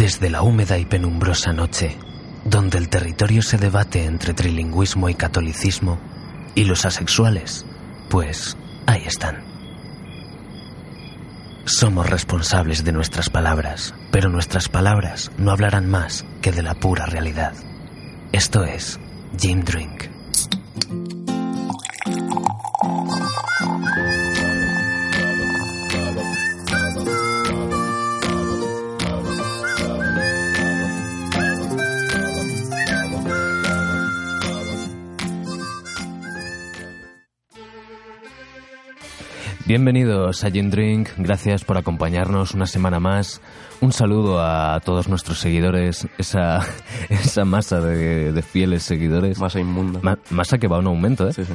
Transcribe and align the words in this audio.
Desde 0.00 0.30
la 0.30 0.40
húmeda 0.40 0.78
y 0.78 0.86
penumbrosa 0.86 1.52
noche, 1.52 1.94
donde 2.46 2.78
el 2.78 2.88
territorio 2.88 3.42
se 3.42 3.58
debate 3.58 4.06
entre 4.06 4.32
trilingüismo 4.32 5.10
y 5.10 5.14
catolicismo, 5.14 6.00
y 6.54 6.64
los 6.64 6.86
asexuales, 6.86 7.66
pues 8.08 8.56
ahí 8.86 9.02
están. 9.04 9.44
Somos 11.66 12.08
responsables 12.08 12.82
de 12.82 12.92
nuestras 12.92 13.28
palabras, 13.28 13.94
pero 14.10 14.30
nuestras 14.30 14.70
palabras 14.70 15.32
no 15.36 15.50
hablarán 15.50 15.90
más 15.90 16.24
que 16.40 16.50
de 16.50 16.62
la 16.62 16.76
pura 16.76 17.04
realidad. 17.04 17.52
Esto 18.32 18.64
es 18.64 18.98
Jim 19.38 19.64
Drink. 19.64 20.04
Bienvenidos 39.74 40.42
a 40.42 40.50
Gin 40.50 40.68
Drink, 40.68 41.10
gracias 41.16 41.62
por 41.62 41.78
acompañarnos 41.78 42.54
una 42.54 42.66
semana 42.66 42.98
más. 42.98 43.40
Un 43.80 43.92
saludo 43.92 44.40
a 44.44 44.80
todos 44.80 45.06
nuestros 45.08 45.38
seguidores, 45.38 46.08
esa, 46.18 46.66
esa 47.08 47.44
masa 47.44 47.80
de, 47.80 48.32
de 48.32 48.42
fieles 48.42 48.82
seguidores. 48.82 49.38
Masa 49.38 49.60
inmunda. 49.60 50.00
Ma- 50.02 50.18
masa 50.30 50.58
que 50.58 50.66
va 50.66 50.78
a 50.78 50.80
un 50.80 50.88
aumento, 50.88 51.28
¿eh? 51.28 51.32
Sí, 51.32 51.44
sí. 51.44 51.52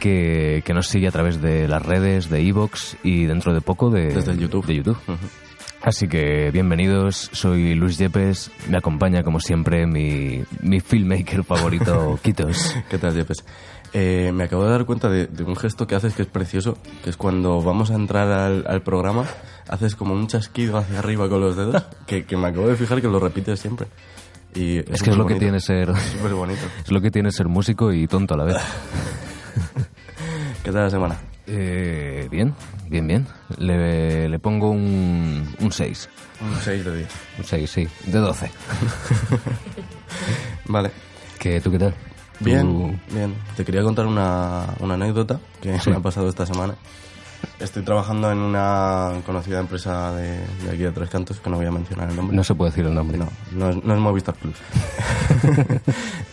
Que, 0.00 0.64
que 0.66 0.74
nos 0.74 0.88
sigue 0.88 1.06
a 1.06 1.12
través 1.12 1.40
de 1.40 1.68
las 1.68 1.80
redes, 1.80 2.28
de 2.28 2.40
Evox 2.40 2.96
y 3.04 3.26
dentro 3.26 3.54
de 3.54 3.60
poco 3.60 3.88
de, 3.88 4.12
Desde 4.12 4.32
el 4.32 4.40
YouTube. 4.40 4.66
de 4.66 4.74
YouTube. 4.74 4.98
Así 5.80 6.08
que 6.08 6.50
bienvenidos, 6.50 7.28
soy 7.32 7.74
Luis 7.76 7.98
Yepes, 7.98 8.50
me 8.68 8.78
acompaña 8.78 9.22
como 9.22 9.38
siempre 9.38 9.86
mi, 9.86 10.42
mi 10.60 10.80
filmmaker 10.80 11.44
favorito, 11.44 12.18
Quitos. 12.24 12.74
¿Qué 12.90 12.98
tal, 12.98 13.14
Jepes? 13.14 13.44
Eh, 13.96 14.32
me 14.34 14.44
acabo 14.44 14.64
de 14.64 14.70
dar 14.70 14.84
cuenta 14.86 15.08
de, 15.08 15.28
de 15.28 15.44
un 15.44 15.54
gesto 15.54 15.86
que 15.86 15.94
haces 15.94 16.14
que 16.14 16.22
es 16.22 16.28
precioso, 16.28 16.76
que 17.04 17.10
es 17.10 17.16
cuando 17.16 17.62
vamos 17.62 17.92
a 17.92 17.94
entrar 17.94 18.28
al, 18.28 18.64
al 18.66 18.82
programa, 18.82 19.24
haces 19.68 19.94
como 19.94 20.14
un 20.14 20.26
chasquido 20.26 20.78
hacia 20.78 20.98
arriba 20.98 21.28
con 21.28 21.40
los 21.40 21.56
dedos, 21.56 21.84
que, 22.06 22.24
que 22.26 22.36
me 22.36 22.48
acabo 22.48 22.66
de 22.66 22.74
fijar 22.76 23.00
que 23.00 23.06
lo 23.08 23.20
repites 23.20 23.60
siempre. 23.60 23.86
Y 24.52 24.78
Es 24.92 25.00
que 25.02 25.10
es 25.10 25.16
lo 25.16 25.26
que 25.26 25.36
tiene 25.36 25.60
ser, 25.60 25.94
Súper 25.96 26.34
bonito. 26.34 26.62
es 26.84 26.90
lo 26.90 27.00
que 27.00 27.10
tiene 27.12 27.30
ser 27.30 27.46
músico 27.48 27.92
y 27.92 28.06
tonto 28.08 28.34
a 28.34 28.36
la 28.36 28.44
vez. 28.44 28.56
¿Qué 30.64 30.72
tal 30.72 30.84
la 30.84 30.90
semana? 30.90 31.16
Eh, 31.46 32.26
bien, 32.30 32.54
bien, 32.88 33.06
bien. 33.06 33.26
Le, 33.58 34.28
le 34.28 34.38
pongo 34.38 34.70
un, 34.70 35.54
un 35.60 35.72
6. 35.72 36.08
Un 36.40 36.56
6 36.60 36.84
de 36.84 36.96
10. 36.96 37.08
Un 37.38 37.44
6, 37.44 37.70
sí. 37.70 37.88
De 38.06 38.18
12. 38.18 38.50
Vale. 40.66 40.90
¿Qué, 41.38 41.60
¿Tú 41.60 41.70
qué 41.70 41.78
tal? 41.78 41.94
Bien, 42.44 42.62
Tú- 42.66 43.14
bien. 43.14 43.34
Te 43.56 43.64
quería 43.64 43.82
contar 43.82 44.06
una, 44.06 44.66
una 44.80 44.94
anécdota 44.94 45.40
que 45.60 45.76
me 45.86 45.96
ha 45.96 46.00
pasado 46.00 46.28
esta 46.28 46.46
semana. 46.46 46.74
Estoy 47.60 47.82
trabajando 47.84 48.32
en 48.32 48.38
una 48.38 49.12
conocida 49.26 49.60
empresa 49.60 50.14
de, 50.16 50.38
de 50.64 50.68
aquí 50.70 50.78
de 50.78 50.92
Tres 50.92 51.10
Cantos, 51.10 51.40
que 51.40 51.50
no 51.50 51.56
voy 51.56 51.66
a 51.66 51.70
mencionar 51.70 52.08
el 52.10 52.16
nombre. 52.16 52.34
No 52.36 52.42
se 52.42 52.54
puede 52.54 52.70
decir 52.70 52.86
el 52.86 52.94
nombre. 52.94 53.18
No, 53.18 53.28
no 53.52 53.70
es, 53.70 53.84
no 53.84 53.94
es 53.94 54.00
Movistar 54.00 54.34
Plus. 54.34 54.56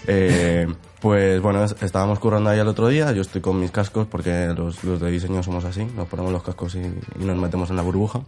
Eh, 0.07 0.67
pues 0.99 1.39
bueno, 1.41 1.63
es- 1.63 1.75
estábamos 1.81 2.19
currando 2.19 2.49
ahí 2.49 2.59
el 2.59 2.67
otro 2.67 2.87
día, 2.87 3.11
yo 3.11 3.21
estoy 3.21 3.39
con 3.39 3.59
mis 3.59 3.69
cascos 3.71 4.07
porque 4.07 4.47
los, 4.57 4.83
los 4.83 4.99
de 4.99 5.11
diseño 5.11 5.43
somos 5.43 5.63
así, 5.63 5.85
nos 5.95 6.07
ponemos 6.07 6.31
los 6.31 6.41
cascos 6.43 6.75
y, 6.75 6.79
y 6.79 7.23
nos 7.23 7.37
metemos 7.37 7.69
en 7.69 7.75
la 7.75 7.81
burbuja. 7.83 8.21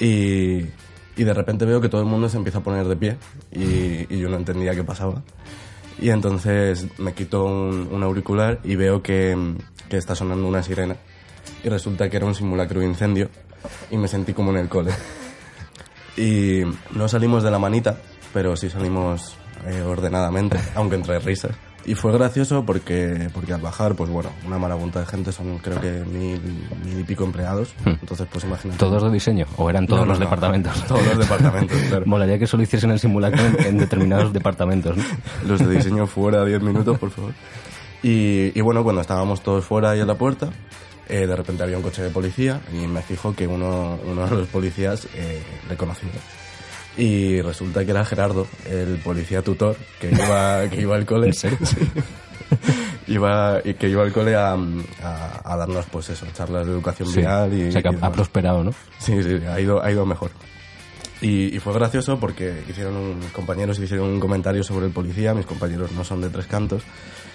Y, 0.00 0.60
y 1.16 1.24
de 1.24 1.34
repente 1.34 1.64
veo 1.66 1.80
que 1.80 1.88
todo 1.88 2.00
el 2.00 2.06
mundo 2.06 2.28
se 2.28 2.38
empieza 2.38 2.58
a 2.58 2.62
poner 2.62 2.86
de 2.88 2.96
pie 2.96 3.16
y, 3.52 4.06
y 4.14 4.18
yo 4.18 4.28
no 4.28 4.36
entendía 4.36 4.74
qué 4.74 4.84
pasaba. 4.84 5.22
Y 5.98 6.10
entonces 6.10 6.86
me 6.98 7.14
quito 7.14 7.44
un, 7.44 8.02
auricular 8.02 8.60
y 8.64 8.76
veo 8.76 9.02
que, 9.02 9.36
que 9.88 9.96
está 9.96 10.14
sonando 10.14 10.46
una 10.46 10.62
sirena. 10.62 10.96
Y 11.64 11.68
resulta 11.68 12.10
que 12.10 12.16
era 12.16 12.26
un 12.26 12.34
simulacro 12.34 12.80
de 12.80 12.86
incendio 12.86 13.30
y 13.90 13.96
me 13.96 14.08
sentí 14.08 14.32
como 14.32 14.50
en 14.50 14.58
el 14.58 14.68
cole. 14.68 14.92
Y 16.18 16.62
no 16.92 17.08
salimos 17.08 17.42
de 17.42 17.50
la 17.50 17.58
manita, 17.58 17.98
pero 18.32 18.56
sí 18.56 18.70
salimos 18.70 19.36
eh, 19.66 19.82
ordenadamente, 19.82 20.58
aunque 20.74 20.96
entre 20.96 21.18
risas. 21.18 21.54
Y 21.88 21.94
fue 21.94 22.12
gracioso 22.12 22.64
porque, 22.66 23.30
porque 23.32 23.52
al 23.52 23.60
bajar, 23.60 23.94
pues 23.94 24.10
bueno, 24.10 24.30
una 24.44 24.58
marabunta 24.58 24.98
de 25.00 25.06
gente, 25.06 25.30
son 25.30 25.58
creo 25.58 25.80
que 25.80 25.90
mil, 26.04 26.40
mil 26.84 26.98
y 27.00 27.04
pico 27.04 27.22
empleados. 27.24 27.74
Entonces, 27.84 28.26
pues 28.30 28.44
imagínate. 28.44 28.78
¿Todos 28.78 29.04
de 29.04 29.10
diseño? 29.10 29.46
¿O 29.56 29.70
eran 29.70 29.86
todos 29.86 30.00
No, 30.00 30.06
no, 30.06 30.10
los 30.12 30.18
no. 30.18 30.24
departamentos? 30.24 30.84
Todos 30.88 31.06
los 31.06 31.18
departamentos, 31.18 31.78
claro. 31.88 32.04
Molaría 32.06 32.38
que 32.40 32.46
solo 32.48 32.64
hiciesen 32.64 32.90
el 32.90 32.98
simulacro 32.98 33.40
en, 33.46 33.66
en 33.66 33.78
determinados 33.78 34.32
departamentos. 34.32 34.96
Los 35.46 35.60
de 35.60 35.68
diseño 35.76 36.08
fuera, 36.08 36.44
10 36.44 36.60
minutos, 36.62 36.98
por 36.98 37.10
favor. 37.10 37.32
Y, 38.02 38.50
y 38.58 38.60
bueno, 38.62 38.82
cuando 38.82 39.00
estábamos 39.00 39.40
todos 39.42 39.64
fuera 39.64 39.96
y 39.96 40.00
en 40.00 40.08
la 40.08 40.16
puerta, 40.16 40.50
eh, 41.08 41.24
de 41.26 41.36
repente 41.36 41.62
había 41.62 41.76
un 41.76 41.84
coche 41.84 42.02
de 42.02 42.10
policía 42.10 42.60
y 42.72 42.88
me 42.88 43.00
fijo 43.02 43.32
que 43.32 43.46
uno, 43.46 43.96
uno 44.04 44.26
de 44.26 44.34
los 44.34 44.48
policías 44.48 45.06
eh, 45.14 45.40
le 45.68 45.76
conocía. 45.76 46.10
Y 46.96 47.40
resulta 47.42 47.84
que 47.84 47.90
era 47.90 48.04
Gerardo, 48.04 48.46
el 48.70 48.98
policía 49.04 49.42
tutor 49.42 49.76
que 50.00 50.10
iba, 50.10 50.68
que 50.70 50.80
iba 50.80 50.96
al 50.96 51.04
cole. 51.06 51.30
Sí. 51.34 51.48
iba, 53.08 53.60
que 53.62 53.88
iba 53.88 54.02
al 54.02 54.12
cole 54.12 54.34
a, 54.36 54.52
a- 54.52 55.40
a 55.44 55.56
darnos, 55.56 55.84
pues 55.86 56.10
eso, 56.10 56.26
charlas 56.32 56.66
de 56.66 56.72
educación 56.72 57.08
Sí. 57.08 57.20
vial 57.20 57.52
y... 57.52 57.68
o 57.68 57.72
sea 57.72 57.82
que 57.82 57.90
y 57.90 57.98
ha, 58.00 58.06
ha 58.06 58.12
prosperado, 58.12 58.64
¿no? 58.64 58.72
Sí, 58.98 59.20
sí, 59.22 59.38
ha 59.48 59.60
ido, 59.60 59.82
ha 59.82 59.90
ido 59.90 60.06
mejor. 60.06 60.30
Y, 61.20 61.56
y 61.56 61.58
fue 61.60 61.72
gracioso 61.72 62.18
porque 62.18 62.62
hicieron 62.68 62.96
un, 62.96 63.18
mis 63.18 63.30
compañeros 63.30 63.78
hicieron 63.78 64.08
un 64.08 64.20
comentario 64.20 64.62
sobre 64.62 64.86
el 64.86 64.92
policía, 64.92 65.32
mis 65.34 65.46
compañeros 65.46 65.92
no 65.92 66.04
son 66.04 66.20
de 66.20 66.28
tres 66.28 66.46
cantos. 66.46 66.82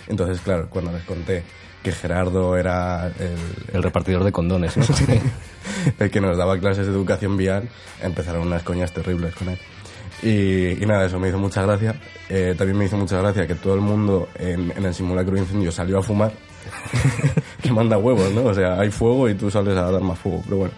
Entonces, 0.07 0.39
claro, 0.41 0.69
cuando 0.69 0.91
les 0.91 1.03
conté 1.03 1.43
que 1.81 1.91
Gerardo 1.91 2.55
era 2.57 3.07
el, 3.07 3.37
El 3.73 3.83
repartidor 3.83 4.23
de 4.23 4.31
condones, 4.31 4.77
¿no? 4.77 4.85
el 5.99 6.11
que 6.11 6.21
nos 6.21 6.37
daba 6.37 6.59
clases 6.59 6.85
de 6.85 6.93
educación 6.93 7.37
vial, 7.37 7.69
empezaron 8.01 8.47
unas 8.47 8.63
coñas 8.63 8.93
terribles 8.93 9.33
con 9.35 9.49
él. 9.49 9.59
Y, 10.21 10.83
y 10.83 10.85
nada, 10.85 11.05
eso 11.05 11.19
me 11.19 11.29
hizo 11.29 11.39
mucha 11.39 11.63
gracia. 11.63 11.99
Eh, 12.29 12.53
también 12.55 12.77
me 12.77 12.85
hizo 12.85 12.97
mucha 12.97 13.17
gracia 13.17 13.47
que 13.47 13.55
todo 13.55 13.73
el 13.73 13.81
mundo 13.81 14.29
en, 14.37 14.71
en 14.75 14.85
el 14.85 14.93
simulacro 14.93 15.33
de 15.33 15.41
incendio 15.41 15.71
salió 15.71 15.97
a 15.97 16.03
fumar. 16.03 16.31
que 17.61 17.71
manda 17.71 17.97
huevos, 17.97 18.31
¿no? 18.31 18.43
O 18.43 18.53
sea, 18.53 18.79
hay 18.79 18.91
fuego 18.91 19.27
y 19.27 19.33
tú 19.33 19.49
sales 19.49 19.75
a 19.75 19.89
dar 19.89 20.01
más 20.01 20.19
fuego, 20.19 20.41
pero 20.43 20.57
bueno. 20.57 20.73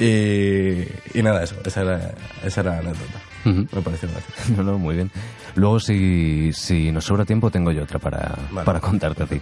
Y, 0.00 1.18
y 1.18 1.22
nada, 1.22 1.42
eso, 1.42 1.56
esa 1.64 1.80
era, 1.82 2.14
esa 2.44 2.60
era 2.60 2.72
la 2.74 2.78
anécdota. 2.90 3.20
Me 3.44 3.82
pareció 3.82 4.08
gracioso. 4.10 4.52
No, 4.56 4.62
no, 4.62 4.78
muy 4.78 4.94
bien. 4.96 5.10
Luego, 5.54 5.80
si, 5.80 6.52
si 6.52 6.92
nos 6.92 7.04
sobra 7.04 7.24
tiempo, 7.24 7.50
tengo 7.50 7.72
yo 7.72 7.82
otra 7.82 7.98
para, 7.98 8.34
Vale. 8.50 8.64
para 8.64 8.80
contarte 8.80 9.22
a 9.22 9.26
ti. 9.26 9.40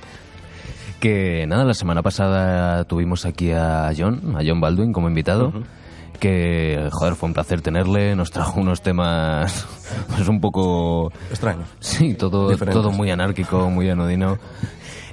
Que 1.00 1.44
nada, 1.46 1.64
la 1.64 1.74
semana 1.74 2.02
pasada 2.02 2.84
tuvimos 2.84 3.26
aquí 3.26 3.50
a 3.52 3.90
John, 3.96 4.34
a 4.36 4.42
John 4.46 4.60
Baldwin 4.60 4.92
como 4.92 5.08
invitado. 5.08 5.52
Que, 6.20 6.88
joder, 6.92 7.14
fue 7.16 7.26
un 7.28 7.34
placer 7.34 7.60
tenerle. 7.60 8.16
Nos 8.16 8.30
trajo 8.30 8.60
unos 8.60 8.80
temas, 8.80 9.66
pues 10.16 10.26
un 10.28 10.40
poco. 10.40 11.12
Extraño. 11.30 11.64
Sí, 11.80 12.14
todo, 12.14 12.48
Diferentes. 12.48 12.80
todo 12.80 12.90
muy 12.92 13.10
anárquico, 13.10 13.68
muy 13.68 13.90
anodino. 13.90 14.38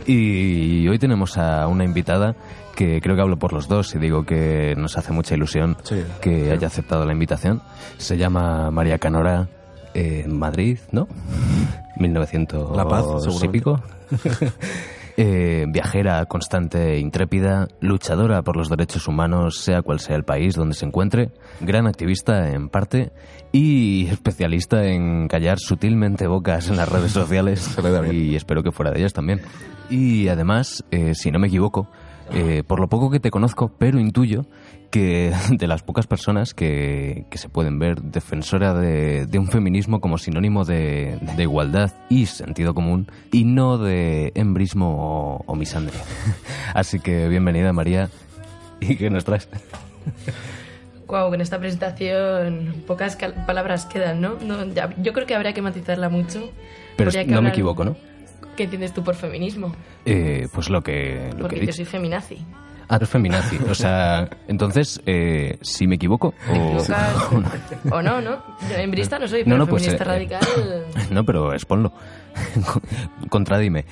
Y 0.05 0.87
hoy 0.87 0.99
tenemos 0.99 1.37
a 1.37 1.67
una 1.67 1.83
invitada 1.83 2.35
que 2.75 2.99
creo 3.01 3.15
que 3.15 3.21
hablo 3.21 3.37
por 3.37 3.53
los 3.53 3.67
dos 3.67 3.93
y 3.95 3.99
digo 3.99 4.25
que 4.25 4.73
nos 4.77 4.97
hace 4.97 5.11
mucha 5.11 5.35
ilusión 5.35 5.77
Sí, 5.83 6.03
que 6.21 6.45
sí. 6.45 6.49
haya 6.51 6.67
aceptado 6.67 7.05
la 7.05 7.13
invitación. 7.13 7.61
Se 7.97 8.17
llama 8.17 8.71
María 8.71 8.97
Canora 8.99 9.47
eh, 9.93 10.23
en 10.25 10.37
Madrid, 10.37 10.79
¿no? 10.91 11.07
1900 11.97 12.75
La 12.75 12.85
Paz, 12.85 13.05
y 13.43 13.47
pico. 13.47 13.79
Eh, 15.15 15.65
viajera 15.69 16.25
constante 16.25 16.93
e 16.95 16.99
intrépida, 16.99 17.67
luchadora 17.81 18.41
por 18.41 18.57
los 18.57 18.67
derechos 18.67 19.07
humanos, 19.07 19.59
sea 19.59 19.83
cual 19.83 19.99
sea 19.99 20.15
el 20.15 20.23
país 20.23 20.55
donde 20.55 20.73
se 20.73 20.87
encuentre, 20.87 21.29
gran 21.61 21.85
activista 21.85 22.49
en 22.49 22.67
parte 22.67 23.11
y 23.51 24.07
especialista 24.07 24.83
en 24.87 25.27
callar 25.27 25.59
sutilmente 25.59 26.25
bocas 26.25 26.67
en 26.69 26.77
las 26.77 26.89
redes 26.89 27.11
sociales 27.11 27.77
y 28.11 28.35
espero 28.35 28.63
que 28.63 28.71
fuera 28.71 28.89
de 28.89 29.01
ellas 29.01 29.13
también. 29.13 29.41
Y 29.87 30.29
además, 30.29 30.83
eh, 30.89 31.13
si 31.13 31.29
no 31.29 31.37
me 31.37 31.45
equivoco, 31.45 31.87
eh, 32.33 32.63
por 32.65 32.79
lo 32.79 32.87
poco 32.89 33.09
que 33.11 33.19
te 33.19 33.31
conozco, 33.31 33.71
pero 33.77 33.99
intuyo 33.99 34.45
que 34.91 35.31
de 35.51 35.67
las 35.67 35.83
pocas 35.83 36.07
personas 36.07 36.53
que, 36.53 37.25
que 37.29 37.37
se 37.37 37.49
pueden 37.49 37.79
ver 37.79 38.01
defensora 38.01 38.73
de, 38.73 39.25
de 39.25 39.39
un 39.39 39.47
feminismo 39.47 40.01
como 40.01 40.17
sinónimo 40.17 40.65
de, 40.65 41.17
de 41.35 41.43
igualdad 41.43 41.91
y 42.09 42.25
sentido 42.27 42.73
común 42.73 43.07
y 43.31 43.43
no 43.45 43.77
de 43.77 44.31
embrismo 44.35 44.95
o, 44.97 45.43
o 45.45 45.55
misandria. 45.55 46.01
Así 46.73 46.99
que 46.99 47.27
bienvenida 47.27 47.73
María. 47.73 48.09
¿Y 48.81 48.95
qué 48.97 49.09
nos 49.09 49.23
traes? 49.23 49.47
Wow, 51.07 51.29
con 51.29 51.41
esta 51.41 51.59
presentación 51.59 52.73
pocas 52.87 53.15
palabras 53.45 53.85
quedan, 53.85 54.19
¿no? 54.21 54.35
No, 54.45 54.65
ya- 54.73 54.89
yo 54.97 55.13
creo 55.13 55.27
que 55.27 55.35
habría 55.35 55.53
que 55.53 55.61
matizarla 55.61 56.09
mucho. 56.09 56.49
Pero 56.97 57.11
que 57.11 57.25
no 57.25 57.41
me 57.41 57.49
equivoco, 57.49 57.85
¿no? 57.85 57.95
¿Qué 58.55 58.63
entiendes 58.63 58.93
tú 58.93 59.03
por 59.03 59.15
feminismo? 59.15 59.73
Eh, 60.05 60.47
pues 60.53 60.69
lo 60.69 60.81
que, 60.81 61.29
lo 61.31 61.35
que 61.35 61.41
Porque 61.41 61.55
he 61.55 61.59
yo 61.59 61.65
dicho. 61.65 61.73
soy 61.77 61.85
feminazi. 61.85 62.37
Ah, 62.87 62.97
tú 62.99 63.05
eres 63.05 63.09
feminazi. 63.09 63.57
O 63.69 63.73
sea, 63.73 64.29
entonces, 64.47 65.01
eh, 65.05 65.57
¿sí 65.61 65.87
me 65.87 65.95
equivoco? 65.95 66.33
¿Te 66.45 66.59
O... 66.59 66.65
equivocas? 66.65 67.15
o 67.91 68.01
no, 68.01 68.21
¿no? 68.21 68.43
Yo 68.69 68.75
Embrista 68.75 69.17
no 69.17 69.27
soy, 69.27 69.39
No, 69.39 69.45
pero 69.45 69.57
no, 69.57 69.67
pues, 69.67 69.83
feminista 69.83 70.03
eh, 70.03 70.07
radical... 70.07 70.41
No, 71.09 71.23
pero 71.23 71.53
exponlo. 71.53 71.91
Contradime. 73.29 73.85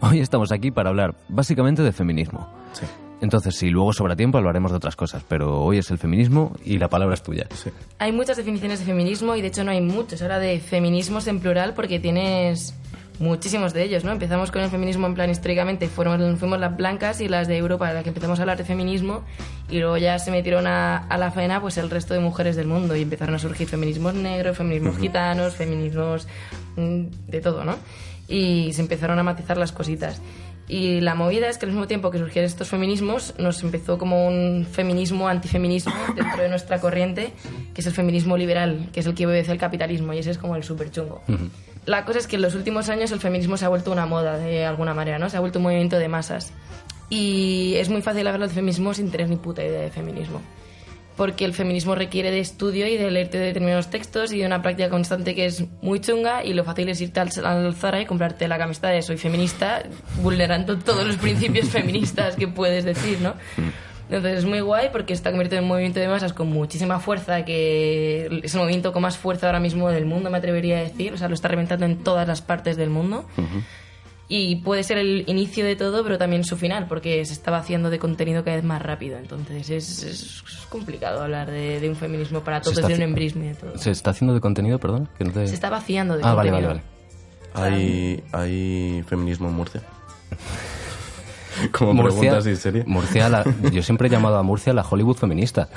Hoy 0.00 0.20
estamos 0.20 0.52
aquí 0.52 0.70
para 0.70 0.90
hablar 0.90 1.14
básicamente 1.28 1.82
de 1.82 1.92
feminismo. 1.92 2.48
Sí. 2.72 2.86
Entonces, 3.20 3.56
si 3.56 3.70
luego 3.70 3.92
sobra 3.94 4.14
tiempo, 4.14 4.36
hablaremos 4.36 4.70
de 4.70 4.76
otras 4.76 4.94
cosas, 4.94 5.24
pero 5.26 5.62
hoy 5.62 5.78
es 5.78 5.90
el 5.90 5.96
feminismo 5.98 6.54
y 6.64 6.78
la 6.78 6.88
palabra 6.88 7.14
es 7.14 7.22
tuya. 7.22 7.46
Sí. 7.54 7.70
Hay 7.98 8.12
muchas 8.12 8.36
definiciones 8.36 8.78
de 8.80 8.84
feminismo 8.84 9.34
y 9.36 9.40
de 9.40 9.48
hecho 9.48 9.64
no 9.64 9.70
hay 9.70 9.80
muchos. 9.80 10.20
Ahora 10.20 10.38
de 10.38 10.60
feminismos 10.60 11.26
en 11.26 11.40
plural 11.40 11.72
porque 11.74 11.98
tienes 11.98 12.74
muchísimos 13.18 13.72
de 13.72 13.82
ellos, 13.82 14.04
¿no? 14.04 14.12
Empezamos 14.12 14.50
con 14.50 14.62
el 14.62 14.70
feminismo 14.70 15.06
en 15.06 15.14
plan 15.14 15.30
históricamente, 15.30 15.88
fuimos 15.88 16.60
las 16.60 16.76
blancas 16.76 17.20
y 17.20 17.28
las 17.28 17.48
de 17.48 17.56
Europa 17.56 17.92
las 17.92 18.02
que 18.02 18.10
empezamos 18.10 18.38
a 18.38 18.42
hablar 18.42 18.58
de 18.58 18.64
feminismo 18.64 19.24
y 19.70 19.78
luego 19.78 19.96
ya 19.96 20.18
se 20.18 20.30
metieron 20.30 20.66
a, 20.66 20.98
a 20.98 21.18
la 21.18 21.30
faena 21.30 21.60
pues 21.60 21.78
el 21.78 21.90
resto 21.90 22.14
de 22.14 22.20
mujeres 22.20 22.56
del 22.56 22.66
mundo 22.66 22.94
y 22.94 23.02
empezaron 23.02 23.34
a 23.34 23.38
surgir 23.38 23.68
feminismos 23.68 24.14
negros, 24.14 24.56
feminismos 24.56 24.98
gitanos, 24.98 25.54
feminismos 25.54 26.28
mm, 26.76 27.04
de 27.28 27.40
todo, 27.40 27.64
¿no? 27.64 27.76
Y 28.28 28.72
se 28.72 28.82
empezaron 28.82 29.18
a 29.18 29.22
matizar 29.22 29.56
las 29.56 29.72
cositas. 29.72 30.20
Y 30.68 31.00
la 31.00 31.14
movida 31.14 31.48
es 31.48 31.58
que 31.58 31.66
al 31.66 31.72
mismo 31.72 31.86
tiempo 31.86 32.10
que 32.10 32.18
surgieron 32.18 32.46
estos 32.46 32.68
feminismos, 32.68 33.34
nos 33.38 33.62
empezó 33.62 33.98
como 33.98 34.26
un 34.26 34.66
feminismo 34.70 35.28
antifeminismo 35.28 35.94
dentro 36.14 36.42
de 36.42 36.48
nuestra 36.48 36.80
corriente, 36.80 37.32
que 37.72 37.80
es 37.80 37.86
el 37.86 37.92
feminismo 37.92 38.36
liberal, 38.36 38.88
que 38.92 39.00
es 39.00 39.06
el 39.06 39.14
que 39.14 39.26
obedece 39.26 39.52
al 39.52 39.58
capitalismo, 39.58 40.12
y 40.12 40.18
ese 40.18 40.32
es 40.32 40.38
como 40.38 40.56
el 40.56 40.64
súper 40.64 40.90
chungo. 40.90 41.22
La 41.84 42.04
cosa 42.04 42.18
es 42.18 42.26
que 42.26 42.36
en 42.36 42.42
los 42.42 42.56
últimos 42.56 42.88
años 42.88 43.12
el 43.12 43.20
feminismo 43.20 43.56
se 43.56 43.64
ha 43.64 43.68
vuelto 43.68 43.92
una 43.92 44.06
moda, 44.06 44.38
de 44.38 44.64
alguna 44.64 44.92
manera, 44.92 45.18
¿no? 45.18 45.30
Se 45.30 45.36
ha 45.36 45.40
vuelto 45.40 45.60
un 45.60 45.64
movimiento 45.64 45.98
de 45.98 46.08
masas. 46.08 46.52
Y 47.08 47.74
es 47.76 47.88
muy 47.88 48.02
fácil 48.02 48.26
hablar 48.26 48.48
de 48.48 48.54
feminismo 48.54 48.92
sin 48.92 49.12
tener 49.12 49.28
ni 49.28 49.36
puta 49.36 49.64
idea 49.64 49.80
de 49.80 49.90
feminismo 49.90 50.40
porque 51.16 51.44
el 51.44 51.54
feminismo 51.54 51.94
requiere 51.94 52.30
de 52.30 52.40
estudio 52.40 52.86
y 52.86 52.96
de 52.96 53.10
leerte 53.10 53.38
determinados 53.38 53.88
textos 53.88 54.32
y 54.32 54.38
de 54.38 54.46
una 54.46 54.62
práctica 54.62 54.90
constante 54.90 55.34
que 55.34 55.46
es 55.46 55.64
muy 55.80 56.00
chunga 56.00 56.44
y 56.44 56.52
lo 56.52 56.64
fácil 56.64 56.88
es 56.88 57.00
irte 57.00 57.20
al, 57.20 57.30
al 57.44 57.74
Zara 57.74 58.00
y 58.00 58.06
comprarte 58.06 58.46
la 58.48 58.58
camiseta 58.58 58.88
de 58.88 59.02
soy 59.02 59.16
feminista 59.16 59.82
vulnerando 60.22 60.78
todos 60.78 61.06
los 61.06 61.16
principios 61.16 61.68
feministas 61.70 62.36
que 62.36 62.48
puedes 62.48 62.84
decir, 62.84 63.20
¿no? 63.20 63.34
Entonces 64.08 64.38
es 64.38 64.44
muy 64.44 64.60
guay 64.60 64.90
porque 64.92 65.12
está 65.12 65.30
convertido 65.30 65.58
en 65.58 65.64
un 65.64 65.68
movimiento 65.68 65.98
de 65.98 66.08
masas 66.08 66.32
con 66.32 66.48
muchísima 66.48 67.00
fuerza, 67.00 67.44
que 67.44 68.40
es 68.44 68.54
el 68.54 68.60
movimiento 68.60 68.92
con 68.92 69.02
más 69.02 69.16
fuerza 69.16 69.46
ahora 69.46 69.58
mismo 69.58 69.90
del 69.90 70.06
mundo, 70.06 70.30
me 70.30 70.38
atrevería 70.38 70.78
a 70.78 70.82
decir, 70.82 71.12
o 71.12 71.16
sea, 71.16 71.28
lo 71.28 71.34
está 71.34 71.48
reventando 71.48 71.86
en 71.86 71.96
todas 72.04 72.28
las 72.28 72.40
partes 72.40 72.76
del 72.76 72.90
mundo. 72.90 73.26
Y 74.28 74.56
puede 74.56 74.82
ser 74.82 74.98
el 74.98 75.22
inicio 75.28 75.64
de 75.64 75.76
todo, 75.76 76.02
pero 76.02 76.18
también 76.18 76.42
su 76.42 76.56
final, 76.56 76.86
porque 76.88 77.24
se 77.24 77.32
está 77.32 77.52
vaciando 77.52 77.90
de 77.90 78.00
contenido 78.00 78.42
cada 78.42 78.56
vez 78.56 78.64
más 78.64 78.82
rápido. 78.82 79.18
Entonces 79.18 79.70
es, 79.70 80.02
es- 80.02 80.42
es 80.48 80.66
complicado 80.68 81.22
hablar 81.22 81.48
de, 81.50 81.78
de 81.78 81.88
un 81.88 81.94
feminismo 81.94 82.40
para 82.40 82.60
todos, 82.60 82.76
de 82.76 82.94
un 82.94 83.02
embrismo 83.02 83.44
y 83.44 83.48
de 83.48 83.54
todo. 83.54 83.78
¿Se 83.78 83.90
está 83.92 84.10
haciendo 84.10 84.34
de 84.34 84.40
contenido, 84.40 84.78
perdón? 84.80 85.08
Que 85.16 85.24
no 85.24 85.32
te- 85.32 85.46
Se 85.46 85.54
está 85.54 85.70
vaciando 85.70 86.16
de 86.16 86.24
Ah, 86.24 86.34
vale, 86.34 86.50
contenido. 86.50 86.80
vale, 87.54 87.70
vale. 87.70 87.76
¿Hay, 87.76 88.24
¿Hay 88.32 89.02
feminismo 89.04 89.48
en 89.48 89.54
Murcia? 89.54 89.82
Como 91.72 91.94
Murcia, 91.94 92.18
pregunta 92.20 92.38
así 92.38 92.56
seria. 92.56 92.84
Murcia 92.86 93.28
la- 93.28 93.44
yo 93.72 93.82
siempre 93.82 94.08
he 94.08 94.10
llamado 94.10 94.36
a 94.38 94.42
Murcia 94.42 94.72
la 94.72 94.84
Hollywood 94.88 95.16
feminista. 95.16 95.68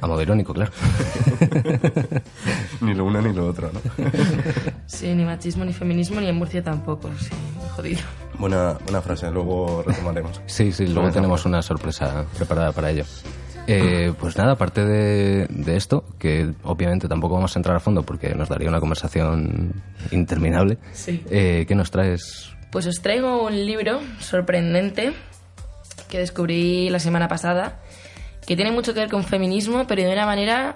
A 0.00 0.06
modo 0.06 0.22
irónico, 0.22 0.52
claro. 0.54 0.72
ni 2.80 2.94
lo 2.94 3.04
uno 3.04 3.20
ni 3.22 3.32
lo 3.32 3.46
otro, 3.48 3.70
¿no? 3.72 3.80
Sí, 4.86 5.14
ni 5.14 5.24
machismo, 5.24 5.64
ni 5.64 5.72
feminismo, 5.72 6.20
ni 6.20 6.28
en 6.28 6.36
Murcia 6.36 6.62
tampoco. 6.62 7.10
Sí, 7.18 7.30
jodido. 7.76 8.00
Buena, 8.38 8.74
buena 8.84 9.00
frase, 9.00 9.30
luego 9.30 9.82
retomaremos. 9.86 10.40
Sí, 10.46 10.72
sí, 10.72 10.84
luego 10.84 11.02
Bueno, 11.02 11.14
tenemos 11.14 11.44
una 11.46 11.62
sorpresa 11.62 12.24
preparada 12.36 12.72
para 12.72 12.90
ello. 12.90 13.04
Eh, 13.68 14.12
pues 14.18 14.36
nada, 14.36 14.52
aparte 14.52 14.84
de, 14.84 15.46
de 15.48 15.76
esto, 15.76 16.04
que 16.18 16.52
obviamente 16.64 17.06
tampoco 17.08 17.34
vamos 17.34 17.54
a 17.54 17.58
entrar 17.60 17.76
a 17.76 17.80
fondo 17.80 18.02
porque 18.02 18.34
nos 18.34 18.48
daría 18.48 18.68
una 18.68 18.80
conversación 18.80 19.72
interminable, 20.10 20.78
Sí. 20.92 21.22
eh, 21.30 21.64
¿qué 21.68 21.74
nos 21.76 21.90
traes? 21.92 22.51
Pues 22.72 22.86
os 22.86 23.00
traigo 23.02 23.44
un 23.44 23.54
libro 23.66 24.00
sorprendente 24.18 25.12
que 26.08 26.18
descubrí 26.18 26.88
la 26.90 26.98
semana 26.98 27.28
pasada, 27.28 27.80
que 28.46 28.56
tiene 28.56 28.72
mucho 28.72 28.92
que 28.94 29.00
ver 29.00 29.10
con 29.10 29.22
feminismo, 29.24 29.86
pero 29.86 30.02
de 30.02 30.12
una 30.12 30.26
manera 30.26 30.74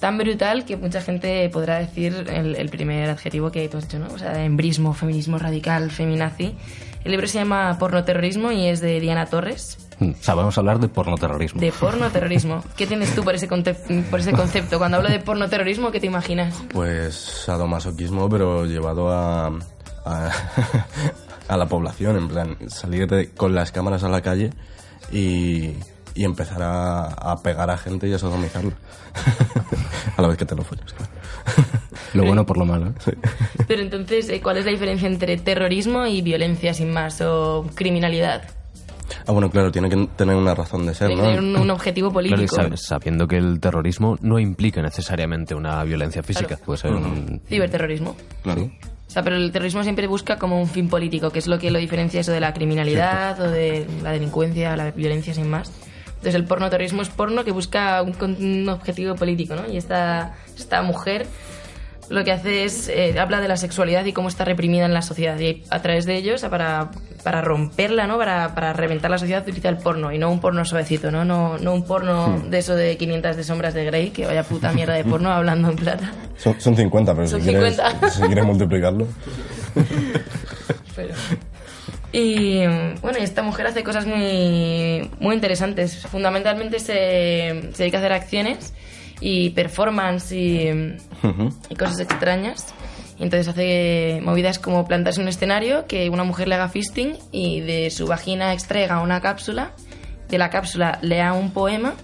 tan 0.00 0.18
brutal 0.18 0.64
que 0.64 0.76
mucha 0.76 1.00
gente 1.00 1.48
podrá 1.50 1.78
decir 1.78 2.26
el, 2.28 2.56
el 2.56 2.68
primer 2.68 3.08
adjetivo 3.08 3.50
que 3.50 3.64
has 3.72 3.82
dicho, 3.88 3.98
¿no? 3.98 4.12
O 4.12 4.18
sea, 4.18 4.44
embrismo, 4.44 4.92
feminismo 4.92 5.38
radical, 5.38 5.90
feminazi. 5.90 6.54
El 7.04 7.12
libro 7.12 7.26
se 7.26 7.38
llama 7.38 7.76
Pornoterrorismo 7.78 8.50
y 8.52 8.66
es 8.66 8.80
de 8.80 9.00
Diana 9.00 9.26
Torres, 9.26 9.78
Mm, 10.00 10.10
O 10.10 10.22
sea, 10.22 10.34
vamos 10.34 10.58
a 10.58 10.60
hablar 10.60 10.80
de 10.80 10.88
pornoterrorismo. 10.88 11.60
de 11.60 11.70
pornoterrorismo. 11.70 12.64
¿Qué 12.76 12.84
tienes 12.84 13.14
tú 13.14 13.22
por 13.22 13.36
ese, 13.36 13.46
por 13.46 14.18
ese 14.20 14.32
concepto? 14.32 14.78
Cuando 14.78 14.96
hablo 14.96 15.08
de 15.08 15.20
pornoterrorismo, 15.20 15.92
¿qué 15.92 16.00
te 16.00 16.06
imaginas? 16.08 16.52
Pues 16.70 17.14
sadomasoquismo, 17.14 18.28
pero 18.28 18.66
llevado 18.66 19.12
a, 19.12 19.56
a, 20.04 20.30
a 21.48 21.56
la 21.56 21.66
población, 21.66 22.16
en 22.16 22.28
plan, 22.28 22.56
salir 22.68 23.06
de- 23.08 23.30
con 23.30 23.54
las 23.54 23.72
cámaras 23.72 24.04
a 24.04 24.08
la 24.08 24.20
calle 24.22 24.50
y, 25.12 25.72
y 26.14 26.24
empezar 26.24 26.62
a, 26.62 27.04
a 27.06 27.42
pegar 27.42 27.70
a 27.70 27.76
gente 27.78 28.08
y 28.08 28.12
a 28.12 28.18
sodomizarla. 28.18 28.72
a 30.16 30.22
la 30.22 30.28
vez 30.28 30.36
que 30.36 30.44
te 30.44 30.54
lo 30.56 30.62
follas, 30.64 30.92
claro. 30.92 31.12
Lo 32.14 32.24
bueno 32.24 32.46
por 32.46 32.56
lo 32.58 32.64
malo. 32.64 32.88
¿eh? 33.06 33.14
Pero 33.66 33.82
entonces, 33.82 34.28
eh, 34.28 34.40
¿cuál 34.40 34.56
es 34.58 34.64
la 34.64 34.70
diferencia 34.70 35.08
entre 35.08 35.36
terrorismo 35.36 36.06
y 36.06 36.22
violencia 36.22 36.72
sin 36.72 36.92
más 36.92 37.20
o 37.20 37.66
criminalidad? 37.74 38.44
Ah, 39.26 39.32
bueno, 39.32 39.50
claro, 39.50 39.70
tiene 39.70 39.88
que 39.90 40.08
tener 40.16 40.34
una 40.36 40.54
razón 40.54 40.86
de 40.86 40.94
ser, 40.94 41.08
Tiene 41.08 41.22
¿no? 41.22 41.28
que 41.28 41.34
tener 41.36 41.56
un, 41.56 41.60
un 41.60 41.70
objetivo 41.70 42.10
Claro, 42.10 42.26
y 42.26 42.30
político. 42.30 42.56
sab- 42.56 42.76
sabiendo 42.76 43.26
que 43.28 43.36
el 43.36 43.60
terrorismo 43.60 44.16
no 44.22 44.38
implica 44.38 44.80
necesariamente 44.80 45.54
una 45.54 45.82
violencia 45.84 46.22
física. 46.22 46.48
Claro. 46.48 46.62
Puede 46.64 46.78
ser 46.78 46.92
un... 46.92 47.42
Ciberterrorismo. 47.48 48.16
Claro. 48.42 48.70
O 49.06 49.10
sea, 49.10 49.22
pero 49.22 49.36
el 49.36 49.52
terrorismo 49.52 49.82
siempre 49.82 50.06
busca 50.06 50.38
como 50.38 50.60
un 50.60 50.66
fin 50.66 50.88
político, 50.88 51.30
que 51.30 51.38
es 51.38 51.46
lo 51.46 51.58
que 51.58 51.70
lo 51.70 51.78
diferencia 51.78 52.20
eso 52.20 52.32
de 52.32 52.40
la 52.40 52.52
criminalidad 52.52 53.40
o 53.40 53.50
de 53.50 53.86
la 54.02 54.12
delincuencia, 54.12 54.76
la 54.76 54.90
violencia 54.90 55.34
sin 55.34 55.48
más. 55.48 55.72
Entonces 56.06 56.34
el 56.34 56.44
porno 56.46 56.70
terrorismo 56.70 57.02
es 57.02 57.10
porno 57.10 57.44
que 57.44 57.52
busca 57.52 58.02
un, 58.02 58.16
un 58.20 58.68
objetivo 58.68 59.14
político, 59.14 59.54
¿no? 59.54 59.70
Y 59.70 59.76
esta, 59.76 60.34
esta 60.56 60.82
mujer 60.82 61.26
lo 62.10 62.22
que 62.24 62.32
hace 62.32 62.64
es 62.64 62.88
eh, 62.88 63.18
habla 63.18 63.40
de 63.40 63.48
la 63.48 63.56
sexualidad 63.56 64.04
y 64.04 64.12
cómo 64.12 64.28
está 64.28 64.44
reprimida 64.44 64.84
en 64.84 64.92
la 64.94 65.02
sociedad 65.02 65.38
y 65.40 65.62
a 65.70 65.80
través 65.82 66.04
de 66.06 66.16
ello, 66.16 66.34
o 66.34 66.38
sea, 66.38 66.50
para, 66.50 66.90
para 67.22 67.40
romperla, 67.40 68.06
¿no? 68.06 68.18
Para, 68.18 68.54
para 68.54 68.72
reventar 68.74 69.10
la 69.10 69.18
sociedad 69.18 69.42
utiliza 69.42 69.68
el 69.70 69.78
porno 69.78 70.12
y 70.12 70.18
no 70.18 70.30
un 70.30 70.40
porno 70.40 70.64
suavecito, 70.64 71.10
¿no? 71.10 71.24
No, 71.24 71.56
no 71.58 71.72
un 71.72 71.84
porno 71.84 72.42
de 72.48 72.58
eso 72.58 72.74
de 72.76 72.96
500 72.96 73.36
de 73.36 73.44
sombras 73.44 73.74
de 73.74 73.84
Grey, 73.86 74.10
que 74.10 74.26
vaya 74.26 74.42
puta 74.42 74.72
mierda 74.72 74.94
de 74.94 75.04
porno 75.04 75.30
hablando 75.32 75.70
en 75.70 75.76
plata. 75.76 76.12
Son, 76.36 76.60
son 76.60 76.76
50, 76.76 77.14
pero 77.14 77.26
Son 77.26 77.40
si, 77.40 77.48
quieres, 77.50 77.76
50. 77.76 78.10
si 78.10 78.22
quieres 78.22 78.44
multiplicarlo. 78.44 79.06
Pero- 80.94 81.14
Y 82.12 82.58
bueno, 83.02 83.18
esta 83.18 83.42
mujer 83.42 83.66
hace 83.66 83.82
cosas 83.82 84.06
muy, 84.06 85.10
muy 85.18 85.34
interesantes. 85.34 86.06
Fundamentalmente 86.06 86.78
se, 86.78 87.70
se 87.72 87.82
dedica 87.82 87.98
a 87.98 88.00
hacer 88.00 88.12
acciones 88.12 88.72
y 89.20 89.50
performance 89.50 90.30
y, 90.32 90.96
y 91.68 91.74
cosas 91.74 92.00
extrañas. 92.00 92.74
Y 93.18 93.22
entonces 93.22 93.48
hace 93.48 94.20
movidas 94.22 94.58
como 94.58 94.86
plantarse 94.86 95.20
un 95.20 95.28
escenario, 95.28 95.86
que 95.86 96.10
una 96.10 96.24
mujer 96.24 96.48
le 96.48 96.56
haga 96.56 96.68
fisting 96.68 97.16
y 97.30 97.60
de 97.60 97.90
su 97.90 98.06
vagina 98.06 98.52
extraiga 98.52 99.00
una 99.00 99.20
cápsula, 99.20 99.70
de 100.28 100.38
la 100.38 100.50
cápsula 100.50 100.98
lea 101.00 101.32
un 101.32 101.52
poema, 101.52 101.94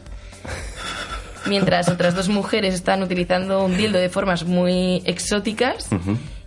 mientras 1.46 1.88
otras 1.88 2.14
dos 2.14 2.28
mujeres 2.28 2.74
están 2.74 3.02
utilizando 3.02 3.64
un 3.64 3.76
dildo 3.76 3.98
de 3.98 4.08
formas 4.08 4.44
muy 4.44 5.02
exóticas 5.04 5.88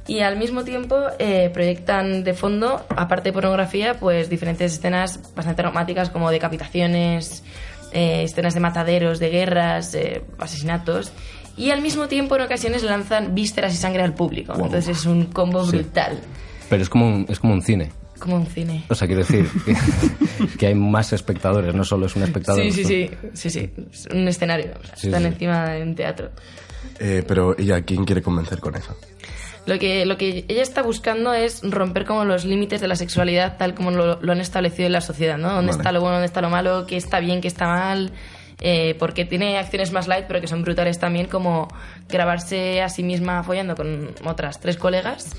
y 0.07 0.19
al 0.19 0.37
mismo 0.37 0.63
tiempo 0.63 0.97
eh, 1.17 1.49
proyectan 1.53 2.23
de 2.23 2.33
fondo, 2.33 2.85
aparte 2.89 3.29
de 3.29 3.33
pornografía, 3.33 3.95
pues 3.99 4.29
diferentes 4.29 4.73
escenas 4.73 5.33
bastante 5.33 5.61
románticas 5.61 6.09
como 6.09 6.29
decapitaciones, 6.29 7.43
eh, 7.93 8.23
escenas 8.23 8.53
de 8.53 8.59
mataderos, 8.59 9.19
de 9.19 9.29
guerras, 9.29 9.95
eh, 9.95 10.23
asesinatos. 10.39 11.11
Y 11.57 11.69
al 11.71 11.81
mismo 11.81 12.07
tiempo 12.07 12.35
en 12.35 12.41
ocasiones 12.43 12.83
lanzan 12.83 13.35
vísceras 13.35 13.73
y 13.73 13.77
sangre 13.77 14.03
al 14.03 14.13
público. 14.13 14.53
Entonces 14.53 14.87
es 14.97 15.05
un 15.05 15.25
combo 15.25 15.63
brutal. 15.65 16.19
Pero 16.69 16.81
es 16.81 16.89
como 16.89 17.07
un, 17.07 17.25
es 17.29 17.39
como 17.39 17.53
un 17.53 17.61
cine. 17.61 17.91
como 18.19 18.37
un 18.37 18.47
cine. 18.47 18.85
O 18.89 18.95
sea, 18.95 19.07
quiero 19.07 19.21
decir 19.23 19.47
que, 19.65 19.75
que 20.57 20.67
hay 20.67 20.75
más 20.75 21.13
espectadores, 21.13 21.75
no 21.75 21.83
solo 21.83 22.07
es 22.07 22.15
un 22.15 22.23
espectador. 22.23 22.63
Sí, 22.63 22.71
sí, 22.71 22.83
sí, 22.85 23.09
sí, 23.33 23.49
sí. 23.49 23.71
Es 23.91 24.07
un 24.11 24.27
escenario. 24.27 24.71
o 24.81 24.85
sea, 24.85 24.95
Sí, 24.95 25.07
están 25.07 25.21
sí. 25.23 25.27
encima 25.27 25.69
de 25.69 25.83
un 25.83 25.93
teatro. 25.95 26.31
Eh, 26.99 27.23
pero 27.27 27.57
ella, 27.57 27.81
¿quién 27.81 28.05
quiere 28.05 28.21
convencer 28.21 28.59
con 28.59 28.75
eso? 28.75 28.95
Lo 29.65 29.79
que, 29.79 30.05
lo 30.05 30.17
que 30.17 30.43
ella 30.47 30.61
está 30.61 30.81
buscando 30.81 31.33
es 31.33 31.61
romper 31.63 32.03
como 32.05 32.25
los 32.25 32.43
límites 32.43 32.81
de 32.81 32.87
la 32.89 32.95
sexualidad 32.97 33.55
tal 33.57 33.73
como 33.73 33.91
lo, 33.91 34.21
lo 34.21 34.31
han 34.33 34.41
establecido 34.41 34.87
en 34.87 34.91
la 34.93 34.99
sociedad, 35.01 35.37
¿no? 35.37 35.49
¿Dónde 35.53 35.71
Vale. 35.71 35.81
está 35.81 35.91
lo 35.93 36.01
bueno, 36.01 36.15
dónde 36.15 36.25
está 36.25 36.41
lo 36.41 36.49
malo, 36.49 36.85
qué 36.85 36.97
está 36.97 37.19
bien, 37.21 37.39
qué 37.39 37.47
está 37.47 37.67
mal? 37.67 38.11
Eh, 38.61 38.95
porque 38.99 39.25
tiene 39.25 39.57
acciones 39.57 39.91
más 39.91 40.07
light, 40.07 40.25
pero 40.27 40.39
que 40.39 40.47
son 40.47 40.63
brutales 40.63 40.99
también, 40.99 41.27
como 41.27 41.67
grabarse 42.07 42.81
a 42.81 42.89
sí 42.89 43.03
misma 43.03 43.43
follando 43.43 43.75
con 43.75 44.13
otras 44.25 44.59
tres 44.59 44.77
colegas 44.77 45.35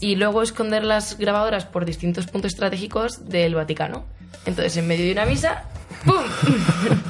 y 0.00 0.16
luego 0.16 0.42
esconder 0.42 0.82
las 0.82 1.18
grabadoras 1.18 1.66
por 1.66 1.84
distintos 1.84 2.26
puntos 2.26 2.52
estratégicos 2.52 3.28
del 3.28 3.54
Vaticano. 3.54 4.04
Entonces, 4.46 4.76
en 4.78 4.88
medio 4.88 5.04
de 5.04 5.12
una 5.12 5.26
misa, 5.26 5.64
¡pum! 6.04 6.16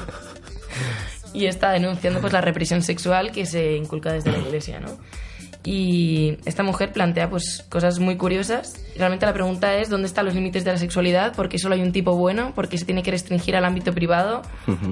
y 1.33 1.45
está 1.45 1.71
denunciando 1.71 2.19
pues 2.19 2.33
la 2.33 2.41
represión 2.41 2.81
sexual 2.81 3.31
que 3.31 3.45
se 3.45 3.77
inculca 3.77 4.11
desde 4.11 4.31
la 4.31 4.39
iglesia, 4.39 4.79
¿no? 4.79 4.97
Y 5.63 6.37
esta 6.45 6.63
mujer 6.63 6.91
plantea 6.91 7.29
pues 7.29 7.65
cosas 7.69 7.99
muy 7.99 8.17
curiosas. 8.17 8.75
Realmente 8.95 9.25
la 9.25 9.33
pregunta 9.33 9.75
es 9.77 9.89
dónde 9.89 10.07
están 10.07 10.25
los 10.25 10.33
límites 10.33 10.63
de 10.63 10.71
la 10.71 10.77
sexualidad, 10.77 11.35
por 11.35 11.49
qué 11.49 11.59
solo 11.59 11.75
hay 11.75 11.81
un 11.81 11.91
tipo 11.91 12.15
bueno, 12.15 12.53
por 12.55 12.67
qué 12.67 12.77
se 12.77 12.85
tiene 12.85 13.03
que 13.03 13.11
restringir 13.11 13.55
al 13.55 13.65
ámbito 13.65 13.93
privado 13.93 14.41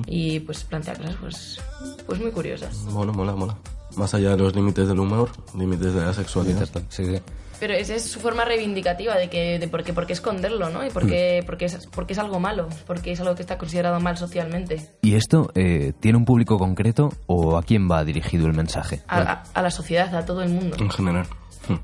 y 0.05 0.41
pues 0.41 0.63
plantea 0.63 0.95
cosas 0.95 1.15
pues, 1.19 1.59
pues 2.05 2.21
muy 2.21 2.31
curiosas. 2.31 2.85
Bueno, 2.91 3.13
mola, 3.13 3.33
mola. 3.35 3.57
Más 3.95 4.13
allá 4.13 4.31
de 4.31 4.37
los 4.37 4.55
límites 4.55 4.87
del 4.87 4.99
humor, 4.99 5.29
límites 5.57 5.93
de 5.93 6.01
la 6.01 6.13
sexualidad. 6.13 6.69
Sí, 6.89 7.05
sí. 7.05 7.19
Pero 7.59 7.73
esa 7.73 7.95
es 7.95 8.03
su 8.09 8.19
forma 8.19 8.45
reivindicativa 8.45 9.15
de 9.17 9.29
que 9.29 9.59
de 9.59 9.67
por 9.67 9.83
qué, 9.83 9.91
por 9.93 10.05
qué 10.07 10.13
esconderlo, 10.13 10.69
¿no? 10.69 10.85
Y 10.85 10.89
por 10.89 11.05
qué, 11.07 11.43
por 11.45 11.57
qué 11.57 11.65
es, 11.65 11.87
porque 11.87 12.13
es 12.13 12.19
algo 12.19 12.39
malo, 12.39 12.67
porque 12.87 13.11
es 13.11 13.19
algo 13.19 13.35
que 13.35 13.41
está 13.41 13.57
considerado 13.57 13.99
mal 13.99 14.17
socialmente. 14.17 14.89
¿Y 15.01 15.15
esto 15.15 15.51
eh, 15.55 15.93
tiene 15.99 16.17
un 16.17 16.25
público 16.25 16.57
concreto 16.57 17.11
o 17.27 17.57
a 17.57 17.63
quién 17.63 17.89
va 17.91 18.03
dirigido 18.05 18.47
el 18.47 18.53
mensaje? 18.53 19.01
A, 19.07 19.19
a- 19.19 19.43
a 19.53 19.61
la 19.61 19.71
sociedad, 19.71 20.13
a 20.15 20.25
todo 20.25 20.41
el 20.41 20.49
mundo. 20.49 20.77
En 20.79 20.89
general. 20.89 21.25
Hmm. 21.67 21.75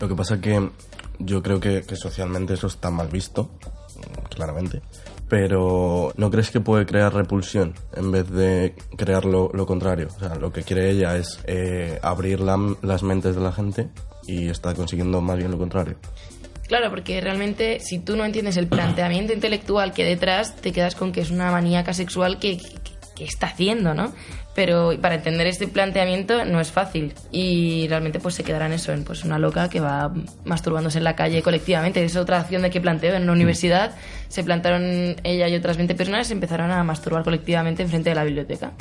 Lo 0.00 0.08
que 0.08 0.14
pasa 0.14 0.40
que 0.40 0.70
yo 1.18 1.42
creo 1.42 1.60
que, 1.60 1.82
que 1.82 1.96
socialmente 1.96 2.54
eso 2.54 2.66
está 2.68 2.90
mal 2.90 3.08
visto, 3.08 3.50
claramente. 4.34 4.80
Pero 5.28 6.12
¿no 6.16 6.30
crees 6.30 6.50
que 6.50 6.60
puede 6.60 6.86
crear 6.86 7.14
repulsión 7.14 7.74
en 7.94 8.10
vez 8.10 8.28
de 8.30 8.74
crear 8.96 9.24
lo, 9.24 9.50
lo 9.54 9.64
contrario? 9.66 10.08
O 10.16 10.18
sea, 10.18 10.34
lo 10.34 10.52
que 10.52 10.62
quiere 10.62 10.90
ella 10.90 11.16
es 11.16 11.38
eh, 11.44 12.00
abrir 12.02 12.40
la- 12.40 12.74
las 12.82 13.02
mentes 13.02 13.36
de 13.36 13.40
la 13.42 13.52
gente 13.52 13.88
y 14.26 14.48
está 14.48 14.74
consiguiendo 14.74 15.20
más 15.20 15.38
bien 15.38 15.50
lo 15.50 15.58
contrario. 15.58 15.96
Claro, 16.68 16.88
porque 16.90 17.20
realmente 17.20 17.80
si 17.80 17.98
tú 17.98 18.16
no 18.16 18.24
entiendes 18.24 18.56
el 18.56 18.68
planteamiento 18.68 19.32
intelectual 19.32 19.92
que 19.92 20.04
detrás, 20.04 20.54
te 20.56 20.72
quedas 20.72 20.94
con 20.94 21.10
que 21.10 21.20
es 21.20 21.30
una 21.30 21.50
maníaca 21.50 21.92
sexual 21.94 22.38
que, 22.38 22.58
que- 22.58 22.68
que 23.16 23.24
está 23.24 23.48
haciendo, 23.48 23.92
¿no? 23.92 24.14
Pero 24.54 24.92
para 25.00 25.16
entender 25.16 25.46
este 25.46 25.68
planteamiento 25.68 26.44
no 26.46 26.58
es 26.60 26.70
fácil 26.72 27.12
y 27.30 27.86
realmente 27.88 28.18
pues 28.18 28.34
se 28.34 28.44
quedará 28.44 28.64
en 28.66 28.72
eso, 28.72 28.92
en 28.92 29.04
pues 29.04 29.24
una 29.24 29.38
loca 29.38 29.68
que 29.68 29.78
va 29.78 30.10
masturbándose 30.44 30.98
en 30.98 31.04
la 31.04 31.16
calle 31.16 31.42
colectivamente. 31.42 32.02
Es 32.02 32.16
otra 32.16 32.40
acción 32.40 32.62
de 32.62 32.70
que 32.70 32.80
planteo 32.80 33.14
en 33.14 33.24
una 33.24 33.32
universidad. 33.32 33.94
Se 34.28 34.42
plantaron 34.42 35.16
ella 35.22 35.48
y 35.48 35.54
otras 35.54 35.76
20 35.76 35.94
personas 35.94 36.30
y 36.30 36.32
empezaron 36.32 36.70
a 36.70 36.82
masturbar 36.82 37.22
colectivamente 37.24 37.82
enfrente 37.82 38.08
de 38.10 38.14
la 38.14 38.24
biblioteca. 38.24 38.72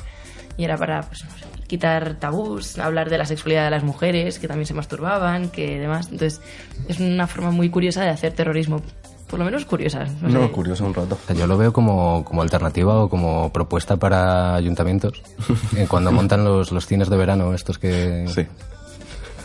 Y 0.57 0.63
era 0.63 0.77
para 0.77 1.01
pues, 1.01 1.23
no 1.25 1.31
sé, 1.31 1.45
quitar 1.69 2.15
tabús, 2.19 2.77
hablar 2.79 3.09
de 3.09 3.17
la 3.17 3.25
sexualidad 3.25 3.63
de 3.63 3.69
las 3.71 3.83
mujeres, 3.83 4.39
que 4.39 4.47
también 4.49 4.65
se 4.65 4.73
masturbaban, 4.73 5.49
que 5.49 5.79
demás. 5.79 6.07
Entonces, 6.11 6.41
es 6.89 6.99
una 6.99 7.27
forma 7.27 7.51
muy 7.51 7.69
curiosa 7.69 8.01
de 8.03 8.09
hacer 8.09 8.33
terrorismo. 8.33 8.81
Por 9.29 9.37
lo 9.37 9.45
menos 9.45 9.63
curiosa. 9.65 10.05
No, 10.21 10.29
No, 10.29 10.45
sé. 10.47 10.51
curioso 10.51 10.83
un 10.85 10.93
rato. 10.95 11.15
O 11.23 11.27
sea, 11.27 11.35
yo 11.35 11.45
lo 11.45 11.55
veo 11.55 11.71
como, 11.71 12.25
como 12.25 12.41
alternativa 12.41 12.95
o 13.03 13.07
como 13.09 13.53
propuesta 13.53 13.95
para 13.97 14.55
ayuntamientos. 14.55 15.21
Eh, 15.77 15.85
Cuando 15.87 16.11
montan 16.11 16.43
los, 16.43 16.71
los 16.71 16.87
cines 16.87 17.09
de 17.09 17.15
verano, 17.17 17.53
estos 17.53 17.77
que 17.77 18.25
Sí. 18.27 18.47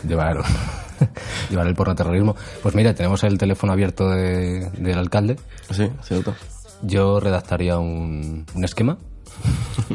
llevar, 0.07 0.37
llevar 1.51 1.67
el 1.67 1.75
porno 1.75 1.93
terrorismo. 1.93 2.35
Pues 2.63 2.73
mira, 2.73 2.95
tenemos 2.95 3.23
el 3.23 3.37
teléfono 3.37 3.73
abierto 3.73 4.09
de- 4.09 4.71
del 4.71 4.97
alcalde. 4.97 5.37
Sí, 5.69 5.87
cierto. 6.01 6.33
Yo 6.81 7.19
redactaría 7.19 7.77
un, 7.77 8.45
un 8.55 8.63
esquema 8.65 8.97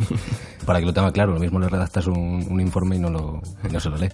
para 0.70 0.78
que 0.78 0.86
lo 0.86 0.92
tenga 0.94 1.10
claro. 1.10 1.32
Lo 1.34 1.40
mismo 1.40 1.58
le 1.58 1.68
redactas 1.68 2.06
un, 2.06 2.46
un 2.48 2.60
informe 2.60 2.94
y 2.94 3.00
no, 3.00 3.10
lo, 3.10 3.42
y 3.68 3.72
no 3.72 3.80
se 3.80 3.90
lo 3.90 3.96
lee. 3.96 4.08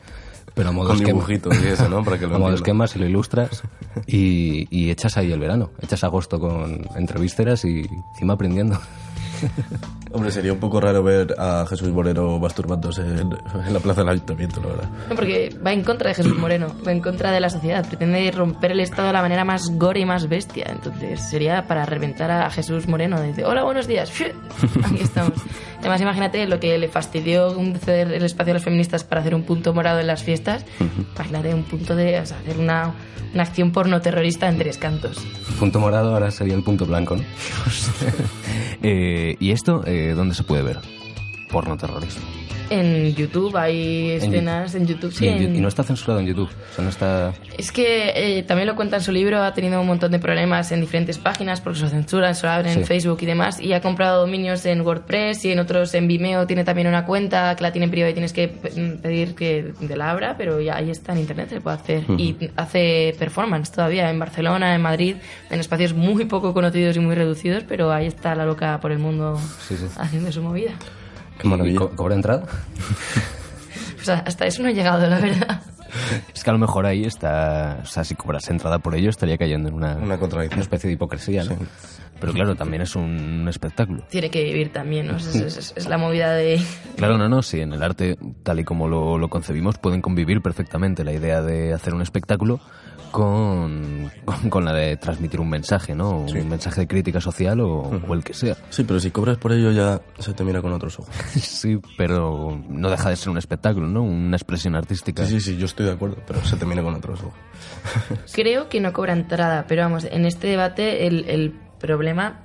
Pero 0.55 0.71
a 0.71 0.73
modo 0.73 0.89
Con 0.89 0.97
esquema. 0.97 1.13
dibujitos 1.19 1.55
y 1.63 1.67
eso, 1.67 1.87
¿no? 1.91 2.03
Para 2.03 2.19
que 2.19 2.27
lo 2.27 2.37
a 2.37 2.39
modo 2.39 2.55
esquema, 2.55 2.87
si 2.87 2.99
lo 2.99 3.05
ilustras 3.07 3.63
y, 4.07 4.67
y 4.71 4.89
echas 4.89 5.19
ahí 5.19 5.31
el 5.33 5.39
verano. 5.39 5.69
Echas 5.83 6.03
agosto 6.03 6.41
con 6.41 6.89
entrevisteras 6.97 7.63
y 7.67 7.87
encima 8.15 8.33
aprendiendo. 8.33 8.81
Hombre, 10.17 10.33
sería 10.33 10.55
un 10.55 10.59
poco 10.59 10.81
raro 10.81 11.03
ver 11.03 11.35
a 11.39 11.67
Jesús 11.69 11.91
Borero 11.91 12.39
masturbándose 12.39 13.03
en, 13.03 13.19
en 13.67 13.73
la 13.75 13.81
plaza 13.81 14.01
del 14.01 14.09
ayuntamiento, 14.09 14.63
la 14.63 14.69
verdad. 14.69 14.89
No, 15.11 15.15
porque 15.15 15.55
va 15.65 15.75
en 15.75 15.85
contra 15.85 16.09
de 16.09 16.15
Jesús 16.15 16.35
Moreno, 16.39 16.75
va 16.87 16.93
en 16.93 17.01
contra 17.01 17.31
de 17.31 17.39
la 17.39 17.51
sociedad, 17.51 17.87
pretende 17.87 18.31
romper 18.31 18.73
el 18.73 18.81
Estado 18.81 19.09
de 19.09 19.13
la 19.13 19.21
manera 19.21 19.45
más 19.45 19.69
gore 19.77 20.01
y 20.01 20.07
más 20.07 20.27
bestia. 20.27 20.69
Entonces 20.71 21.21
sería 21.21 21.67
para 21.67 21.85
reventar 21.85 22.31
a 22.31 22.49
Jesús 22.49 22.89
Moreno. 22.89 23.21
Dice, 23.21 23.45
hola, 23.45 23.63
buenos 23.63 23.87
días. 23.87 24.11
Aquí 24.85 25.03
estamos. 25.03 25.35
Además, 25.81 26.01
imagínate 26.01 26.47
lo 26.47 26.59
que 26.59 26.79
le 26.79 26.89
fastidió 26.89 27.55
ceder 27.79 28.11
el 28.11 28.25
espacio 28.25 28.53
a 28.53 28.55
los 28.55 28.65
feministas 28.65 29.05
para 29.05 29.21
hacer 29.21 29.35
un 29.35 29.43
punto 29.43 29.75
morado 29.75 30.01
en 30.01 30.07
las 30.07 30.23
fiestas. 30.23 30.65
Imagínate 31.15 31.53
un 31.53 31.65
punto 31.65 31.95
de 31.95 32.21
o 32.21 32.25
sea, 32.25 32.39
hacer 32.39 32.59
una, 32.59 32.95
una 33.35 33.43
acción 33.43 33.71
porno 33.71 34.01
terrorista 34.01 34.49
en 34.49 34.57
tres 34.57 34.79
cantos. 34.79 35.19
Punto 35.59 35.79
morado 35.79 36.15
ahora 36.15 36.31
sería 36.31 36.55
el 36.55 36.63
punto 36.63 36.87
blanco, 36.87 37.17
¿no? 37.17 37.23
Eh, 38.83 39.37
¿Y 39.41 39.51
esto 39.51 39.83
eh, 39.87 40.06
dónde 40.15 40.35
se 40.35 40.43
puede 40.45 40.63
ver? 40.63 40.79
Porno 41.51 41.77
terrorismo. 41.77 42.46
En 42.71 43.15
YouTube 43.15 43.57
hay 43.57 44.11
En 44.13 44.17
escenas, 44.23 44.75
en, 44.75 44.87
YouTube, 44.87 45.13
sí. 45.13 45.27
y, 45.27 45.29
en 45.29 45.57
y 45.57 45.61
no 45.61 45.69
está 45.69 45.83
censurado 45.85 46.21
en 46.21 46.27
YouTube. 46.27 46.49
O 46.49 46.75
sea, 46.75 46.83
no 46.85 46.91
está... 46.91 47.33
Es 47.57 47.71
que 47.73 48.13
eh, 48.39 48.43
también 48.43 48.67
lo 48.67 48.75
cuenta 48.77 48.97
en 48.97 49.03
su 49.03 49.13
libro, 49.13 49.43
ha 49.43 49.55
tenido 49.55 49.81
un 49.81 49.87
montón 49.87 50.11
de 50.11 50.19
problemas 50.19 50.73
en 50.73 50.81
diferentes 50.81 51.19
páginas 51.19 51.61
porque 51.61 51.79
se 51.79 51.85
lo 51.85 51.91
censuran, 51.91 52.35
se 52.35 52.47
lo 52.47 52.53
abren 52.53 52.73
Sí. 52.75 52.81
en 52.81 52.87
Facebook 52.87 53.19
y 53.21 53.27
demás, 53.27 53.61
y 53.61 53.73
ha 53.73 53.81
comprado 53.81 54.21
dominios 54.21 54.67
en 54.67 54.81
WordPress 54.81 55.45
y 55.45 55.53
en 55.53 55.59
otros 55.61 55.95
en 55.95 56.09
Vimeo 56.09 56.47
tiene 56.47 56.65
también 56.65 56.89
una 56.89 57.05
cuenta 57.07 57.55
que 57.57 57.63
la 57.63 57.73
tiene 57.73 57.85
en 57.85 57.91
privado 57.91 58.11
y 58.11 58.15
tienes 58.15 58.33
que 58.33 58.49
pe- 58.49 58.71
pedir 59.03 59.35
que 59.35 59.73
te 59.87 59.97
la 59.97 60.11
abra, 60.11 60.37
pero 60.37 60.61
ya 60.61 60.77
ahí 60.77 60.91
está 60.91 61.13
en 61.13 61.19
internet, 61.21 61.49
se 61.51 61.61
puede 61.61 61.77
hacer. 61.77 62.05
Y 62.19 62.37
hace 62.57 63.15
performance 63.19 63.71
todavía 63.71 64.11
en 64.11 64.19
Barcelona, 64.19 64.75
en 64.75 64.83
Madrid, 64.83 65.17
en 65.51 65.61
espacios 65.61 65.95
muy 65.95 66.25
poco 66.25 66.53
conocidos 66.53 66.97
y 66.97 67.01
muy 67.01 67.15
reducidos, 67.15 67.65
pero 67.69 67.93
ahí 67.93 68.07
está 68.07 68.35
la 68.35 68.45
loca 68.45 68.79
por 68.81 68.91
el 68.93 68.99
mundo 68.99 69.39
Sí, 69.69 69.77
sí. 69.77 69.87
haciendo 69.97 70.33
su 70.33 70.43
movida. 70.43 70.73
Qué 71.39 71.49
maravilla. 71.49 71.75
¿Y 71.75 71.79
co- 71.79 71.91
¿Cobra 71.91 72.15
entrada? 72.15 72.45
O 74.01 74.05
sea, 74.07 74.23
hasta 74.25 74.47
eso 74.47 74.63
no 74.63 74.69
he 74.69 74.75
llegado, 74.75 75.05
la 75.09 75.19
verdad. 75.19 75.63
Es 76.33 76.45
que 76.45 76.51
a 76.51 76.53
lo 76.53 76.59
mejor 76.61 76.87
ahí 76.87 77.05
está, 77.05 77.81
o 77.83 77.87
sea, 77.87 78.05
si 78.05 78.15
cobras 78.15 78.49
entrada 78.51 78.79
por 78.79 78.95
ello 78.95 79.11
estaría 79.11 79.37
cayendo 79.37 79.69
en 79.69 79.75
una, 79.75 79.97
Una 79.97 80.17
contradicción. 80.17 80.59
Una 80.59 80.63
especie 80.63 80.87
de 80.89 80.95
hipocresía, 80.95 81.43
¿no? 81.43 81.57
Pero 82.21 82.33
claro, 82.33 82.55
también 82.55 82.83
es 82.83 82.95
un 82.95 83.47
espectáculo. 83.49 84.05
Tiene 84.09 84.31
que 84.31 84.45
vivir 84.45 84.73
también, 84.73 85.09
¿no? 85.09 85.17
Es, 85.17 85.27
es- 85.35 85.57
es- 85.57 85.75
es 85.77 85.89
la 85.89 85.99
movida 85.99 86.33
de... 86.35 86.63
Claro, 86.97 87.19
no, 87.19 87.29
no, 87.29 87.43
sí, 87.43 87.61
en 87.61 87.73
el 87.73 87.83
arte, 87.83 88.17
tal 88.45 88.61
y 88.61 88.65
como 88.65 88.87
lo, 88.87 89.19
lo 89.19 89.29
concebimos, 89.29 89.77
pueden 89.79 90.01
convivir 90.03 90.41
perfectamente 90.41 91.03
la 91.03 91.13
idea 91.13 91.43
de 91.43 91.73
hacer 91.75 91.93
un 91.93 92.03
espectáculo 92.03 92.61
con, 93.11 94.11
con, 94.25 94.51
con 94.51 94.65
la 94.65 94.73
de 94.73 94.97
transmitir 94.97 95.41
un 95.41 95.49
mensaje, 95.49 95.95
¿no? 95.95 96.21
Un 96.21 96.49
mensaje 96.49 96.83
de 96.83 96.87
crítica 96.87 97.21
social 97.21 97.61
o, 97.61 97.83
o 97.83 98.15
el 98.15 98.23
que 98.23 98.35
sea. 98.35 98.57
Sí, 98.71 98.85
pero 98.85 99.01
si 99.01 99.11
cobras 99.11 99.39
por 99.39 99.53
ello 99.53 99.73
ya 99.73 100.01
se 100.19 100.33
te 100.33 100.45
mira 100.45 100.63
con 100.63 100.73
otros 100.73 100.99
ojos. 100.99 101.15
Sí, 101.57 101.81
pero 101.97 102.61
no 102.69 102.91
deja 102.91 103.11
de 103.11 103.17
ser 103.17 103.31
un 103.31 103.39
espectáculo, 103.39 103.87
¿no? 103.87 104.03
Una 104.03 104.37
expresión 104.37 104.77
artística. 104.77 105.25
Sí, 105.25 105.41
sí, 105.41 105.53
sí, 105.53 105.57
yo 105.57 105.67
estoy 105.67 105.87
de 105.87 105.93
acuerdo, 105.93 106.19
pero 106.27 106.45
se 106.45 106.57
te 106.57 106.67
mira 106.67 106.83
con 106.83 106.95
otros 106.95 107.21
ojos. 107.21 107.35
Creo 108.33 108.69
que 108.69 108.81
no 108.81 108.93
cobra 108.93 109.13
entrada, 109.13 109.65
pero 109.67 109.83
vamos, 109.83 110.05
en 110.05 110.27
este 110.27 110.49
debate 110.49 111.07
el, 111.07 111.29
el 111.29 111.55
problema 111.81 112.41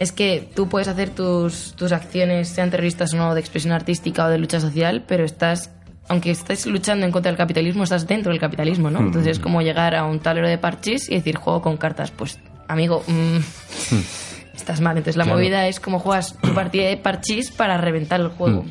es 0.00 0.12
que 0.12 0.48
tú 0.54 0.68
puedes 0.68 0.88
hacer 0.88 1.10
tus, 1.10 1.74
tus 1.74 1.92
acciones, 1.92 2.48
sean 2.48 2.70
terroristas 2.70 3.12
o 3.12 3.18
no, 3.18 3.34
de 3.34 3.40
expresión 3.40 3.72
artística 3.74 4.24
o 4.24 4.30
de 4.30 4.38
lucha 4.38 4.58
social, 4.58 5.04
pero 5.06 5.24
estás, 5.24 5.70
aunque 6.10 6.32
estés 6.32 6.66
luchando 6.66 7.06
en 7.06 7.12
contra 7.12 7.30
del 7.30 7.38
capitalismo, 7.38 7.84
estás 7.84 8.04
dentro 8.04 8.32
del 8.32 8.40
capitalismo, 8.40 8.90
¿no? 8.90 8.98
Entonces 8.98 9.36
es 9.36 9.38
como 9.38 9.62
llegar 9.62 9.94
a 9.94 10.04
un 10.04 10.18
tablero 10.18 10.48
de 10.48 10.58
parchís 10.58 11.08
y 11.08 11.14
decir, 11.14 11.36
juego 11.36 11.62
con 11.62 11.76
cartas. 11.76 12.10
Pues, 12.10 12.40
amigo, 12.66 13.04
mm, 13.06 13.36
estás 14.52 14.80
mal. 14.80 14.96
Entonces 14.96 15.16
la 15.16 15.24
movida 15.24 15.68
es 15.68 15.78
como 15.78 16.00
juegas 16.00 16.36
tu 16.42 16.52
partida 16.52 16.88
de 16.88 16.96
parchís 16.96 17.52
para 17.52 17.78
reventar 17.78 18.20
el 18.20 18.26
juego. 18.28 18.64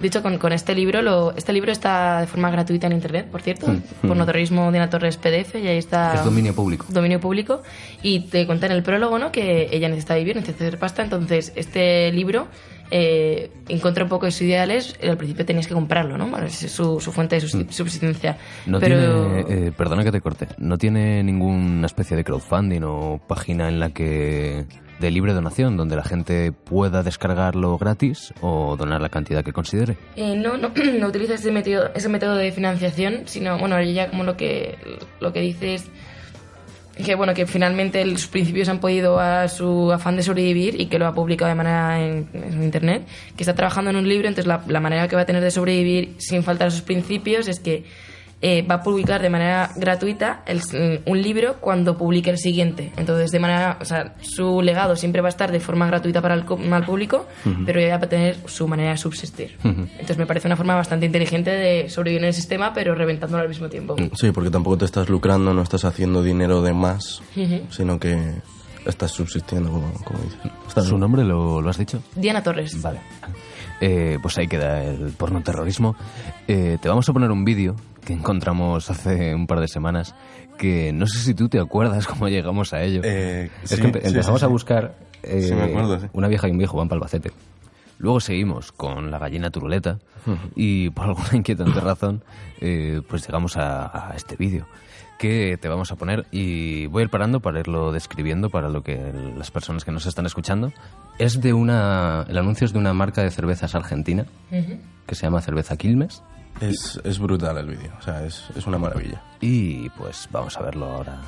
De 0.00 0.08
hecho, 0.08 0.20
con, 0.20 0.38
con 0.38 0.52
este 0.52 0.74
libro, 0.74 1.00
lo, 1.00 1.32
este 1.36 1.52
libro 1.52 1.70
está 1.70 2.22
de 2.22 2.26
forma 2.26 2.50
gratuita 2.50 2.88
en 2.88 2.94
internet, 2.94 3.28
por 3.30 3.42
cierto, 3.42 3.66
por 4.00 4.16
No 4.16 4.26
Terrorismo 4.26 4.72
de 4.72 4.78
la 4.80 4.90
Torres 4.90 5.16
PDF, 5.16 5.56
y 5.62 5.68
ahí 5.68 5.78
está 5.78 6.14
Es 6.14 6.24
dominio 6.24 6.54
público. 6.54 6.86
dominio 6.88 7.20
público 7.20 7.62
y 8.02 8.20
te 8.20 8.46
cuenta 8.46 8.66
en 8.66 8.72
el 8.72 8.82
prólogo 8.82 9.18
¿no? 9.18 9.30
que 9.30 9.68
ella 9.70 9.88
necesita 9.90 10.14
vivir, 10.16 10.36
necesita 10.36 10.64
hacer 10.64 10.78
pasta, 10.78 11.02
entonces 11.02 11.52
este 11.54 12.10
libro 12.12 12.48
eh, 12.90 13.50
encuentra 13.68 14.04
un 14.04 14.10
poco 14.10 14.26
de 14.26 14.32
sus 14.32 14.42
ideales, 14.42 14.96
al 15.02 15.16
principio 15.16 15.44
tenías 15.46 15.66
que 15.66 15.74
comprarlo, 15.74 16.18
¿no? 16.18 16.26
Bueno, 16.28 16.46
es 16.46 16.54
su, 16.54 17.00
su 17.00 17.12
fuente 17.12 17.36
de 17.36 17.40
sus- 17.40 17.66
subsistencia. 17.70 18.36
No 18.66 18.80
Pero 18.80 18.98
tiene, 19.44 19.66
eh, 19.68 19.72
perdona 19.72 20.04
que 20.04 20.12
te 20.12 20.20
corte, 20.20 20.48
no 20.58 20.76
tiene 20.78 21.22
ninguna 21.22 21.86
especie 21.86 22.16
de 22.16 22.24
crowdfunding 22.24 22.82
o 22.84 23.20
página 23.26 23.68
en 23.68 23.78
la 23.80 23.90
que 23.90 24.66
de 25.00 25.10
libre 25.10 25.32
donación 25.32 25.78
donde 25.78 25.96
la 25.96 26.02
gente 26.04 26.52
pueda 26.52 27.02
descargarlo 27.02 27.78
gratis 27.78 28.34
o 28.42 28.76
donar 28.76 29.00
la 29.00 29.08
cantidad 29.08 29.42
que 29.42 29.52
considere. 29.52 29.96
Eh, 30.16 30.36
no, 30.36 30.58
no, 30.58 30.72
no 31.00 31.06
utiliza 31.06 31.34
ese 31.34 31.50
método, 31.50 31.90
ese 31.94 32.08
método 32.10 32.34
de 32.36 32.52
financiación, 32.52 33.22
sino, 33.24 33.56
bueno, 33.58 33.78
ella 33.78 34.10
como 34.10 34.24
lo 34.24 34.36
que, 34.36 34.76
lo 35.20 35.32
que 35.32 35.40
dice 35.40 35.74
es 35.74 35.90
que, 37.00 37.14
bueno, 37.14 37.34
que 37.34 37.46
finalmente 37.46 38.04
los 38.04 38.26
principios 38.26 38.68
han 38.68 38.80
podido 38.80 39.18
a 39.20 39.48
su 39.48 39.92
afán 39.92 40.16
de 40.16 40.22
sobrevivir 40.22 40.80
y 40.80 40.86
que 40.86 40.98
lo 40.98 41.06
ha 41.06 41.14
publicado 41.14 41.48
de 41.48 41.54
manera 41.54 42.00
en, 42.00 42.28
en 42.32 42.62
internet, 42.62 43.06
que 43.36 43.42
está 43.42 43.54
trabajando 43.54 43.90
en 43.90 43.96
un 43.96 44.08
libro, 44.08 44.28
entonces 44.28 44.46
la, 44.46 44.62
la 44.66 44.80
manera 44.80 45.08
que 45.08 45.16
va 45.16 45.22
a 45.22 45.26
tener 45.26 45.42
de 45.42 45.50
sobrevivir 45.50 46.14
sin 46.18 46.42
faltar 46.42 46.68
a 46.68 46.70
sus 46.70 46.82
principios 46.82 47.48
es 47.48 47.60
que 47.60 47.84
eh, 48.42 48.62
va 48.62 48.76
a 48.76 48.82
publicar 48.82 49.20
de 49.20 49.28
manera 49.30 49.70
gratuita 49.76 50.42
el- 50.46 51.02
un 51.06 51.20
libro 51.22 51.56
cuando 51.60 51.98
publique 51.98 52.30
el 52.30 52.38
siguiente. 52.38 52.90
Entonces, 52.96 53.30
de 53.30 53.38
manera, 53.38 53.76
o 53.80 53.84
sea, 53.84 54.14
su 54.22 54.62
legado 54.62 54.96
siempre 54.96 55.20
va 55.20 55.28
a 55.28 55.30
estar 55.30 55.52
de 55.52 55.60
forma 55.60 55.86
gratuita 55.86 56.22
para 56.22 56.34
el, 56.34 56.44
co- 56.46 56.58
al 56.72 56.84
público, 56.86 57.26
pero 57.66 57.80
ella 57.80 57.98
va 57.98 58.06
a 58.06 58.08
tener 58.08 58.36
su 58.46 58.66
manera 58.66 58.90
de 58.92 58.96
subsistir. 58.96 59.58
Entonces, 59.62 60.16
me 60.18 60.26
parece 60.26 60.48
una 60.48 60.56
forma 60.56 60.74
bastante 60.74 61.06
inteligente 61.06 61.50
de 61.50 61.88
sobrevivir 61.90 62.22
en 62.22 62.28
el 62.28 62.34
sistema, 62.34 62.72
pero 62.72 62.94
reventándolo 62.94 63.42
al 63.42 63.48
mismo 63.48 63.68
tiempo. 63.68 63.96
Sí, 64.14 64.30
porque 64.32 64.50
tampoco 64.50 64.78
te 64.78 64.84
estás 64.86 65.08
lucrando, 65.10 65.52
no 65.52 65.62
estás 65.62 65.84
haciendo 65.84 66.22
dinero 66.22 66.62
de 66.62 66.72
más, 66.72 67.20
sino 67.70 67.98
que 68.00 68.36
estás 68.86 69.10
subsistiendo, 69.10 69.70
como, 69.70 69.92
como 70.04 70.18
dices. 70.20 70.84
¿Su 70.88 70.96
nombre 70.96 71.24
lo, 71.24 71.60
lo 71.60 71.68
has 71.68 71.76
dicho? 71.76 72.02
Diana 72.14 72.42
Torres. 72.42 72.80
Vale. 72.80 73.00
Eh, 73.80 74.18
pues 74.20 74.36
ahí 74.38 74.46
queda 74.46 74.84
el 74.84 75.12
porno 75.16 75.42
terrorismo. 75.42 75.96
Eh, 76.48 76.78
te 76.80 76.88
vamos 76.88 77.08
a 77.08 77.12
poner 77.12 77.30
un 77.30 77.44
vídeo 77.44 77.76
que 78.04 78.12
encontramos 78.12 78.90
hace 78.90 79.34
un 79.34 79.46
par 79.46 79.60
de 79.60 79.68
semanas 79.68 80.14
que 80.58 80.92
no 80.92 81.06
sé 81.06 81.18
si 81.18 81.32
tú 81.34 81.48
te 81.48 81.58
acuerdas 81.58 82.06
cómo 82.08 82.28
llegamos 82.28 82.72
a 82.74 82.82
ello. 82.82 83.00
Eh, 83.04 83.50
Es 83.62 83.70
sí, 83.70 83.76
que 83.76 83.88
empe- 83.88 84.00
sí, 84.02 84.08
empezamos 84.08 84.40
sí, 84.40 84.44
a 84.46 84.48
buscar 84.48 84.94
eh, 85.22 85.50
me 85.54 85.62
acuerdo, 85.64 85.98
una 86.12 86.28
vieja 86.28 86.48
y 86.48 86.50
un 86.50 86.58
viejo 86.58 86.76
van 86.76 86.88
para 86.88 86.98
Albacete. 86.98 87.30
Luego 87.98 88.20
seguimos 88.20 88.72
con 88.72 89.10
la 89.10 89.18
gallina 89.18 89.50
turuleta 89.50 89.98
y 90.56 90.88
por 90.90 91.06
alguna 91.06 91.28
inquietante 91.34 91.80
razón 91.80 92.22
eh, 92.60 93.00
pues 93.08 93.26
llegamos 93.26 93.56
a, 93.58 94.10
a 94.10 94.14
este 94.16 94.36
vídeo 94.36 94.66
que 95.20 95.58
te 95.60 95.68
vamos 95.68 95.92
a 95.92 95.96
poner 95.96 96.24
y 96.30 96.86
voy 96.86 97.02
a 97.02 97.04
ir 97.04 97.10
parando 97.10 97.40
para 97.40 97.60
irlo 97.60 97.92
describiendo 97.92 98.48
para 98.48 98.70
lo 98.70 98.82
que 98.82 99.12
las 99.36 99.50
personas 99.50 99.84
que 99.84 99.92
nos 99.92 100.06
están 100.06 100.24
escuchando. 100.24 100.72
Es 101.18 101.42
de 101.42 101.52
una... 101.52 102.24
El 102.26 102.38
anuncio 102.38 102.64
es 102.64 102.72
de 102.72 102.78
una 102.78 102.94
marca 102.94 103.22
de 103.22 103.30
cervezas 103.30 103.74
argentina 103.74 104.24
que 105.06 105.14
se 105.14 105.26
llama 105.26 105.42
Cerveza 105.42 105.76
Quilmes 105.76 106.22
Es, 106.62 106.98
es 107.04 107.18
brutal 107.18 107.58
el 107.58 107.66
vídeo, 107.66 107.92
o 107.98 108.02
sea, 108.02 108.24
es, 108.24 108.48
es 108.56 108.66
una 108.66 108.78
maravilla. 108.78 109.22
y 109.42 109.90
pues 109.90 110.26
vamos 110.32 110.56
a 110.56 110.62
verlo 110.62 110.86
ahora. 110.86 111.20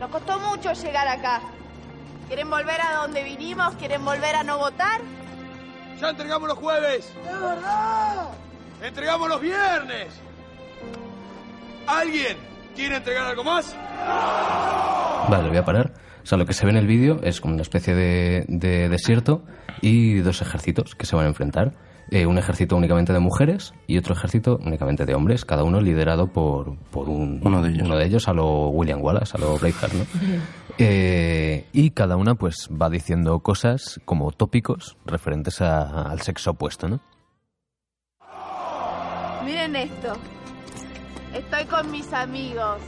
Nos 0.00 0.10
costó 0.10 0.38
mucho 0.38 0.72
llegar 0.74 1.08
acá. 1.08 1.40
¿Quieren 2.28 2.50
volver 2.50 2.80
a 2.80 2.96
donde 3.02 3.22
vinimos? 3.24 3.74
¿Quieren 3.76 4.04
volver 4.04 4.36
a 4.36 4.44
no 4.44 4.58
votar? 4.58 5.00
Ya 6.00 6.10
entregamos 6.10 6.48
los 6.48 6.58
jueves. 6.58 7.12
¡Es 7.26 7.40
verdad! 7.40 8.28
Entregamos 8.82 9.28
los 9.28 9.40
viernes. 9.40 10.08
¿Alguien 11.86 12.36
quiere 12.76 12.96
entregar 12.96 13.24
algo 13.26 13.44
más? 13.44 13.74
Vale, 15.28 15.48
voy 15.48 15.56
a 15.56 15.64
parar. 15.64 15.92
O 16.22 16.26
sea, 16.26 16.36
lo 16.36 16.44
que 16.44 16.52
se 16.52 16.66
ve 16.66 16.72
en 16.72 16.76
el 16.76 16.86
vídeo 16.86 17.20
es 17.22 17.40
como 17.40 17.54
una 17.54 17.62
especie 17.62 17.94
de, 17.94 18.44
de 18.48 18.88
desierto 18.90 19.42
y 19.80 20.18
dos 20.18 20.42
ejércitos 20.42 20.94
que 20.94 21.06
se 21.06 21.16
van 21.16 21.24
a 21.24 21.28
enfrentar. 21.28 21.72
Eh, 22.10 22.26
un 22.26 22.38
ejército 22.38 22.76
únicamente 22.76 23.12
de 23.12 23.18
mujeres 23.18 23.74
y 23.86 23.98
otro 23.98 24.14
ejército 24.14 24.58
únicamente 24.64 25.04
de 25.04 25.14
hombres, 25.14 25.44
cada 25.44 25.62
uno 25.62 25.80
liderado 25.80 26.26
por, 26.28 26.76
por 26.90 27.08
un, 27.08 27.40
Uno 27.44 27.60
de 27.62 27.68
ellos. 27.70 27.86
uno 27.86 27.96
de 27.98 28.06
ellos 28.06 28.28
a 28.28 28.32
lo 28.32 28.68
William 28.68 29.02
Wallace, 29.02 29.36
a 29.36 29.40
lo 29.40 29.58
Braveheart, 29.58 29.92
¿no? 29.92 30.04
Eh, 30.78 31.66
Y 31.72 31.90
cada 31.90 32.16
una 32.16 32.34
pues 32.34 32.68
va 32.70 32.88
diciendo 32.88 33.40
cosas 33.40 34.00
como 34.04 34.30
tópicos 34.32 34.96
referentes 35.04 35.60
a- 35.60 36.02
al 36.10 36.20
sexo 36.22 36.52
opuesto, 36.52 36.88
¿no? 36.88 37.00
Miren 39.44 39.74
esto. 39.76 40.14
Estoy 41.34 41.64
con 41.66 41.90
mis 41.90 42.12
amigos. 42.12 42.80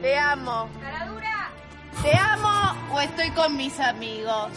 Te 0.00 0.16
amo. 0.18 0.68
¿Te 2.02 2.16
amo 2.16 2.94
o 2.94 3.00
estoy 3.00 3.30
con 3.30 3.56
mis 3.56 3.78
amigos? 3.80 4.50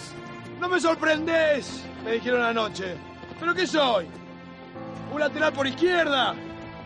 No 0.60 0.68
me 0.68 0.80
sorprendés, 0.80 1.84
me 2.04 2.14
dijeron 2.14 2.44
anoche. 2.44 2.96
¿Pero 3.40 3.54
qué 3.54 3.68
soy? 3.68 4.08
¿Un 5.14 5.20
lateral 5.20 5.54
por 5.54 5.68
izquierda? 5.68 6.34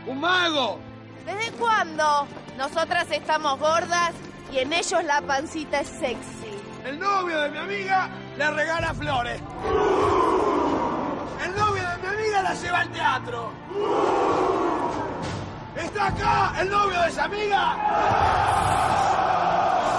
¿Un 0.06 0.20
mago? 0.20 0.78
¿Desde 1.26 1.52
cuándo? 1.58 2.28
Nosotras 2.58 3.08
estamos 3.12 3.58
gordas 3.60 4.12
y 4.52 4.60
en 4.60 4.74
ellos 4.74 5.04
la 5.04 5.22
pancita 5.22 5.80
es 5.80 5.88
sexy. 5.88 6.60
El 6.86 7.00
novio 7.00 7.40
de 7.42 7.50
mi 7.52 7.58
amiga 7.58 8.10
le 8.38 8.52
regala 8.52 8.94
flores. 8.94 9.42
El 11.44 11.56
novio 11.56 11.84
de 11.90 11.98
mi 11.98 12.08
amiga 12.08 12.42
la 12.42 12.54
lleva 12.54 12.80
al 12.80 12.90
teatro. 12.90 13.52
¿Está 15.76 16.08
acá 16.08 16.54
el 16.62 16.70
novio 16.70 17.02
de 17.02 17.08
esa 17.10 17.24
amiga? 17.26 17.78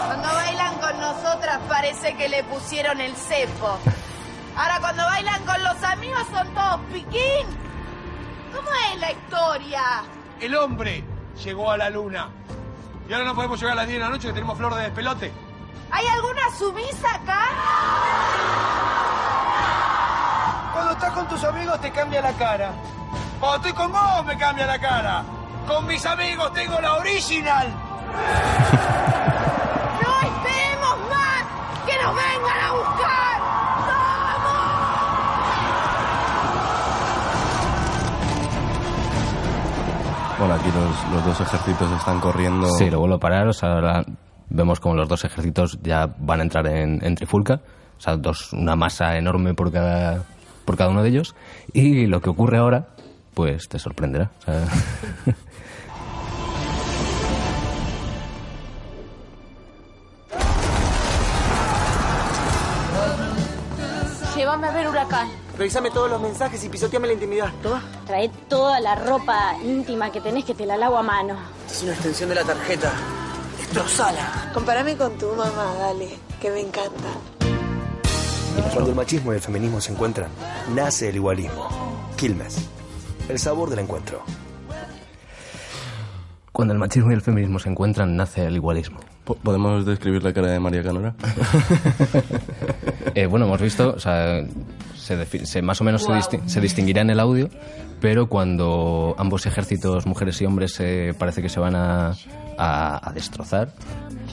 Cuando 0.06 0.28
bailan 0.34 0.74
con 0.78 1.00
nosotras 1.00 1.60
parece 1.68 2.14
que 2.16 2.28
le 2.28 2.44
pusieron 2.44 3.00
el 3.00 3.14
cepo. 3.16 3.78
Ahora 4.54 4.80
cuando 4.80 5.04
bailan 5.04 5.42
con 5.44 5.62
los 5.62 5.82
amigos 5.82 6.26
son 6.30 6.52
todos 6.54 6.80
piquín. 6.92 7.46
¿Cómo 8.54 8.68
es 8.92 9.00
la 9.00 9.12
historia? 9.12 9.82
El 10.40 10.54
hombre 10.56 11.04
llegó 11.42 11.70
a 11.70 11.78
la 11.78 11.88
luna. 11.88 12.28
Y 13.12 13.14
ahora 13.14 13.26
no 13.26 13.34
podemos 13.34 13.60
llegar 13.60 13.74
a 13.74 13.82
las 13.82 13.88
10 13.88 13.98
de 13.98 14.04
la 14.06 14.10
noche 14.10 14.28
que 14.28 14.32
tenemos 14.32 14.56
flor 14.56 14.74
de 14.74 14.84
despelote. 14.84 15.30
¿Hay 15.90 16.06
alguna 16.06 16.50
sumisa 16.58 17.14
acá? 17.14 17.46
Cuando 20.72 20.92
estás 20.92 21.12
con 21.12 21.28
tus 21.28 21.44
amigos 21.44 21.78
te 21.82 21.90
cambia 21.90 22.22
la 22.22 22.32
cara. 22.32 22.72
Cuando 23.38 23.58
estoy 23.58 23.74
con 23.74 23.92
vos 23.92 24.24
me 24.24 24.38
cambia 24.38 24.66
la 24.66 24.78
cara. 24.78 25.24
Con 25.68 25.86
mis 25.86 26.06
amigos 26.06 26.54
tengo 26.54 26.80
la 26.80 26.94
original. 26.94 27.68
¡No 30.02 30.20
esperemos 30.22 30.98
más! 31.10 31.44
¡Que 31.84 32.02
nos 32.02 32.16
vengan 32.16 32.60
a 32.64 32.72
buscar! 32.72 33.21
Aquí 40.50 40.70
los, 40.72 41.12
los 41.12 41.24
dos 41.24 41.40
ejércitos 41.40 41.90
están 41.92 42.20
corriendo. 42.20 42.66
Sí, 42.78 42.90
lo 42.90 42.98
vuelvo 42.98 43.16
a 43.16 43.20
parar. 43.20 43.46
O 43.48 43.52
sea, 43.52 43.72
ahora 43.74 44.04
vemos 44.48 44.80
como 44.80 44.94
los 44.94 45.08
dos 45.08 45.24
ejércitos 45.24 45.78
ya 45.82 46.06
van 46.18 46.40
a 46.40 46.42
entrar 46.42 46.66
en, 46.66 47.04
en 47.04 47.14
trifulca. 47.14 47.60
O 47.98 48.00
sea, 48.00 48.16
dos, 48.16 48.52
una 48.52 48.74
masa 48.74 49.16
enorme 49.16 49.54
por 49.54 49.70
cada, 49.70 50.24
por 50.64 50.76
cada 50.76 50.90
uno 50.90 51.02
de 51.02 51.10
ellos. 51.10 51.34
Y 51.72 52.06
lo 52.06 52.20
que 52.20 52.30
ocurre 52.30 52.58
ahora, 52.58 52.88
pues 53.34 53.68
te 53.68 53.78
sorprenderá. 53.78 54.30
O 54.40 54.42
sea, 54.42 54.64
Revísame 65.62 65.92
todos 65.92 66.10
los 66.10 66.20
mensajes 66.20 66.64
y 66.64 66.68
pisoteame 66.68 67.06
la 67.06 67.12
intimidad. 67.12 67.52
Toma. 67.62 67.80
Trae 68.04 68.28
toda 68.48 68.80
la 68.80 68.96
ropa 68.96 69.54
íntima 69.64 70.10
que 70.10 70.20
tenés 70.20 70.44
que 70.44 70.54
te 70.54 70.66
la 70.66 70.76
lavo 70.76 70.96
a 70.98 71.04
mano. 71.04 71.36
Es 71.70 71.84
una 71.84 71.92
extensión 71.92 72.30
de 72.30 72.34
la 72.34 72.42
tarjeta. 72.42 72.90
Destrozala. 73.58 74.50
Compárame 74.52 74.96
con 74.96 75.16
tu 75.18 75.28
mamá, 75.36 75.72
dale, 75.78 76.18
que 76.40 76.50
me 76.50 76.62
encanta. 76.62 77.08
Cuando 78.72 78.90
el 78.90 78.96
machismo 78.96 79.32
y 79.32 79.36
el 79.36 79.40
feminismo 79.40 79.80
se 79.80 79.92
encuentran, 79.92 80.30
nace 80.74 81.10
el 81.10 81.14
igualismo. 81.14 81.68
Quilmes. 82.16 82.56
El 83.28 83.38
sabor 83.38 83.70
del 83.70 83.78
encuentro. 83.78 84.24
Cuando 86.50 86.74
el 86.74 86.80
machismo 86.80 87.12
y 87.12 87.14
el 87.14 87.22
feminismo 87.22 87.60
se 87.60 87.68
encuentran, 87.68 88.16
nace 88.16 88.44
el 88.44 88.56
igualismo. 88.56 88.98
Po- 89.24 89.36
¿Podemos 89.36 89.86
describir 89.86 90.24
la 90.24 90.32
cara 90.32 90.48
de 90.48 90.58
María 90.58 90.82
Canora? 90.82 91.14
eh, 93.14 93.26
bueno, 93.26 93.46
hemos 93.46 93.60
visto, 93.60 93.94
o 93.96 94.00
sea, 94.00 94.44
se, 95.02 95.46
se- 95.46 95.62
más 95.62 95.80
o 95.80 95.84
menos 95.84 96.02
se, 96.04 96.12
disti- 96.12 96.46
se 96.46 96.60
distinguirá 96.60 97.02
en 97.02 97.10
el 97.10 97.20
audio, 97.20 97.48
pero 98.00 98.28
cuando 98.28 99.14
ambos 99.18 99.46
ejércitos, 99.46 100.06
mujeres 100.06 100.40
y 100.40 100.46
hombres, 100.46 100.72
se 100.72 101.14
parece 101.18 101.42
que 101.42 101.48
se 101.48 101.60
van 101.60 101.74
a, 101.74 102.12
a- 102.58 103.08
a 103.08 103.12
destrozar 103.12 103.72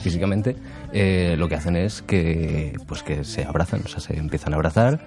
físicamente, 0.02 0.56
eh, 0.92 1.34
lo 1.38 1.48
que 1.48 1.54
hacen 1.56 1.76
es 1.76 2.02
que, 2.02 2.74
pues 2.86 3.02
que 3.02 3.24
se 3.24 3.44
abrazan, 3.44 3.82
o 3.84 3.88
sea, 3.88 4.00
se 4.00 4.16
empiezan 4.16 4.52
a 4.52 4.56
abrazar 4.56 5.04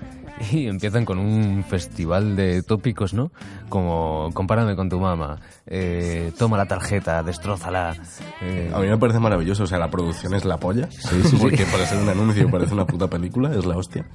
y 0.52 0.68
empiezan 0.68 1.06
con 1.06 1.18
un 1.20 1.64
festival 1.68 2.36
de 2.36 2.62
tópicos, 2.64 3.14
¿no? 3.14 3.32
Como 3.70 4.30
compárame 4.34 4.76
con 4.76 4.90
tu 4.90 5.00
mamá, 5.00 5.40
eh, 5.68 6.32
toma 6.38 6.58
la 6.58 6.66
tarjeta, 6.68 7.24
destrózala. 7.24 7.96
eh, 8.42 8.72
A 8.74 8.80
mí 8.80 8.88
me 8.88 8.98
parece 8.98 9.20
maravilloso, 9.20 9.64
o 9.64 9.68
sea, 9.68 9.78
la 9.80 9.90
producción 9.90 10.34
es 10.36 10.46
la 10.46 10.58
polla. 10.58 10.90
Sí, 10.92 11.22
sí, 11.24 11.38
Porque 11.38 11.66
ser 11.66 11.98
un 12.00 12.10
anuncio 12.10 12.50
parece 12.52 12.74
una 12.74 12.86
puta 12.86 13.08
película, 13.08 13.52
es 13.56 13.66
la 13.66 13.76
hostia. 13.78 14.06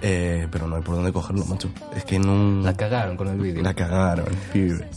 Eh, 0.00 0.46
pero 0.50 0.66
no 0.66 0.76
hay 0.76 0.82
por 0.82 0.94
dónde 0.96 1.12
cogerlo, 1.12 1.44
macho. 1.46 1.70
Es 1.94 2.04
que 2.04 2.18
no... 2.18 2.62
La 2.62 2.74
cagaron 2.74 3.16
con 3.16 3.28
el 3.28 3.38
vídeo. 3.38 3.62
La 3.62 3.74
cagaron, 3.74 4.26
pibe. 4.52 4.88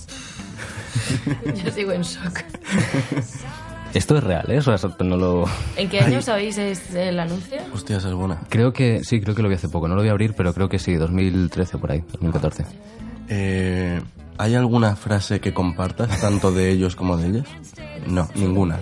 Yo 1.63 1.71
sigo 1.71 1.91
en 1.91 2.01
shock. 2.01 2.39
Esto 3.93 4.17
es 4.17 4.23
real, 4.23 4.49
¿eh? 4.49 4.59
O 4.59 4.61
sea, 4.61 4.75
eso 4.75 4.95
no 5.03 5.17
lo... 5.17 5.45
¿En 5.75 5.89
qué 5.89 5.99
año 5.99 6.21
sabéis 6.21 6.57
es 6.57 6.93
el 6.95 7.19
anuncio? 7.19 7.57
Hostia, 7.73 7.97
esa 7.97 8.07
es 8.07 8.13
buena. 8.13 8.39
Creo 8.47 8.71
que, 8.71 9.03
sí, 9.03 9.19
creo 9.19 9.35
que 9.35 9.41
lo 9.41 9.49
vi 9.49 9.55
hace 9.55 9.67
poco. 9.67 9.87
No 9.87 9.95
lo 9.95 10.01
voy 10.01 10.09
a 10.09 10.11
abrir, 10.11 10.33
pero 10.33 10.53
creo 10.53 10.69
que 10.69 10.79
sí, 10.79 10.95
2013 10.95 11.77
por 11.77 11.91
ahí, 11.91 12.03
2014. 12.11 12.65
Eh, 13.27 14.01
¿Hay 14.37 14.55
alguna 14.55 14.95
frase 14.95 15.39
que 15.41 15.53
compartas, 15.53 16.21
tanto 16.21 16.51
de 16.51 16.69
ellos 16.71 16.95
como 16.95 17.17
de 17.17 17.27
ellas? 17.27 17.47
No, 18.07 18.29
ninguna. 18.35 18.79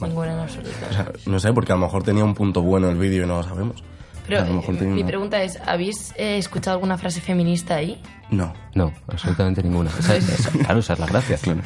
Ninguna 0.00 0.32
en 0.32 0.38
absoluto. 0.40 0.70
O 0.90 0.92
sea, 0.92 1.12
no 1.26 1.40
sé, 1.40 1.52
porque 1.52 1.72
a 1.72 1.76
lo 1.76 1.82
mejor 1.82 2.02
tenía 2.02 2.24
un 2.24 2.34
punto 2.34 2.62
bueno 2.62 2.90
el 2.90 2.98
vídeo 2.98 3.24
y 3.24 3.26
no 3.26 3.38
lo 3.38 3.42
sabemos. 3.42 3.82
Pero 4.26 4.42
a 4.42 4.44
lo 4.46 4.54
mejor 4.54 4.74
eh, 4.76 4.80
mi 4.82 4.98
una- 5.00 5.06
pregunta 5.06 5.42
es, 5.42 5.58
¿habéis 5.66 6.12
eh, 6.16 6.38
escuchado 6.38 6.74
alguna 6.76 6.98
frase 6.98 7.20
feminista 7.20 7.76
ahí? 7.76 8.00
No. 8.30 8.52
No, 8.74 8.92
absolutamente 9.08 9.62
ninguna. 9.62 9.90
Esa- 9.98 10.16
esa- 10.16 10.50
claro, 10.50 10.80
esa 10.80 10.92
es 10.94 10.98
la 10.98 11.06
gracia. 11.06 11.38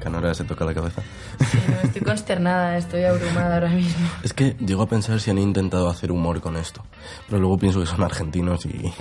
Canora 0.00 0.34
se 0.34 0.44
toca 0.44 0.64
la 0.64 0.74
cabeza. 0.74 1.02
Sí, 1.50 1.58
no, 1.68 1.76
estoy 1.82 2.02
consternada, 2.02 2.76
estoy 2.78 3.04
abrumada 3.04 3.54
ahora 3.54 3.68
mismo. 3.68 4.08
Es 4.24 4.32
que 4.32 4.56
llego 4.64 4.82
a 4.82 4.88
pensar 4.88 5.20
si 5.20 5.30
han 5.30 5.38
intentado 5.38 5.88
hacer 5.88 6.10
humor 6.10 6.40
con 6.40 6.56
esto. 6.56 6.82
Pero 7.28 7.40
luego 7.40 7.58
pienso 7.58 7.80
que 7.80 7.86
son 7.86 8.02
argentinos 8.02 8.66
y, 8.66 8.92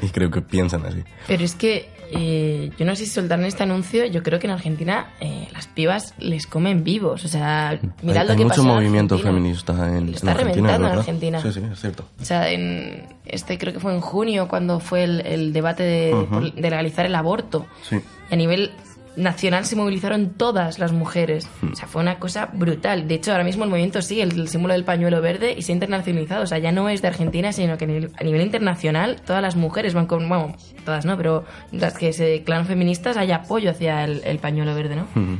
y 0.02 0.08
creo 0.08 0.30
que 0.30 0.42
piensan 0.42 0.84
así. 0.86 1.02
Pero 1.26 1.44
es 1.44 1.54
que 1.54 1.88
eh, 2.12 2.70
yo 2.78 2.84
no 2.84 2.96
sé 2.96 3.04
si 3.06 3.12
soltaron 3.12 3.44
este 3.44 3.62
anuncio, 3.62 4.04
yo 4.06 4.22
creo 4.22 4.38
que 4.38 4.46
en 4.46 4.52
Argentina 4.52 5.10
eh, 5.20 5.48
las 5.52 5.66
pibas 5.68 6.14
les 6.18 6.46
comen 6.46 6.82
vivos. 6.84 7.24
O 7.24 7.28
sea, 7.28 7.78
mirad 8.02 8.22
hay 8.22 8.26
lo 8.26 8.32
hay 8.32 8.38
que 8.38 8.44
mucho 8.44 8.48
pasa 8.48 8.60
en 8.62 8.66
movimiento 8.68 9.14
Argentina. 9.14 9.34
feminista 9.38 9.72
en, 9.96 10.06
Lo 10.06 10.12
está 10.12 10.26
en 10.32 10.36
Argentina. 10.38 10.66
reventando 10.68 10.88
en. 10.92 10.98
Argentina. 10.98 11.42
Sí, 11.42 11.52
sí, 11.52 11.62
es 11.72 11.80
cierto. 11.80 12.04
O 12.20 12.24
sea, 12.24 12.50
en 12.50 13.06
este 13.26 13.58
creo 13.58 13.72
que 13.72 13.80
fue 13.80 13.94
en 13.94 14.00
junio 14.00 14.48
cuando 14.48 14.80
fue 14.80 15.04
el, 15.04 15.20
el 15.26 15.52
debate 15.52 15.82
de, 15.84 16.14
Ujú. 16.14 16.26
por- 16.26 16.52
de 16.54 16.60
legalizar 16.62 17.06
el 17.06 17.14
aborto. 17.14 17.66
Sí. 17.88 18.00
Y 18.30 18.34
a 18.34 18.36
nivel 18.36 18.72
nacional 19.16 19.64
se 19.64 19.76
movilizaron 19.76 20.30
todas 20.30 20.78
las 20.78 20.92
mujeres. 20.92 21.48
Hmm. 21.60 21.72
O 21.72 21.76
sea, 21.76 21.88
fue 21.88 22.02
una 22.02 22.18
cosa 22.18 22.46
brutal. 22.52 23.08
De 23.08 23.14
hecho, 23.14 23.32
ahora 23.32 23.44
mismo 23.44 23.64
el 23.64 23.70
movimiento 23.70 24.00
sigue 24.02 24.22
el, 24.22 24.38
el 24.38 24.48
símbolo 24.48 24.74
del 24.74 24.84
pañuelo 24.84 25.20
verde 25.20 25.54
y 25.56 25.62
se 25.62 25.72
ha 25.72 25.74
internacionalizado. 25.74 26.44
O 26.44 26.46
sea, 26.46 26.58
ya 26.58 26.72
no 26.72 26.88
es 26.88 27.02
de 27.02 27.08
Argentina, 27.08 27.52
sino 27.52 27.76
que 27.76 27.84
a 27.84 27.88
nivel, 27.88 28.12
a 28.18 28.24
nivel 28.24 28.42
internacional 28.42 29.20
todas 29.24 29.42
las 29.42 29.56
mujeres 29.56 29.94
van 29.94 30.06
con, 30.06 30.28
bueno, 30.28 30.54
todas 30.84 31.04
no, 31.04 31.16
pero 31.16 31.44
las 31.72 31.96
que 31.98 32.12
se 32.12 32.24
declaran 32.24 32.66
feministas 32.66 33.16
hay 33.16 33.32
apoyo 33.32 33.70
hacia 33.70 34.04
el, 34.04 34.22
el 34.24 34.38
pañuelo 34.38 34.74
verde, 34.74 34.96
¿no? 34.96 35.02
Ujú. 35.16 35.38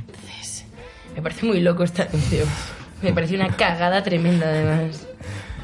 Me 1.17 1.23
parece 1.23 1.47
muy 1.47 1.61
loco 1.61 1.85
este 1.85 2.03
anuncio. 2.03 2.45
Me 3.03 3.13
parece 3.13 3.35
una 3.35 3.49
cagada 3.57 4.03
tremenda, 4.03 4.47
además. 4.47 5.07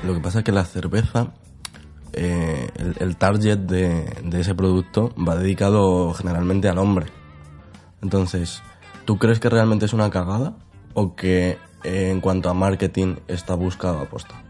Lo 0.04 0.14
que 0.14 0.20
pasa 0.20 0.38
es 0.38 0.44
que 0.44 0.52
la 0.52 0.64
cerveza, 0.64 1.34
eh, 2.12 2.68
el, 2.76 2.94
el 2.98 3.16
target 3.16 3.58
de, 3.58 4.04
de 4.22 4.40
ese 4.40 4.54
producto 4.54 5.14
va 5.16 5.36
dedicado 5.36 6.12
generalmente 6.14 6.68
al 6.68 6.78
hombre. 6.78 7.06
Entonces, 8.02 8.62
¿tú 9.04 9.18
crees 9.18 9.40
que 9.40 9.48
realmente 9.48 9.86
es 9.86 9.92
una 9.92 10.10
cagada 10.10 10.56
o 10.94 11.14
que 11.14 11.58
eh, 11.84 12.10
en 12.10 12.20
cuanto 12.20 12.48
a 12.50 12.54
marketing 12.54 13.16
está 13.28 13.54
buscado 13.54 14.00
a 14.00 14.04
posta? 14.06 14.42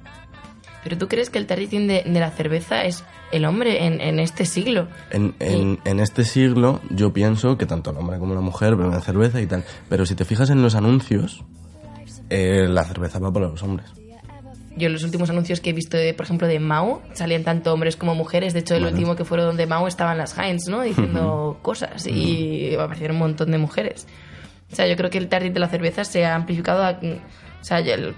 Pero 0.84 0.98
tú 0.98 1.08
crees 1.08 1.30
que 1.30 1.38
el 1.38 1.46
targeting 1.46 1.88
de, 1.88 2.04
de 2.06 2.20
la 2.20 2.30
cerveza 2.30 2.84
es 2.84 3.04
el 3.32 3.44
hombre 3.44 3.86
en, 3.86 4.00
en 4.00 4.20
este 4.20 4.46
siglo. 4.46 4.86
En, 5.10 5.34
en, 5.40 5.80
en 5.84 5.98
este 6.00 6.24
siglo 6.24 6.80
yo 6.90 7.12
pienso 7.12 7.58
que 7.58 7.66
tanto 7.66 7.90
el 7.90 7.96
hombre 7.96 8.18
como 8.18 8.34
la 8.34 8.40
mujer 8.40 8.76
beben 8.76 9.00
cerveza 9.02 9.40
y 9.40 9.46
tal. 9.46 9.64
Pero 9.88 10.06
si 10.06 10.14
te 10.14 10.24
fijas 10.24 10.50
en 10.50 10.62
los 10.62 10.76
anuncios, 10.76 11.44
eh, 12.30 12.66
la 12.68 12.84
cerveza 12.84 13.18
va 13.18 13.32
para 13.32 13.48
los 13.48 13.62
hombres. 13.62 13.90
Yo 14.76 14.88
los 14.90 15.02
últimos 15.04 15.30
anuncios 15.30 15.60
que 15.60 15.70
he 15.70 15.72
visto, 15.72 15.96
de, 15.96 16.12
por 16.12 16.24
ejemplo, 16.26 16.46
de 16.46 16.58
Mao, 16.60 17.02
salían 17.14 17.44
tanto 17.44 17.72
hombres 17.72 17.96
como 17.96 18.14
mujeres. 18.14 18.52
De 18.52 18.60
hecho, 18.60 18.74
el 18.74 18.84
último 18.84 19.16
que 19.16 19.24
fueron 19.24 19.56
de 19.56 19.66
Mao 19.66 19.88
estaban 19.88 20.18
las 20.18 20.36
Heinz, 20.38 20.68
¿no? 20.68 20.82
Diciendo 20.82 21.58
cosas 21.62 22.06
y 22.06 22.74
aparecieron 22.74 23.16
un 23.16 23.20
montón 23.22 23.50
de 23.52 23.58
mujeres. 23.58 24.06
O 24.70 24.74
sea, 24.76 24.86
yo 24.86 24.96
creo 24.96 25.08
que 25.10 25.18
el 25.18 25.28
target 25.28 25.52
de 25.52 25.60
la 25.60 25.68
cerveza 25.68 26.04
se 26.04 26.26
ha 26.26 26.34
amplificado 26.34 26.82
a, 26.84 26.90
o 26.90 27.64
sea, 27.64 27.78
el- 27.78 28.14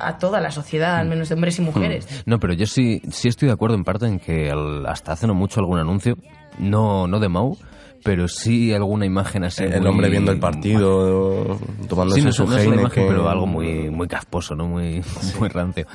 a 0.00 0.18
toda 0.18 0.40
la 0.40 0.50
sociedad, 0.50 0.96
al 0.96 1.06
menos 1.08 1.28
de 1.28 1.36
hombres 1.36 1.58
y 1.58 1.62
mujeres. 1.62 2.22
No, 2.26 2.38
pero 2.40 2.52
yo 2.52 2.66
sí, 2.66 3.00
sí 3.10 3.28
estoy 3.28 3.46
de 3.46 3.54
acuerdo 3.54 3.76
en 3.76 3.84
parte 3.84 4.06
en 4.06 4.18
que 4.18 4.50
al- 4.50 4.84
hasta 4.86 5.12
hace 5.12 5.26
no 5.28 5.34
mucho 5.34 5.60
algún 5.60 5.78
anuncio, 5.78 6.18
no, 6.58 7.06
no 7.06 7.20
de 7.20 7.28
Mau, 7.28 7.56
pero 8.04 8.28
sí 8.28 8.72
alguna 8.72 9.06
imagen 9.06 9.42
así. 9.44 9.64
El 9.64 9.80
muy- 9.80 9.88
hombre 9.88 10.10
viendo 10.10 10.30
el 10.30 10.38
partido, 10.38 11.58
tomándose 11.88 12.20
Sí, 12.20 12.26
no, 12.26 12.32
su 12.32 12.46
no 12.46 12.56
es 12.56 12.66
una 12.66 12.76
imagen, 12.76 13.06
pero 13.08 13.28
algo 13.28 13.46
muy, 13.46 13.90
muy 13.90 14.06
casposo, 14.06 14.54
¿no? 14.54 14.68
Muy, 14.68 15.02
muy 15.40 15.48
rancio. 15.48 15.86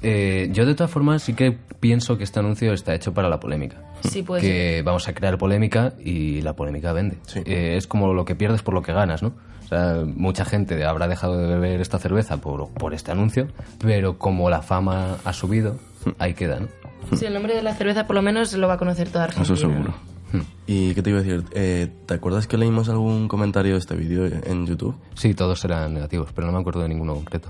Eh, 0.00 0.48
yo, 0.52 0.64
de 0.64 0.74
todas 0.74 0.90
formas, 0.90 1.22
sí 1.22 1.34
que 1.34 1.58
pienso 1.80 2.16
que 2.16 2.24
este 2.24 2.38
anuncio 2.40 2.72
está 2.72 2.94
hecho 2.94 3.12
para 3.12 3.28
la 3.28 3.38
polémica. 3.40 3.76
Sí, 4.02 4.22
puede 4.22 4.40
que 4.42 4.82
vamos 4.82 5.06
a 5.08 5.12
crear 5.12 5.36
polémica 5.36 5.92
y 6.02 6.40
la 6.40 6.54
polémica 6.54 6.92
vende. 6.92 7.18
Eh, 7.44 7.74
es 7.76 7.86
como 7.86 8.12
lo 8.14 8.24
que 8.24 8.34
pierdes 8.34 8.62
por 8.62 8.72
lo 8.74 8.82
que 8.82 8.92
ganas, 8.92 9.22
¿no? 9.22 9.32
O 9.64 9.68
sea, 9.70 10.02
mucha 10.04 10.44
gente 10.44 10.84
habrá 10.84 11.06
dejado 11.06 11.36
de 11.36 11.46
beber 11.46 11.80
esta 11.80 11.98
cerveza 11.98 12.38
por, 12.38 12.68
por 12.70 12.94
este 12.94 13.12
anuncio, 13.12 13.48
pero 13.80 14.18
como 14.18 14.50
la 14.50 14.62
fama 14.62 15.16
ha 15.24 15.32
subido, 15.32 15.76
ahí 16.18 16.34
queda, 16.34 16.60
¿no? 16.60 16.68
Sí, 17.16 17.24
el 17.26 17.34
nombre 17.34 17.54
de 17.54 17.62
la 17.62 17.74
cerveza 17.74 18.06
por 18.06 18.14
lo 18.16 18.22
menos 18.22 18.52
lo 18.54 18.68
va 18.68 18.74
a 18.74 18.78
conocer 18.78 19.08
toda 19.10 19.24
Argentina. 19.24 19.44
Eso 19.54 19.56
seguro. 19.56 19.94
¿Y 20.66 20.94
qué 20.94 21.02
te 21.02 21.10
iba 21.10 21.18
a 21.18 21.22
decir? 21.22 21.44
Eh, 21.52 21.88
¿Te 22.06 22.14
acuerdas 22.14 22.46
que 22.46 22.56
leímos 22.56 22.88
algún 22.88 23.26
comentario 23.28 23.72
de 23.72 23.78
este 23.78 23.96
vídeo 23.96 24.24
en 24.26 24.66
YouTube? 24.66 24.94
Sí, 25.14 25.34
todos 25.34 25.64
eran 25.64 25.92
negativos, 25.94 26.30
pero 26.34 26.46
no 26.46 26.52
me 26.52 26.60
acuerdo 26.60 26.82
de 26.82 26.88
ninguno 26.88 27.14
concreto. 27.14 27.48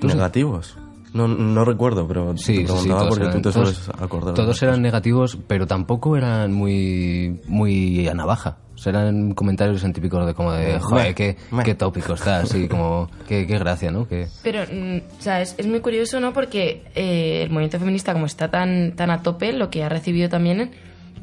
¿Tú 0.00 0.08
sí? 0.08 0.14
¿Negativos? 0.16 0.76
No, 1.14 1.26
no 1.26 1.64
recuerdo, 1.64 2.06
pero 2.06 2.36
Sí, 2.36 2.58
te 2.58 2.64
preguntaba 2.64 2.82
sí, 2.82 2.88
todos 2.88 3.08
porque 3.08 3.24
eran, 3.24 3.42
tú 3.42 3.48
te 3.48 3.52
todos- 3.54 3.74
sueles 3.76 4.00
acordar. 4.02 4.34
Todos 4.34 4.62
eran 4.62 4.82
negativos, 4.82 5.38
pero 5.46 5.66
tampoco 5.66 6.16
eran 6.16 6.52
muy, 6.52 7.40
muy 7.46 8.06
a 8.08 8.14
navaja. 8.14 8.58
O 8.74 8.78
sea, 8.78 8.90
eran 8.90 9.32
comentarios 9.34 9.82
en 9.84 9.92
típicos 9.92 10.24
de 10.26 10.34
como 10.34 10.52
de, 10.52 10.78
joder, 10.78 11.08
Meh, 11.08 11.14
qué, 11.14 11.36
qué 11.64 11.74
tópico 11.74 12.12
está, 12.12 12.40
así 12.40 12.68
como, 12.68 13.10
qué, 13.26 13.44
qué 13.46 13.58
gracia, 13.58 13.90
¿no? 13.90 14.06
Que, 14.06 14.28
Pero, 14.44 14.60
mm, 14.70 14.98
o 15.18 15.22
sea, 15.22 15.40
es, 15.40 15.54
es 15.58 15.66
muy 15.66 15.80
curioso, 15.80 16.20
¿no? 16.20 16.32
Porque 16.32 16.84
eh, 16.94 17.42
el 17.42 17.50
movimiento 17.50 17.78
feminista, 17.80 18.12
como 18.12 18.26
está 18.26 18.50
tan, 18.50 18.92
tan 18.94 19.10
a 19.10 19.22
tope, 19.22 19.52
lo 19.52 19.68
que 19.70 19.82
ha 19.82 19.88
recibido 19.88 20.28
también 20.28 20.70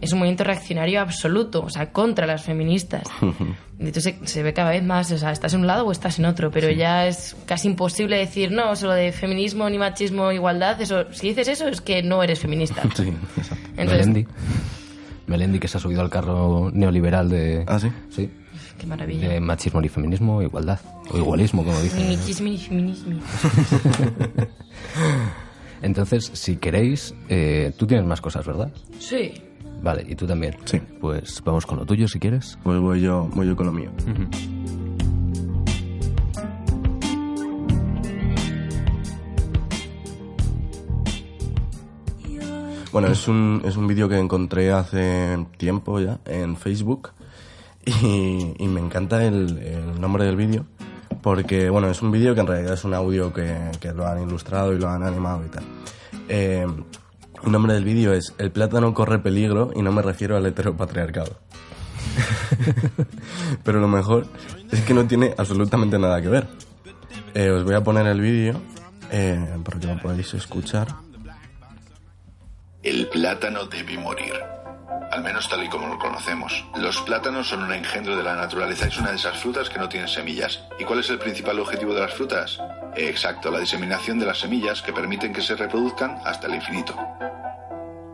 es 0.05 0.13
un 0.13 0.19
movimiento 0.19 0.43
reaccionario 0.43 1.01
absoluto, 1.01 1.63
o 1.63 1.69
sea, 1.69 1.91
contra 1.91 2.25
las 2.25 2.43
feministas. 2.43 3.03
De 3.77 3.89
hecho, 3.89 3.99
se, 3.99 4.17
se 4.25 4.41
ve 4.41 4.53
cada 4.53 4.71
vez 4.71 4.83
más, 4.83 5.11
o 5.11 5.17
sea, 5.17 5.31
estás 5.31 5.53
en 5.53 5.59
un 5.61 5.67
lado 5.67 5.85
o 5.85 5.91
estás 5.91 6.17
en 6.17 6.25
otro, 6.25 6.49
pero 6.49 6.71
ya 6.71 7.07
es 7.07 7.35
casi 7.45 7.67
imposible 7.67 8.17
decir, 8.17 8.51
no, 8.51 8.75
solo 8.75 8.93
de 8.93 9.11
feminismo, 9.11 9.69
ni 9.69 9.77
machismo, 9.77 10.31
igualdad, 10.31 10.81
eso, 10.81 11.11
si 11.11 11.27
dices 11.29 11.49
eso 11.49 11.67
es 11.67 11.81
que 11.81 12.01
no 12.01 12.23
eres 12.23 12.39
feminista. 12.39 12.81
Sí, 12.95 13.13
exacto. 13.37 13.67
Entonces- 13.77 14.07
Melendi. 14.07 14.27
Melendi 15.27 15.59
que 15.59 15.67
se 15.67 15.77
ha 15.77 15.81
subido 15.81 16.01
al 16.01 16.09
carro 16.09 16.69
neoliberal 16.71 17.29
de... 17.29 17.63
¿Ah, 17.67 17.79
sí? 17.79 17.89
Sí. 18.09 18.29
Qué 18.79 18.85
maravilla. 18.85 19.29
De 19.29 19.39
machismo 19.39 19.81
y 19.81 19.89
feminismo, 19.89 20.41
igualdad. 20.41 20.79
O 21.11 21.17
igualismo, 21.17 21.63
como 21.63 21.75
Ni 21.77 21.83
dicen. 21.83 22.09
machismo 22.19 22.49
ni 22.49 22.57
feminismo. 22.59 23.19
Entonces, 25.81 26.29
si 26.33 26.57
queréis, 26.57 27.13
eh, 27.29 27.73
tú 27.77 27.87
tienes 27.87 28.05
más 28.05 28.21
cosas, 28.21 28.45
¿verdad? 28.45 28.71
Sí. 28.99 29.33
Vale, 29.81 30.05
y 30.07 30.15
tú 30.15 30.25
también. 30.25 30.55
Sí. 30.65 30.79
Pues 30.99 31.41
vamos 31.43 31.65
con 31.65 31.77
lo 31.77 31.85
tuyo, 31.85 32.07
si 32.07 32.19
quieres. 32.19 32.57
Pues 32.63 32.79
voy 32.79 33.01
yo, 33.01 33.29
voy 33.35 33.47
yo 33.47 33.55
con 33.55 33.67
lo 33.67 33.71
mío. 33.71 33.91
Bueno, 42.91 43.09
es 43.09 43.27
un, 43.27 43.61
es 43.65 43.75
un 43.75 43.87
vídeo 43.87 44.07
que 44.07 44.17
encontré 44.17 44.71
hace 44.71 45.45
tiempo 45.57 45.99
ya 45.99 46.19
en 46.23 46.55
Facebook 46.55 47.09
y, 47.85 48.53
y 48.57 48.67
me 48.69 48.79
encanta 48.79 49.21
el, 49.21 49.57
el 49.57 49.99
nombre 49.99 50.23
del 50.23 50.37
vídeo 50.37 50.65
porque, 51.21 51.69
bueno, 51.69 51.89
es 51.89 52.01
un 52.01 52.11
vídeo 52.11 52.33
que 52.33 52.39
en 52.39 52.47
realidad 52.47 52.75
es 52.75 52.85
un 52.85 52.93
audio 52.93 53.33
que, 53.33 53.71
que 53.81 53.91
lo 53.91 54.07
han 54.07 54.21
ilustrado 54.21 54.71
y 54.71 54.79
lo 54.79 54.87
han 54.87 55.03
animado 55.03 55.43
y 55.45 55.49
tal. 55.49 55.63
Eh, 56.29 56.65
el 57.45 57.51
nombre 57.51 57.73
del 57.73 57.83
vídeo 57.83 58.13
es 58.13 58.33
El 58.37 58.51
plátano 58.51 58.93
corre 58.93 59.19
peligro 59.19 59.71
y 59.75 59.81
no 59.81 59.91
me 59.91 60.01
refiero 60.01 60.35
al 60.35 60.45
heteropatriarcado. 60.45 61.39
Pero 63.63 63.79
lo 63.79 63.87
mejor 63.87 64.27
es 64.71 64.81
que 64.81 64.93
no 64.93 65.05
tiene 65.05 65.33
absolutamente 65.37 65.99
nada 65.99 66.21
que 66.21 66.29
ver. 66.29 66.47
Eh, 67.33 67.49
os 67.49 67.63
voy 67.63 67.75
a 67.75 67.83
poner 67.83 68.07
el 68.07 68.21
vídeo 68.21 68.59
eh, 69.11 69.57
para 69.63 69.79
que 69.79 69.87
lo 69.87 69.99
podáis 69.99 70.33
escuchar. 70.33 70.87
El 72.81 73.07
plátano 73.07 73.65
debe 73.65 73.97
morir. 73.97 74.33
Al 75.15 75.23
menos 75.23 75.47
tal 75.47 75.63
y 75.63 75.69
como 75.69 75.87
lo 75.87 75.97
conocemos. 75.97 76.65
Los 76.75 76.99
plátanos 76.99 77.47
son 77.47 77.63
un 77.63 77.71
engendro 77.71 78.17
de 78.17 78.23
la 78.23 78.35
naturaleza. 78.35 78.87
Es 78.87 78.97
una 78.97 79.11
de 79.11 79.15
esas 79.15 79.37
frutas 79.37 79.69
que 79.69 79.79
no 79.79 79.87
tienen 79.87 80.09
semillas. 80.09 80.65
¿Y 80.77 80.83
cuál 80.83 80.99
es 80.99 81.09
el 81.09 81.19
principal 81.19 81.57
objetivo 81.57 81.93
de 81.93 82.01
las 82.01 82.13
frutas? 82.13 82.59
Exacto, 82.97 83.49
la 83.49 83.59
diseminación 83.59 84.19
de 84.19 84.25
las 84.25 84.39
semillas 84.39 84.81
que 84.81 84.91
permiten 84.91 85.31
que 85.31 85.41
se 85.41 85.55
reproduzcan 85.55 86.19
hasta 86.25 86.47
el 86.47 86.55
infinito. 86.55 86.97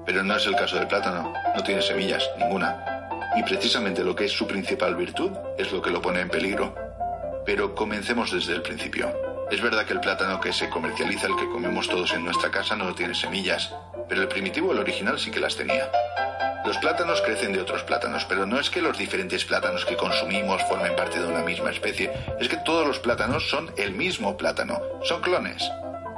Pero 0.05 0.23
no 0.23 0.35
es 0.35 0.45
el 0.45 0.55
caso 0.55 0.75
del 0.75 0.87
plátano. 0.87 1.33
No 1.55 1.63
tiene 1.63 1.81
semillas, 1.81 2.29
ninguna. 2.37 2.85
Y 3.35 3.41
precisamente 3.41 4.03
lo 4.03 4.15
que 4.15 4.25
es 4.25 4.31
su 4.31 4.45
principal 4.45 4.95
virtud 4.95 5.31
es 5.57 5.71
lo 5.71 5.81
que 5.81 5.89
lo 5.89 6.03
pone 6.03 6.21
en 6.21 6.29
peligro. 6.29 6.75
Pero 7.47 7.73
comencemos 7.73 8.31
desde 8.31 8.53
el 8.53 8.61
principio. 8.61 9.11
Es 9.49 9.59
verdad 9.59 9.85
que 9.85 9.93
el 9.93 10.01
plátano 10.01 10.39
que 10.39 10.53
se 10.53 10.69
comercializa, 10.69 11.25
el 11.25 11.35
que 11.35 11.49
comemos 11.49 11.89
todos 11.89 12.13
en 12.13 12.25
nuestra 12.25 12.51
casa, 12.51 12.75
no 12.75 12.93
tiene 12.93 13.15
semillas, 13.15 13.73
pero 14.07 14.21
el 14.21 14.27
primitivo, 14.27 14.71
el 14.71 14.77
original, 14.77 15.17
sí 15.17 15.31
que 15.31 15.39
las 15.39 15.55
tenía. 15.55 15.89
Los 16.65 16.77
plátanos 16.77 17.21
crecen 17.21 17.53
de 17.53 17.61
otros 17.61 17.81
plátanos, 17.83 18.25
pero 18.25 18.45
no 18.45 18.59
es 18.59 18.69
que 18.69 18.81
los 18.81 18.97
diferentes 18.97 19.45
plátanos 19.45 19.83
que 19.83 19.97
consumimos 19.97 20.61
formen 20.69 20.95
parte 20.95 21.19
de 21.19 21.25
una 21.25 21.43
misma 21.43 21.71
especie, 21.71 22.11
es 22.39 22.47
que 22.47 22.57
todos 22.57 22.85
los 22.85 22.99
plátanos 22.99 23.49
son 23.49 23.71
el 23.77 23.93
mismo 23.93 24.37
plátano, 24.37 24.79
son 25.03 25.21
clones. 25.21 25.69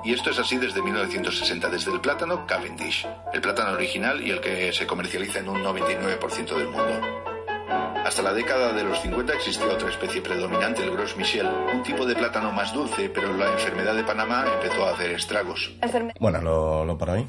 Y 0.03 0.13
esto 0.13 0.31
es 0.31 0.39
así 0.39 0.57
desde 0.57 0.81
1960, 0.81 1.69
desde 1.69 1.93
el 1.93 2.01
plátano 2.01 2.45
Cavendish, 2.45 3.07
el 3.31 3.39
plátano 3.39 3.71
original 3.71 4.21
y 4.21 4.31
el 4.31 4.41
que 4.41 4.73
se 4.73 4.85
comercializa 4.85 5.39
en 5.39 5.47
un 5.47 5.63
99% 5.63 6.57
del 6.57 6.67
mundo. 6.67 6.99
Hasta 8.05 8.21
la 8.21 8.33
década 8.33 8.73
de 8.73 8.83
los 8.83 8.99
50 8.99 9.33
existía 9.33 9.65
otra 9.65 9.89
especie 9.89 10.21
predominante, 10.21 10.83
el 10.83 10.91
Gros 10.91 11.15
Michel, 11.15 11.47
un 11.73 11.83
tipo 11.83 12.05
de 12.05 12.15
plátano 12.15 12.51
más 12.51 12.73
dulce, 12.73 13.09
pero 13.09 13.33
la 13.33 13.49
enfermedad 13.53 13.95
de 13.95 14.03
Panamá 14.03 14.43
empezó 14.55 14.85
a 14.85 14.91
hacer 14.91 15.11
estragos. 15.11 15.71
Bueno, 16.19 16.41
lo, 16.41 16.83
lo 16.83 16.97
para 16.97 17.13
mí. 17.13 17.25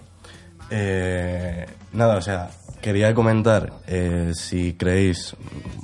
Eh, 0.71 1.65
nada, 1.93 2.17
o 2.17 2.23
sea, 2.23 2.51
quería 2.85 3.15
comentar 3.15 3.73
eh, 3.87 4.33
si 4.35 4.75
creéis, 4.75 5.35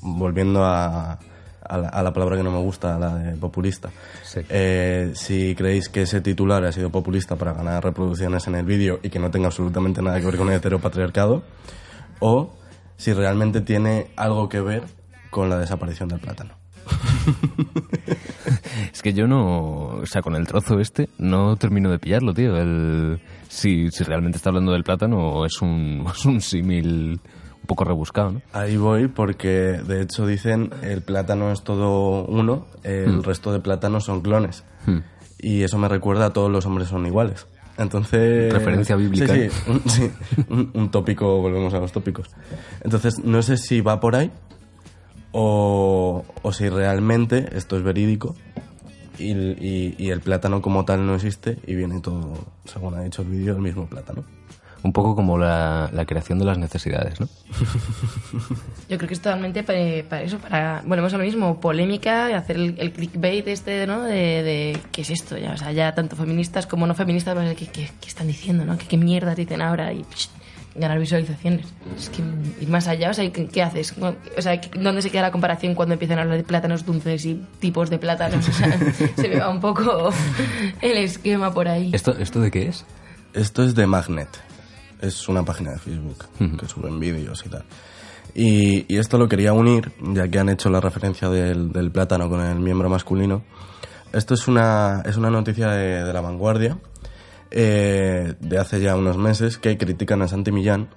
volviendo 0.03 0.67
a, 0.67 1.19
a, 1.63 1.79
la, 1.79 1.89
a, 1.89 2.03
la, 2.03 2.13
palabra 2.13 2.37
que 2.37 2.43
no 2.43 2.51
me 2.51 2.59
gusta, 2.59 2.97
a 2.97 2.99
la 2.99 3.15
de 3.15 3.39
populista, 3.39 3.89
sí. 4.23 4.41
eh, 4.51 5.13
si 5.15 5.55
creéis 5.55 5.89
que 5.89 6.03
ese 6.03 6.21
titular 6.21 6.63
ha 6.63 6.73
sido 6.73 6.91
populista 6.91 7.37
para 7.37 7.55
ganar 7.55 7.83
reproducciones 7.83 8.47
en 8.49 8.55
el 8.55 8.67
vídeo 8.67 9.01
y 9.03 9.09
que 9.09 9.19
no 9.19 9.31
tenga 9.31 9.47
absolutamente 9.47 10.03
nada 10.03 10.21
que 10.21 10.27
ver 10.27 10.37
con 10.37 10.51
el 10.51 10.57
heteropatriarcado, 10.57 11.43
o 12.19 12.53
si 12.99 13.15
realmente 13.15 13.63
tiene 13.63 14.09
algo 14.17 14.51
que 14.51 14.61
ver 14.61 14.83
con 15.31 15.49
la 15.49 15.57
desaparición 15.57 16.11
del 16.11 16.21
plátano. 16.21 16.53
es 18.93 19.01
que 19.01 19.15
yo 19.15 19.27
no, 19.27 20.01
o 20.03 20.07
sea, 20.07 20.21
con 20.21 20.37
el 20.37 20.47
trozo 20.47 20.79
este 20.81 21.09
no 21.17 21.57
termino 21.57 21.91
de 21.91 21.99
pillarlo, 21.99 22.35
tío. 22.35 22.59
El, 22.59 23.23
si, 23.51 23.91
si 23.91 24.05
realmente 24.05 24.37
está 24.37 24.51
hablando 24.51 24.71
del 24.73 24.85
plátano 24.85 25.45
es 25.45 25.61
un, 25.61 26.07
es 26.15 26.25
un 26.25 26.41
símil 26.41 27.21
un 27.61 27.67
poco 27.67 27.85
rebuscado, 27.85 28.31
¿no? 28.33 28.43
Ahí 28.53 28.77
voy 28.77 29.09
porque 29.09 29.49
de 29.87 30.03
hecho 30.03 30.27
dicen 30.27 30.71
el 30.83 31.03
plátano 31.03 31.51
es 31.53 31.63
todo 31.63 32.25
uno, 32.27 32.67
el 32.85 33.19
Hmm. 33.19 33.23
resto 33.23 33.53
de 33.53 33.61
plátanos 33.61 34.05
son 34.05 34.21
clones. 34.23 34.65
Y 35.39 35.63
eso 35.63 35.79
me 35.79 35.89
recuerda 35.89 36.27
a 36.27 36.33
todos 36.33 36.51
los 36.51 36.65
hombres 36.67 36.89
son 36.89 37.07
iguales. 37.07 37.47
Entonces... 37.79 38.53
Referencia 38.53 38.95
bíblica. 38.95 39.33
Sí, 39.35 39.49
sí, 39.51 39.71
un, 39.71 39.81
sí, 39.91 40.11
un, 40.51 40.71
un 40.75 40.91
tópico, 40.91 41.41
volvemos 41.41 41.73
a 41.75 41.79
los 41.79 41.93
tópicos. 41.93 42.29
Entonces, 42.85 43.19
no 43.25 43.41
sé 43.43 43.57
si 43.57 43.81
va 43.81 44.01
por 44.01 44.17
ahí 44.17 44.31
o, 45.33 46.25
o 46.43 46.53
si 46.53 46.69
realmente 46.69 47.49
esto 47.57 47.77
es 47.77 47.83
verídico 47.83 48.35
y, 49.21 49.33
y, 49.33 49.95
y, 49.99 50.11
el 50.11 50.21
plátano 50.21 50.63
como 50.63 50.85
tal 50.85 51.07
no 51.07 51.15
existe 51.15 51.59
y 51.67 51.75
viene 51.75 52.01
todo, 52.01 52.33
según 52.65 52.95
ha 52.95 53.03
dicho 53.03 53.23
el 53.23 53.29
vídeo, 53.29 53.55
el 53.55 53.63
mismo 53.63 53.87
plátano. 53.87 54.25
Un 54.83 54.95
poco 54.95 55.15
como 55.15 55.37
la, 55.37 55.91
la, 55.93 56.07
creación 56.07 56.39
de 56.39 56.47
las 56.47 56.57
necesidades, 56.57 57.21
¿no? 57.21 57.29
Yo 58.89 58.97
creo 58.97 59.07
que 59.07 59.13
es 59.13 59.21
totalmente 59.21 59.63
para, 59.63 59.79
para 60.09 60.23
eso, 60.23 60.39
para, 60.39 60.83
bueno, 60.87 61.03
hemos 61.03 61.13
lo 61.13 61.19
mismo, 61.19 61.61
polémica, 61.61 62.35
hacer 62.35 62.57
el, 62.57 62.75
el, 62.79 62.93
clickbait 62.93 63.47
este, 63.47 63.87
¿no? 63.87 64.03
De, 64.03 64.43
de, 64.43 64.81
¿qué 64.91 65.03
es 65.03 65.11
esto? 65.11 65.37
Ya, 65.37 65.53
o 65.53 65.57
sea, 65.59 65.73
ya 65.73 65.95
tanto 65.95 66.17
feministas 66.17 66.67
como 66.67 66.87
no 66.87 66.95
feministas, 66.95 67.35
pues, 67.35 67.55
¿qué, 67.59 67.67
qué, 67.67 67.91
qué 68.01 68.09
están 68.09 68.27
diciendo, 68.27 68.65
no? 68.65 68.79
¿Qué, 68.79 68.87
qué 68.87 68.97
mierdas 68.97 69.37
dicen 69.37 69.61
ahora? 69.61 69.93
Y 69.93 70.03
psh, 70.03 70.29
ganar 70.75 70.99
visualizaciones. 70.99 71.67
Es 71.97 72.11
que 72.11 72.23
ir 72.61 72.69
más 72.69 72.87
allá, 72.89 73.11
o 73.11 73.15
sea, 73.15 73.31
¿qué, 73.33 73.47
qué 73.47 73.63
haces? 73.63 73.95
O 74.01 74.43
sea, 74.43 74.61
¿dónde 74.79 75.03
se 75.03 75.11
queda 75.11 75.23
la 75.23 75.33
comparación 75.33 75.75
cuando 75.75 75.95
empiezan 75.95 76.19
a 76.19 76.23
hablar 76.23 76.37
de 76.37 76.45
plátanos 76.45 76.85
dulces 76.85 77.25
y 77.25 77.43
tipos 77.59 77.91
de 77.91 77.99
plátanos? 77.99 78.49
O 78.49 78.53
sea, 78.53 78.79
se 79.17 79.29
me 79.29 79.39
va 79.39 79.49
un 79.49 79.61
poco 79.61 80.11
el 80.81 80.99
esquema 80.99 81.53
por 81.53 81.69
ahí. 81.69 81.91
¿Esto, 81.93 82.17
¿Esto 82.17 82.41
de 82.41 82.51
qué 82.51 82.69
es? 82.69 82.85
Esto 83.33 83.63
es 83.63 83.75
de 83.75 83.87
Magnet. 83.87 84.29
Es 85.01 85.29
una 85.29 85.45
página 85.45 85.73
de 85.73 85.79
Facebook 85.79 86.27
uh 86.41 86.45
-huh. 86.45 86.59
que 86.59 86.69
suben 86.69 87.01
vídeos 87.01 87.43
y 87.47 87.49
tal. 87.49 87.65
Y, 88.35 88.95
y, 88.95 88.99
esto 88.99 89.19
lo 89.19 89.29
quería 89.29 89.53
unir, 89.53 89.91
ya 90.01 90.29
que 90.29 90.39
han 90.39 90.51
hecho 90.51 90.71
la 90.71 90.81
referencia 90.81 91.29
del, 91.29 91.73
del, 91.73 91.91
plátano 91.91 92.29
con 92.29 92.41
el 92.41 92.61
miembro 92.61 92.89
masculino. 92.89 93.43
Esto 94.13 94.35
es 94.35 94.47
una, 94.47 95.03
es 95.05 95.17
una 95.17 95.31
noticia 95.31 95.69
de, 95.71 96.05
de 96.05 96.13
la 96.13 96.21
vanguardia 96.21 96.79
eh, 97.51 98.35
de 98.41 98.59
hace 98.59 98.81
ya 98.81 98.97
unos 98.97 99.17
meses 99.17 99.59
que 99.59 99.77
critican 99.77 100.23
a 100.23 100.29
Santi 100.29 100.53
Millán 100.53 100.89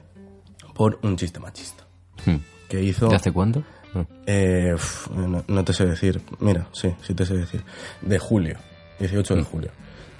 por 0.73 0.99
un 1.03 1.15
chiste 1.17 1.39
machista. 1.39 1.85
Hmm. 2.25 2.37
Que 2.69 2.81
hizo. 2.83 3.07
¿De 3.07 3.15
hace 3.15 3.31
cuándo? 3.31 3.63
No. 3.93 4.07
Eh, 4.25 4.71
uf, 4.73 5.09
no, 5.11 5.43
no, 5.47 5.63
te 5.63 5.73
sé 5.73 5.85
decir. 5.85 6.21
Mira, 6.39 6.67
sí, 6.71 6.93
sí 7.01 7.13
te 7.13 7.25
sé 7.25 7.35
decir. 7.35 7.63
De 8.01 8.17
julio, 8.19 8.57
18 8.99 9.35
de 9.35 9.41
Hmm. 9.41 9.45
julio. 9.45 9.71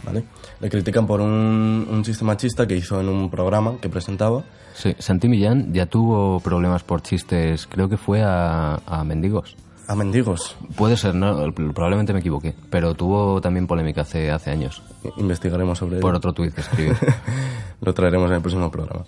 ¿Vale? 0.05 0.25
Le 0.59 0.69
critican 0.69 1.07
por 1.07 1.21
un, 1.21 1.87
un 1.89 2.03
chiste 2.03 2.25
machista 2.25 2.67
que 2.67 2.75
hizo 2.75 2.99
en 2.99 3.07
un 3.07 3.29
programa 3.29 3.77
que 3.79 3.87
presentaba. 3.87 4.43
Sí, 4.73 4.93
Santi 4.99 5.29
Millán 5.29 5.73
ya 5.73 5.85
tuvo 5.85 6.41
problemas 6.41 6.83
por 6.83 7.01
chistes, 7.01 7.67
creo 7.67 7.87
que 7.87 7.95
fue 7.95 8.21
a, 8.21 8.75
a 8.85 9.03
mendigos. 9.05 9.55
¿A 9.93 9.95
mendigos? 9.95 10.55
Puede 10.75 10.97
ser, 10.97 11.13
no, 11.13 11.53
probablemente 11.53 12.13
me 12.13 12.19
equivoqué, 12.19 12.55
pero 12.71 12.95
tuvo 12.95 13.39
también 13.39 13.67
polémica 13.67 14.01
hace, 14.01 14.31
hace 14.31 14.49
años. 14.49 14.81
Investigaremos 15.17 15.77
sobre 15.77 15.99
Por 15.99 16.09
ello. 16.09 16.17
otro 16.17 16.33
tuit 16.33 16.51
que 16.51 16.61
escribió. 16.61 16.95
Lo 17.81 17.93
traeremos 17.93 18.27
en 18.31 18.37
el 18.37 18.41
próximo 18.41 18.71
programa. 18.71 19.05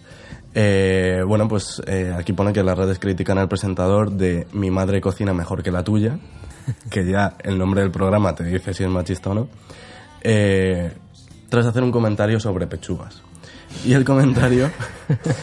Eh, 0.53 1.23
bueno, 1.25 1.47
pues 1.47 1.81
eh, 1.87 2.13
aquí 2.15 2.33
pone 2.33 2.53
que 2.53 2.61
las 2.61 2.77
redes 2.77 2.99
critican 2.99 3.39
al 3.39 3.47
presentador 3.47 4.11
de 4.11 4.45
Mi 4.53 4.69
madre 4.69 5.01
cocina 5.01 5.33
mejor 5.33 5.63
que 5.63 5.71
la 5.71 5.83
tuya, 5.83 6.19
que 6.91 7.03
ya 7.03 7.35
el 7.41 7.57
nombre 7.57 7.81
del 7.81 7.89
programa 7.89 8.35
te 8.35 8.43
dice 8.43 8.75
si 8.75 8.83
es 8.83 8.89
machista 8.89 9.31
o 9.31 9.33
no, 9.33 9.47
eh, 10.21 10.93
tras 11.49 11.65
hacer 11.65 11.81
un 11.81 11.91
comentario 11.91 12.39
sobre 12.39 12.67
pechugas. 12.67 13.23
Y 13.83 13.93
el 13.93 14.05
comentario, 14.05 14.69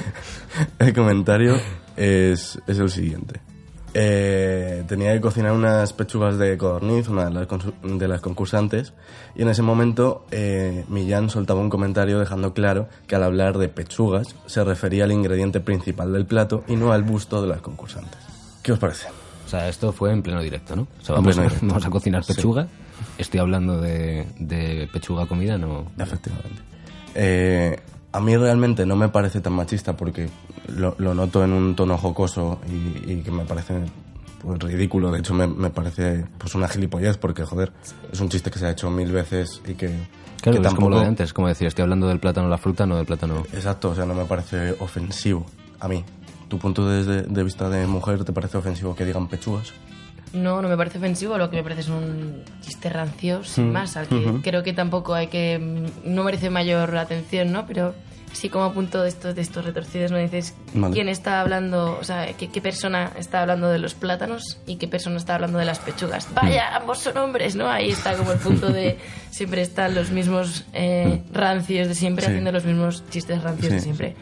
el 0.78 0.92
comentario 0.94 1.56
es, 1.96 2.60
es 2.64 2.78
el 2.78 2.90
siguiente. 2.90 3.40
Eh, 3.94 4.84
tenía 4.88 5.12
que 5.12 5.20
cocinar 5.20 5.52
unas 5.52 5.92
pechugas 5.92 6.38
de 6.38 6.56
codorniz, 6.56 7.08
una 7.08 7.26
de 7.26 7.30
las, 7.30 7.48
de 7.82 8.08
las 8.08 8.20
concursantes, 8.20 8.94
y 9.34 9.42
en 9.42 9.48
ese 9.48 9.62
momento 9.62 10.24
eh, 10.30 10.84
Millán 10.88 11.28
soltaba 11.28 11.60
un 11.60 11.68
comentario 11.68 12.18
dejando 12.18 12.54
claro 12.54 12.88
que 13.06 13.16
al 13.16 13.22
hablar 13.22 13.58
de 13.58 13.68
pechugas 13.68 14.34
se 14.46 14.64
refería 14.64 15.04
al 15.04 15.12
ingrediente 15.12 15.60
principal 15.60 16.12
del 16.12 16.24
plato 16.24 16.64
y 16.68 16.76
no 16.76 16.92
al 16.92 17.02
busto 17.02 17.42
de 17.42 17.48
las 17.48 17.60
concursantes. 17.60 18.20
¿Qué 18.62 18.72
os 18.72 18.78
parece? 18.78 19.08
O 19.44 19.48
sea, 19.48 19.68
esto 19.68 19.92
fue 19.92 20.10
en 20.12 20.22
pleno 20.22 20.40
directo, 20.40 20.74
¿no? 20.74 20.86
O 21.00 21.04
sea, 21.04 21.16
vamos, 21.16 21.36
a, 21.38 21.48
vamos 21.60 21.84
a 21.84 21.90
cocinar 21.90 22.24
pechuga. 22.24 22.64
Sí. 22.64 22.68
Estoy 23.18 23.40
hablando 23.40 23.80
de, 23.80 24.26
de, 24.38 24.88
pechuga 24.90 25.26
comida, 25.26 25.58
¿no? 25.58 25.92
Efectivamente. 25.98 26.62
Eh, 27.14 27.78
a 28.12 28.20
mí 28.20 28.36
realmente 28.36 28.84
no 28.86 28.94
me 28.96 29.08
parece 29.08 29.40
tan 29.40 29.54
machista 29.54 29.96
porque 29.96 30.28
lo, 30.68 30.94
lo 30.98 31.14
noto 31.14 31.42
en 31.42 31.52
un 31.52 31.74
tono 31.74 31.96
jocoso 31.96 32.60
y, 32.68 33.12
y 33.12 33.22
que 33.22 33.30
me 33.30 33.44
parece 33.44 33.80
pues, 34.42 34.58
ridículo. 34.60 35.10
De 35.10 35.20
hecho, 35.20 35.34
me, 35.34 35.46
me, 35.46 35.70
parece 35.70 36.26
pues 36.38 36.54
una 36.54 36.68
gilipollez 36.68 37.16
porque, 37.16 37.44
joder, 37.44 37.72
es 38.12 38.20
un 38.20 38.28
chiste 38.28 38.50
que 38.50 38.58
se 38.58 38.66
ha 38.66 38.70
hecho 38.70 38.90
mil 38.90 39.10
veces 39.10 39.62
y 39.66 39.74
que... 39.74 39.88
Claro, 40.42 40.60
que 40.60 40.68
es 40.68 40.74
como 40.74 40.90
lo 40.90 41.00
de 41.00 41.06
antes, 41.06 41.32
como 41.32 41.48
decir, 41.48 41.68
estoy 41.68 41.84
hablando 41.84 42.08
del 42.08 42.18
plátano 42.18 42.48
la 42.48 42.58
fruta, 42.58 42.84
no 42.84 42.96
del 42.96 43.06
plátano... 43.06 43.44
Exacto, 43.52 43.90
o 43.90 43.94
sea, 43.94 44.04
no 44.04 44.14
me 44.14 44.24
parece 44.24 44.72
ofensivo 44.80 45.46
a 45.78 45.88
mí. 45.88 46.04
¿Tu 46.48 46.58
punto 46.58 46.86
de, 46.86 47.22
de 47.22 47.42
vista 47.44 47.70
de 47.70 47.86
mujer 47.86 48.24
te 48.24 48.32
parece 48.32 48.58
ofensivo 48.58 48.94
que 48.94 49.04
digan 49.04 49.28
pechugas? 49.28 49.72
No, 50.32 50.62
no 50.62 50.68
me 50.68 50.76
parece 50.76 50.98
ofensivo, 50.98 51.36
lo 51.36 51.50
que 51.50 51.56
me 51.56 51.62
parece 51.62 51.82
es 51.82 51.88
un 51.88 52.42
chiste 52.62 52.88
rancio, 52.88 53.44
sin 53.44 53.68
mm. 53.68 53.72
más, 53.72 53.96
al 53.96 54.08
que 54.08 54.14
uh 54.14 54.18
-huh. 54.18 54.42
creo 54.42 54.62
que 54.62 54.72
tampoco 54.72 55.14
hay 55.14 55.26
que... 55.26 55.58
mm, 55.58 56.14
no 56.14 56.24
merece 56.24 56.48
mayor 56.48 56.96
atención, 56.96 57.52
¿no? 57.52 57.66
Pero 57.66 57.94
sí 58.32 58.48
como 58.48 58.72
punto 58.72 59.02
de 59.02 59.08
estos, 59.08 59.34
de 59.34 59.42
estos 59.42 59.64
retorcidos, 59.64 60.10
¿no? 60.10 60.18
Dices, 60.18 60.54
vale. 60.74 60.94
¿quién 60.94 61.08
está 61.08 61.40
hablando, 61.40 61.98
o 62.00 62.04
sea, 62.04 62.32
¿qué, 62.34 62.48
qué, 62.48 62.60
persona 62.60 63.12
está 63.18 63.42
hablando 63.42 63.68
de 63.68 63.78
los 63.78 63.94
plátanos 63.94 64.58
y 64.66 64.76
qué 64.76 64.88
persona 64.88 65.16
está 65.16 65.34
hablando 65.34 65.58
de 65.58 65.64
las 65.64 65.78
pechugas? 65.78 66.28
Vaya, 66.34 66.76
ambos 66.76 66.98
son 66.98 67.16
hombres, 67.18 67.56
¿no? 67.56 67.68
Ahí 67.68 67.90
está 67.90 68.16
como 68.16 68.32
el 68.32 68.38
punto 68.38 68.72
de 68.72 68.98
siempre 69.30 69.62
están 69.62 69.94
los 69.94 70.10
mismos 70.10 70.64
eh, 70.72 71.22
rancios 71.32 71.88
de 71.88 71.94
siempre, 71.94 72.24
sí. 72.24 72.30
haciendo 72.30 72.52
los 72.52 72.64
mismos 72.64 73.04
chistes 73.10 73.42
rancios 73.42 73.68
sí. 73.68 73.74
de 73.74 73.80
siempre. 73.80 74.16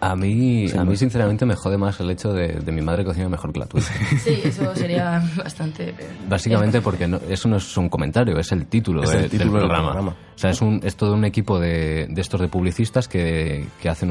A 0.00 0.14
mí, 0.14 0.70
a 0.70 0.84
mí 0.84 0.96
sinceramente 0.96 1.46
me 1.46 1.54
jode 1.56 1.78
más 1.78 1.98
el 2.00 2.10
hecho 2.10 2.32
de, 2.32 2.60
mi 2.70 2.82
madre 2.82 3.04
cocina 3.04 3.28
mejor 3.28 3.52
que 3.52 3.60
la 3.60 3.66
tuya. 3.66 3.86
Sí, 4.22 4.40
eso 4.44 4.74
sería 4.74 5.22
bastante... 5.36 5.94
Básicamente 6.28 6.80
porque 6.80 7.08
eso 7.28 7.48
no 7.48 7.56
es 7.56 7.76
un 7.76 7.88
comentario, 7.88 8.38
es 8.38 8.52
el 8.52 8.66
título, 8.66 9.02
del, 9.02 9.30
programa. 9.50 10.00
O 10.00 10.38
sea, 10.38 10.50
es, 10.50 10.60
un, 10.60 10.80
es 10.82 10.96
todo 10.96 11.14
un 11.14 11.24
equipo 11.24 11.58
de, 11.58 12.06
de 12.10 12.20
estos 12.20 12.40
de 12.40 12.48
publicistas 12.48 13.08
que, 13.08 13.66
que 13.80 13.88
hacen 13.88 14.10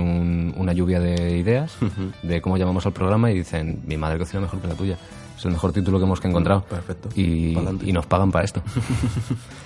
una 0.58 0.74
lluvia 0.74 1.00
de 1.00 1.38
ideas 1.38 1.78
de 2.24 2.42
cómo 2.42 2.58
llamamos 2.58 2.86
al 2.86 2.94
programa 2.94 3.32
y 3.32 3.36
dicen, 3.36 3.82
mi 3.86 3.98
madre 3.98 4.18
cocina 4.18 4.42
mejor 4.42 4.60
que 4.60 4.68
la 4.68 4.76
tuya. 4.76 4.98
Es 5.38 5.46
el 5.46 5.52
mejor 5.52 5.74
título 5.74 6.00
que 6.00 6.06
hemos 6.06 6.24
encontrado. 6.24 6.64
Perfecto. 6.64 7.10
Y, 7.16 7.58
y 7.84 7.92
nos 7.92 8.06
pagan 8.06 8.32
para 8.32 8.46
esto. 8.46 8.64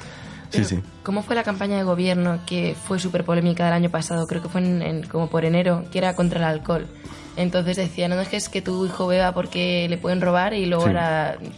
Sí, 0.49 0.63
sí. 0.63 0.79
¿Cómo 1.03 1.21
fue 1.21 1.35
la 1.35 1.43
campaña 1.43 1.77
de 1.77 1.83
gobierno 1.83 2.39
que 2.45 2.75
fue 2.75 2.99
súper 2.99 3.23
polémica 3.23 3.65
del 3.65 3.73
año 3.73 3.89
pasado? 3.89 4.25
Creo 4.27 4.41
que 4.41 4.49
fue 4.49 4.61
en, 4.61 5.03
como 5.03 5.29
por 5.29 5.45
enero, 5.45 5.85
que 5.91 5.99
era 5.99 6.15
contra 6.15 6.39
el 6.39 6.45
alcohol. 6.45 6.87
Entonces 7.35 7.77
decían, 7.77 8.09
no 8.09 8.17
dejes 8.17 8.49
que 8.49 8.61
tu 8.61 8.85
hijo 8.85 9.07
beba 9.07 9.31
porque 9.33 9.87
le 9.89 9.97
pueden 9.97 10.21
robar 10.21 10.53
y 10.53 10.65
luego 10.65 10.87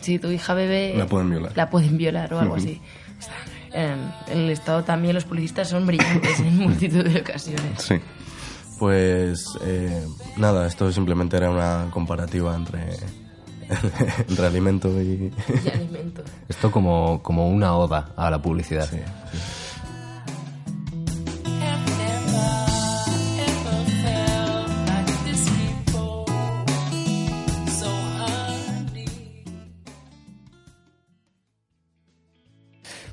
si 0.02 0.20
tu 0.20 0.30
hija 0.30 0.54
bebe... 0.54 0.94
La 0.96 1.08
pueden 1.08 1.30
violar. 1.30 1.52
La 1.56 1.70
pueden 1.70 1.98
violar 1.98 2.34
o 2.34 2.40
algo 2.40 2.56
así. 2.56 2.82
En 3.74 4.12
el 4.32 4.50
Estado 4.50 4.84
también 4.84 5.16
los 5.16 5.26
publicistas 5.26 5.70
son 5.70 5.88
brillantes 5.88 6.40
en 6.40 6.58
multitud 6.58 7.06
de 7.06 7.22
ocasiones. 7.22 7.82
Sí. 7.82 7.96
Pues 8.78 9.46
eh, 9.64 10.06
nada, 10.38 10.68
esto 10.68 10.92
simplemente 10.92 11.38
era 11.38 11.50
una 11.50 11.90
comparativa 11.92 12.56
entre 12.56 12.98
entre 14.30 14.46
alimento 14.46 14.90
y... 15.02 15.32
alimento. 15.72 16.24
Esto 16.50 16.72
como, 16.72 17.22
como 17.24 17.50
una 17.50 17.76
oda 17.76 18.12
a 18.16 18.30
la 18.30 18.42
publicidad. 18.42 18.90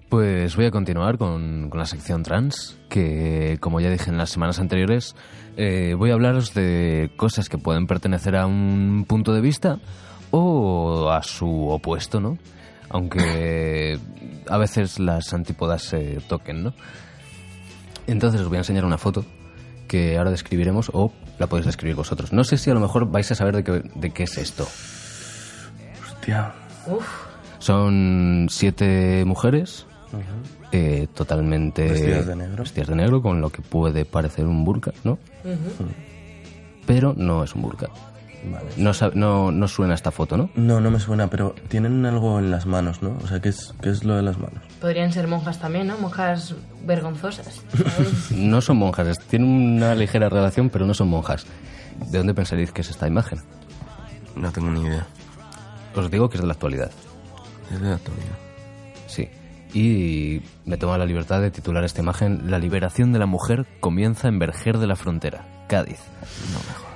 Pues 0.08 0.56
voy 0.56 0.64
a 0.64 0.70
continuar 0.70 1.18
con, 1.18 1.68
con, 1.68 1.78
la 1.78 1.84
sección 1.84 2.22
trans, 2.22 2.78
que 2.88 3.58
como 3.60 3.78
ya 3.78 3.90
dije 3.90 4.08
en 4.08 4.16
las 4.16 4.30
semanas 4.30 4.58
anteriores, 4.58 5.14
eh, 5.58 5.94
voy 5.98 6.10
a 6.10 6.14
hablaros 6.14 6.54
de 6.54 7.10
cosas 7.16 7.50
que 7.50 7.58
pueden 7.58 7.86
pertenecer 7.86 8.34
a 8.34 8.46
un 8.46 9.04
punto 9.06 9.34
de 9.34 9.42
vista 9.42 9.78
o 10.30 11.10
a 11.10 11.22
su 11.22 11.68
opuesto, 11.68 12.20
¿no? 12.20 12.38
Aunque 12.90 13.98
a 14.48 14.58
veces 14.58 14.98
las 14.98 15.32
antípodas 15.34 15.82
se 15.82 16.20
toquen, 16.28 16.62
¿no? 16.62 16.74
Entonces 18.06 18.40
os 18.40 18.48
voy 18.48 18.56
a 18.56 18.60
enseñar 18.60 18.84
una 18.84 18.98
foto 18.98 19.24
que 19.86 20.16
ahora 20.18 20.30
describiremos 20.30 20.90
o 20.92 21.12
la 21.38 21.46
podéis 21.46 21.66
describir 21.66 21.96
vosotros. 21.96 22.32
No 22.32 22.44
sé 22.44 22.56
si 22.56 22.70
a 22.70 22.74
lo 22.74 22.80
mejor 22.80 23.10
vais 23.10 23.30
a 23.30 23.34
saber 23.34 23.56
de 23.56 23.64
qué, 23.64 23.82
de 23.94 24.10
qué 24.10 24.22
es 24.24 24.38
esto. 24.38 24.66
Hostia. 26.02 26.54
Uf. 26.86 27.06
Son 27.58 28.46
siete 28.50 29.24
mujeres 29.24 29.86
eh, 30.72 31.08
totalmente 31.14 31.88
vestidas 31.88 32.26
de 32.26 32.36
negro. 32.36 32.62
Vestidas 32.62 32.88
de 32.88 32.96
negro 32.96 33.22
con 33.22 33.40
lo 33.40 33.50
que 33.50 33.62
puede 33.62 34.04
parecer 34.04 34.46
un 34.46 34.64
burka, 34.64 34.92
¿no? 35.04 35.18
Pero 36.86 37.14
no 37.16 37.44
es 37.44 37.54
un 37.54 37.62
burka. 37.62 37.88
No, 38.76 38.92
no, 39.14 39.52
no, 39.52 39.68
suena 39.68 39.94
esta 39.94 40.10
foto, 40.10 40.36
¿no? 40.36 40.50
No, 40.54 40.80
no 40.80 40.90
me 40.90 41.00
suena, 41.00 41.28
pero 41.28 41.54
tienen 41.68 42.06
algo 42.06 42.38
en 42.38 42.50
las 42.50 42.66
manos, 42.66 43.02
¿no? 43.02 43.16
O 43.22 43.26
sea, 43.26 43.40
¿qué 43.40 43.48
es, 43.48 43.74
qué 43.82 43.90
es 43.90 44.04
lo 44.04 44.16
de 44.16 44.22
las 44.22 44.38
manos? 44.38 44.62
Podrían 44.80 45.12
ser 45.12 45.26
monjas 45.26 45.58
también, 45.58 45.88
¿no? 45.88 45.98
Monjas 45.98 46.54
vergonzosas. 46.84 47.62
no 48.30 48.60
son 48.60 48.78
monjas, 48.78 49.18
tienen 49.20 49.48
una 49.48 49.94
ligera 49.94 50.28
relación, 50.28 50.70
pero 50.70 50.86
no 50.86 50.94
son 50.94 51.08
monjas. 51.08 51.46
¿De 52.10 52.18
dónde 52.18 52.34
pensaréis 52.34 52.72
que 52.72 52.82
es 52.82 52.90
esta 52.90 53.08
imagen? 53.08 53.40
No 54.36 54.52
tengo 54.52 54.70
ni 54.70 54.82
idea. 54.82 55.06
Os 55.94 56.10
digo 56.10 56.28
que 56.28 56.36
es 56.36 56.40
de 56.40 56.46
la 56.46 56.52
actualidad. 56.52 56.90
Es 57.72 57.80
de 57.80 57.88
la 57.88 57.96
actualidad. 57.96 58.38
Sí. 59.06 59.28
Y 59.74 60.42
me 60.64 60.76
tomo 60.76 60.96
la 60.96 61.04
libertad 61.04 61.42
de 61.42 61.50
titular 61.50 61.84
esta 61.84 62.00
imagen 62.00 62.50
La 62.50 62.58
liberación 62.58 63.12
de 63.12 63.18
la 63.18 63.26
mujer 63.26 63.66
comienza 63.80 64.28
en 64.28 64.38
Verger 64.38 64.78
de 64.78 64.86
la 64.86 64.96
Frontera, 64.96 65.44
Cádiz. 65.68 66.00
No 66.52 66.58
mejor. 66.58 66.87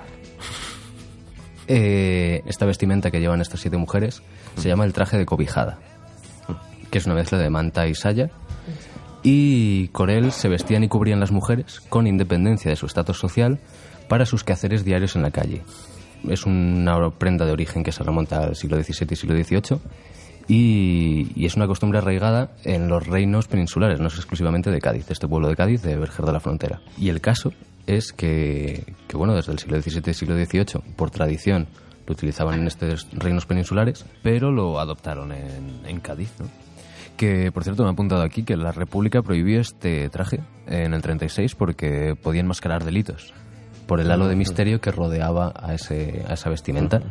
Eh, 1.68 2.42
esta 2.46 2.66
vestimenta 2.66 3.10
que 3.10 3.20
llevan 3.20 3.40
estas 3.40 3.60
siete 3.60 3.76
mujeres 3.76 4.22
se 4.56 4.68
llama 4.68 4.84
el 4.84 4.92
traje 4.92 5.16
de 5.16 5.26
cobijada, 5.26 5.78
que 6.90 6.98
es 6.98 7.06
una 7.06 7.14
mezcla 7.14 7.38
de 7.38 7.50
manta 7.50 7.86
y 7.86 7.94
saya. 7.94 8.30
Y 9.22 9.88
Corel 9.88 10.32
se 10.32 10.48
vestían 10.48 10.82
y 10.82 10.88
cubrían 10.88 11.20
las 11.20 11.30
mujeres 11.30 11.80
con 11.88 12.06
independencia 12.06 12.70
de 12.70 12.76
su 12.76 12.86
estatus 12.86 13.18
social 13.18 13.60
para 14.08 14.26
sus 14.26 14.42
quehaceres 14.42 14.84
diarios 14.84 15.14
en 15.14 15.22
la 15.22 15.30
calle. 15.30 15.62
Es 16.28 16.44
una 16.44 17.10
prenda 17.10 17.46
de 17.46 17.52
origen 17.52 17.84
que 17.84 17.92
se 17.92 18.02
remonta 18.02 18.38
al 18.38 18.56
siglo 18.56 18.82
XVII 18.82 19.08
y 19.10 19.16
siglo 19.16 19.36
XVIII 19.36 19.80
y, 20.48 21.46
es 21.46 21.56
una 21.56 21.66
costumbre 21.66 21.98
arraigada 21.98 22.50
en 22.64 22.88
los 22.88 23.06
reinos 23.06 23.48
peninsulares, 23.48 24.00
no 24.00 24.08
es 24.08 24.16
exclusivamente 24.16 24.70
de 24.70 24.80
Cádiz, 24.80 25.10
este 25.10 25.28
pueblo 25.28 25.48
de 25.48 25.56
Cádiz, 25.56 25.82
de 25.82 25.96
Verger 25.96 26.26
de 26.26 26.32
la 26.32 26.40
Frontera. 26.40 26.80
Y 26.98 27.08
el 27.08 27.20
caso 27.20 27.52
es 27.86 28.12
que, 28.12 28.94
bueno, 29.12 29.34
desde 29.34 29.52
el 29.52 29.58
siglo 29.58 29.80
XVII 29.80 30.10
y 30.10 30.14
siglo 30.14 30.36
XVIII, 30.36 30.94
por 30.96 31.10
tradición, 31.10 31.66
lo 32.06 32.12
utilizaban 32.12 32.60
en 32.60 32.66
estos 32.66 33.08
reinos 33.12 33.46
peninsulares, 33.46 34.04
pero 34.22 34.50
lo 34.50 34.80
adoptaron 34.80 35.32
en, 35.32 36.00
Cádiz, 36.00 36.32
¿no? 36.38 36.46
Que, 37.16 37.52
por 37.52 37.62
cierto, 37.62 37.82
me 37.82 37.90
ha 37.90 37.92
apuntado 37.92 38.22
aquí 38.22 38.42
que 38.42 38.56
la 38.56 38.72
República 38.72 39.22
prohibió 39.22 39.60
este 39.60 40.08
traje 40.08 40.40
en 40.66 40.94
el 40.94 41.02
36 41.02 41.54
porque 41.54 42.16
podían 42.20 42.46
mascarar 42.46 42.84
delitos 42.84 43.32
por 43.86 44.00
el 44.00 44.10
halo 44.10 44.26
de 44.26 44.34
misterio 44.34 44.80
que 44.80 44.90
rodeaba 44.90 45.52
a, 45.54 45.74
ese, 45.74 46.24
a 46.26 46.34
esa 46.34 46.48
vestimenta. 46.48 47.02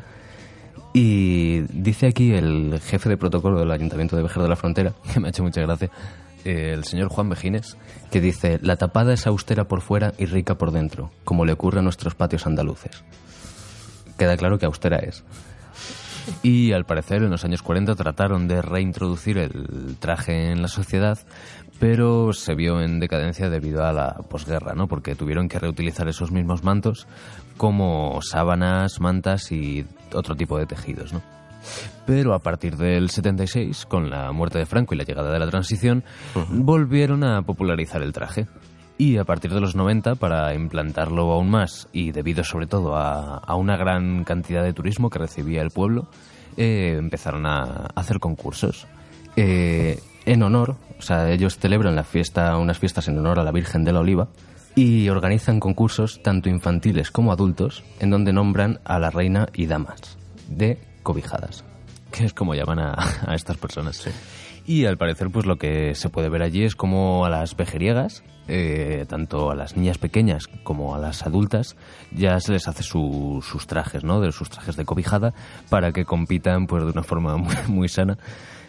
Y 0.93 1.62
dice 1.69 2.07
aquí 2.07 2.34
el 2.34 2.79
jefe 2.81 3.07
de 3.07 3.17
protocolo 3.17 3.60
del 3.60 3.71
Ayuntamiento 3.71 4.17
de 4.17 4.23
Vejer 4.23 4.43
de 4.43 4.49
la 4.49 4.55
Frontera, 4.55 4.93
que 5.13 5.19
me 5.19 5.27
ha 5.27 5.29
hecho 5.29 5.43
mucha 5.43 5.62
gracia, 5.62 5.89
el 6.45 6.84
señor 6.84 7.10
Juan 7.10 7.27
Mejines, 7.27 7.77
que 8.12 8.21
dice, 8.21 8.60
la 8.62 8.77
tapada 8.77 9.13
es 9.13 9.27
austera 9.27 9.67
por 9.67 9.82
fuera 9.82 10.13
y 10.17 10.25
rica 10.25 10.56
por 10.56 10.71
dentro, 10.71 11.12
como 11.23 11.45
le 11.45 11.54
ocurre 11.54 11.80
a 11.80 11.84
nuestros 11.84 12.15
patios 12.15 12.45
andaluces. 12.45 13.04
Queda 14.17 14.38
claro 14.38 14.60
que 14.60 14.65
austera 14.65 14.97
es. 14.97 15.23
Y 16.43 16.71
al 16.73 16.86
parecer 16.86 17.23
en 17.23 17.32
los 17.32 17.43
años 17.45 17.62
40 17.63 17.95
trataron 17.95 18.47
de 18.47 18.62
reintroducir 18.62 19.38
el 19.38 19.97
traje 19.99 20.51
en 20.51 20.62
la 20.62 20.67
sociedad, 20.67 21.17
pero 21.80 22.32
se 22.32 22.54
vio 22.54 22.82
en 22.82 22.99
decadencia 22.99 23.49
debido 23.49 23.84
a 23.84 23.91
la 23.91 24.13
posguerra, 24.30 24.73
¿no? 24.75 24.88
Porque 24.88 25.15
tuvieron 25.15 25.49
que 25.49 25.58
reutilizar 25.60 26.08
esos 26.08 26.32
mismos 26.32 26.63
mantos 26.63 27.08
como 27.58 28.21
sábanas, 28.21 28.99
mantas 28.99 29.51
y 29.51 29.86
otro 30.13 30.36
tipo 30.36 30.60
de 30.60 30.67
tejidos, 30.67 31.13
¿no? 31.13 31.40
Pero 32.06 32.34
a 32.34 32.39
partir 32.39 32.76
del 32.78 33.10
76, 33.10 33.86
con 33.86 34.10
la 34.10 34.32
muerte 34.32 34.60
de 34.60 34.65
Franco 34.65 34.93
y 34.93 34.97
la 34.97 35.04
llegada 35.04 35.32
de 35.32 35.39
la 35.39 35.50
transición, 35.50 36.04
volvieron 36.50 37.24
a 37.24 37.41
popularizar 37.41 38.02
el 38.02 38.13
traje. 38.13 38.47
Y 38.97 39.17
a 39.17 39.24
partir 39.24 39.52
de 39.54 39.62
los 39.62 39.76
90, 39.76 40.15
para 40.15 40.54
implantarlo 40.54 41.32
aún 41.32 41.50
más, 41.50 41.88
y 41.91 42.12
debido 42.12 42.43
sobre 42.43 42.67
todo 42.67 42.95
a, 42.95 43.56
una 43.56 43.76
gran 43.76 44.24
cantidad 44.24 44.63
de 44.63 44.74
turismo 44.74 45.10
que 45.10 45.19
recibía 45.19 45.62
el 45.62 45.71
pueblo, 45.71 46.08
eh, 46.58 46.95
empezaron 47.00 47.45
a 47.45 47.88
hacer 47.95 48.19
concursos. 48.19 48.88
Eh, 49.36 50.00
en 50.26 50.43
honor, 50.43 50.76
o 51.00 51.02
sea, 51.02 51.32
ellos 51.32 51.58
celebran 51.58 51.95
la 51.95 52.04
fiesta, 52.04 52.58
unas 52.58 52.78
fiestas 52.78 53.08
en 53.08 53.17
honor 53.17 53.39
a 53.39 53.43
la 53.43 53.52
Virgen 53.52 53.84
de 53.84 53.93
la 53.93 54.02
Oliva, 54.02 54.28
y 54.76 55.10
organizan 55.10 55.60
concursos 55.60 56.21
tanto 56.24 56.50
infantiles 56.50 57.12
como 57.12 57.32
adultos 57.32 57.84
en 58.00 58.10
donde 58.10 58.34
nombran 58.34 58.80
a 58.86 59.00
la 59.00 59.10
reina 59.10 59.47
y 59.54 59.65
damas 59.65 60.17
de 60.47 60.80
cobijadas, 61.03 61.63
que 62.11 62.25
es 62.25 62.33
como 62.33 62.55
llaman 62.55 62.79
a, 62.79 62.95
estas 63.35 63.57
personas. 63.57 64.07
Y 64.65 64.85
al 64.85 64.97
parecer, 64.97 65.29
pues 65.31 65.45
lo 65.45 65.57
que 65.57 65.95
se 65.95 66.09
puede 66.09 66.29
ver 66.29 66.43
allí 66.43 66.63
es 66.63 66.75
como 66.75 67.25
a 67.25 67.29
las 67.29 67.55
vejeriegas, 67.55 68.23
eh, 68.47 69.05
tanto 69.07 69.49
a 69.49 69.55
las 69.55 69.75
niñas 69.75 69.97
pequeñas 69.97 70.47
como 70.63 70.93
a 70.93 70.99
las 70.99 71.25
adultas, 71.25 71.75
ya 72.11 72.39
se 72.39 72.53
les 72.53 72.67
hace 72.67 72.83
sus 72.83 73.67
trajes, 73.67 74.03
¿no? 74.03 74.21
De 74.21 74.31
sus 74.31 74.49
trajes 74.49 74.75
de 74.75 74.85
cobijada 74.85 75.33
para 75.69 75.91
que 75.91 76.05
compitan, 76.05 76.67
pues 76.67 76.83
de 76.83 76.91
una 76.91 77.03
forma 77.03 77.37
muy, 77.67 77.89
sana 77.89 78.17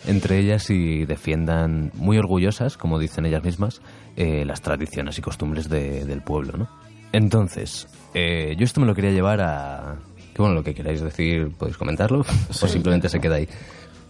entre 0.06 0.38
ellas 0.38 0.68
y 0.70 1.04
defiendan 1.04 1.92
muy 1.94 2.18
orgullosas, 2.18 2.76
como 2.76 2.98
dicen 2.98 3.24
ellas 3.24 3.44
mismas, 3.44 3.82
eh, 4.16 4.44
las 4.44 4.60
tradiciones 4.60 5.18
y 5.18 5.22
costumbres 5.22 5.68
del 5.68 6.22
pueblo, 6.22 6.56
¿no? 6.56 6.68
Entonces, 7.12 7.86
eh, 8.14 8.56
yo 8.58 8.64
esto 8.64 8.80
me 8.80 8.86
lo 8.86 8.94
quería 8.94 9.10
llevar 9.10 9.40
a, 9.42 9.98
que 10.34 10.42
bueno, 10.42 10.54
lo 10.54 10.62
que 10.62 10.74
queráis 10.74 11.00
decir 11.00 11.50
podéis 11.58 11.76
comentarlo 11.76 12.24
o 12.48 12.66
simplemente 12.66 13.08
se 13.08 13.20
queda 13.20 13.36
ahí. 13.36 13.48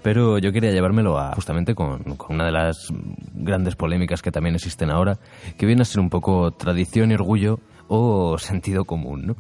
Pero 0.03 0.39
yo 0.39 0.53
quería 0.53 0.73
llevármelo 0.73 1.19
a 1.19 1.33
justamente 1.35 1.75
con, 1.75 2.03
una 2.29 2.45
de 2.45 2.53
las 2.53 2.89
grandes 3.35 3.77
polémicas 3.77 4.21
que 4.21 4.33
también 4.33 4.57
existen 4.57 4.91
ahora, 4.91 5.19
que 5.57 5.65
viene 5.65 5.83
a 5.83 5.85
ser 5.85 6.01
un 6.01 6.11
poco 6.11 6.51
tradición 6.51 7.13
y 7.13 7.15
orgullo 7.15 7.61
o 7.87 8.37
sentido 8.39 8.85
común, 8.85 9.27
¿no? 9.27 9.37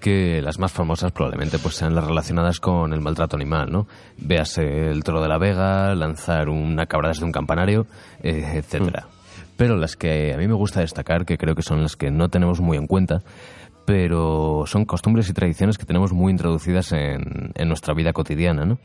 Que 0.00 0.42
las 0.42 0.58
más 0.58 0.72
famosas 0.72 1.12
probablemente 1.12 1.58
pues 1.58 1.76
sean 1.76 1.94
las 1.94 2.04
relacionadas 2.04 2.60
con 2.60 2.92
el 2.92 3.00
maltrato 3.00 3.36
animal, 3.36 3.70
¿no? 3.70 3.86
Véase 4.18 4.90
el 4.90 5.02
toro 5.02 5.22
de 5.22 5.28
la 5.28 5.38
vega, 5.38 5.94
lanzar 5.94 6.48
una 6.48 6.86
cabra 6.86 7.08
desde 7.08 7.24
un 7.24 7.32
campanario, 7.32 7.86
eh, 8.22 8.54
etcétera. 8.56 9.06
Pero 9.56 9.76
las 9.76 9.96
que 9.96 10.34
a 10.34 10.36
mí 10.36 10.48
me 10.48 10.54
gusta 10.54 10.80
destacar, 10.80 11.24
que 11.24 11.38
creo 11.38 11.54
que 11.54 11.62
son 11.62 11.82
las 11.82 11.96
que 11.96 12.10
no 12.10 12.28
tenemos 12.28 12.60
muy 12.60 12.76
en 12.76 12.86
cuenta, 12.86 13.22
pero 13.84 14.64
son 14.66 14.84
costumbres 14.84 15.28
y 15.28 15.32
tradiciones 15.32 15.78
que 15.78 15.84
tenemos 15.84 16.12
muy 16.12 16.30
introducidas 16.30 16.92
en, 16.92 17.52
en 17.54 17.68
nuestra 17.68 17.94
vida 17.94 18.12
cotidiana, 18.12 18.64
¿no? 18.64 18.78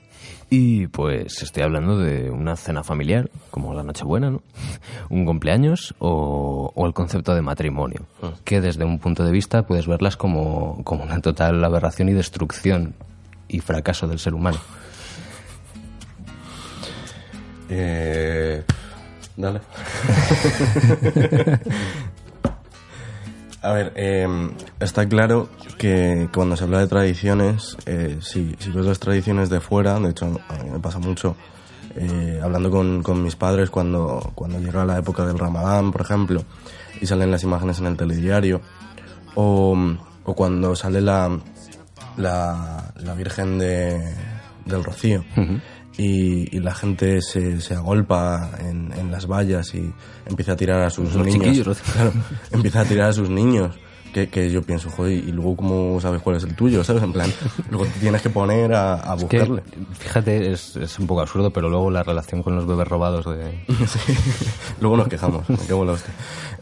Y 0.50 0.88
pues 0.88 1.44
estoy 1.44 1.64
hablando 1.64 1.98
de 1.98 2.32
una 2.32 2.56
cena 2.56 2.84
familiar, 2.84 3.30
como 3.52 3.74
la 3.74 3.84
Nochebuena, 3.84 4.32
¿no? 4.32 4.42
Un 5.10 5.26
cumpleaños 5.26 5.94
o, 6.00 6.72
o 6.74 6.88
el 6.88 6.94
concepto 6.94 7.36
de 7.36 7.42
matrimonio, 7.42 8.06
que 8.44 8.62
desde 8.62 8.86
un 8.86 9.00
punto 9.00 9.24
de 9.24 9.32
vista 9.32 9.64
puedes 9.64 9.88
verlas 9.88 10.18
como, 10.18 10.84
como 10.84 11.04
una 11.04 11.20
total 11.20 11.64
aberración 11.64 12.10
y 12.10 12.14
destrucción 12.14 12.96
y 13.48 13.60
fracaso 13.60 14.08
del 14.08 14.20
ser 14.20 14.34
humano. 14.34 14.58
Eh, 17.70 18.64
dale. 19.36 19.62
A 23.68 23.74
ver, 23.74 23.92
eh, 23.98 24.26
está 24.80 25.10
claro 25.10 25.50
que 25.78 26.30
cuando 26.34 26.56
se 26.56 26.64
habla 26.64 26.80
de 26.80 26.88
tradiciones, 26.88 27.76
eh, 27.86 28.18
si, 28.22 28.56
si 28.60 28.72
ves 28.72 28.86
las 28.86 28.98
tradiciones 28.98 29.50
de 29.50 29.60
fuera, 29.60 30.00
de 30.00 30.12
hecho 30.12 30.40
a 30.48 30.64
mí 30.64 30.70
me 30.72 30.80
pasa 30.80 31.00
mucho, 31.00 31.36
eh, 31.98 32.40
hablando 32.42 32.72
con, 32.72 33.04
con 33.04 33.22
mis 33.22 33.36
padres 33.36 33.70
cuando, 33.70 34.32
cuando 34.36 34.58
llega 34.60 34.86
la 34.86 34.98
época 34.98 35.26
del 35.26 35.38
Ramadán, 35.38 35.92
por 35.92 36.00
ejemplo, 36.00 36.46
y 37.02 37.08
salen 37.08 37.30
las 37.30 37.44
imágenes 37.44 37.80
en 37.80 37.88
el 37.88 37.98
telediario, 37.98 38.62
o, 39.36 39.78
o 40.24 40.34
cuando 40.34 40.74
sale 40.74 41.02
la, 41.02 41.38
la, 42.16 42.94
la 42.96 43.14
Virgen 43.16 43.60
de, 43.60 44.16
del 44.64 44.82
Rocío 44.82 45.26
y, 45.98 46.56
y 46.56 46.60
la 46.60 46.74
gente 46.76 47.22
se, 47.22 47.60
se 47.62 47.74
agolpa 47.74 48.52
en, 48.60 48.94
en 48.94 49.12
las 49.12 49.26
vallas 49.28 49.74
y 49.74 49.92
empieza 50.26 50.54
a 50.54 50.56
tirar 50.56 50.82
a 50.82 50.90
sus 50.90 51.14
Los 51.16 51.26
niños. 51.26 51.82
Claro, 51.94 52.14
empieza 52.52 52.82
a 52.82 52.86
tirar 52.86 53.10
a 53.10 53.14
sus 53.14 53.30
niños. 53.30 53.76
Que, 54.14 54.30
que 54.30 54.50
yo 54.50 54.64
pienso, 54.64 54.90
joder, 54.90 55.12
y 55.14 55.32
luego 55.34 55.58
cómo 55.58 56.00
sabes 56.02 56.22
cuál 56.22 56.38
es 56.38 56.44
el 56.44 56.56
tuyo, 56.56 56.82
¿sabes? 56.84 57.04
En 57.04 57.12
plan, 57.14 57.30
luego 57.70 57.86
te 57.86 58.00
tienes 58.00 58.22
que 58.22 58.30
poner 58.30 58.74
a, 58.74 58.94
a 59.12 59.16
Es 59.16 59.26
que, 59.26 59.38
buscarle. 59.40 59.64
fíjate, 60.00 60.52
es, 60.54 60.76
es 60.78 60.98
un 60.98 61.06
poco 61.08 61.22
absurdo, 61.22 61.52
pero 61.52 61.70
luego 61.70 61.92
la 61.92 62.04
relación 62.04 62.42
con 62.42 62.56
los 62.56 62.66
bebés 62.66 62.88
robados 62.88 63.26
de... 63.26 63.64
Sí. 63.86 64.14
Luego 64.80 64.98
nos 64.98 65.08
quejamos, 65.10 65.48
me 65.50 65.58
en 65.58 65.86
la 65.86 65.92
hostia. 65.92 66.14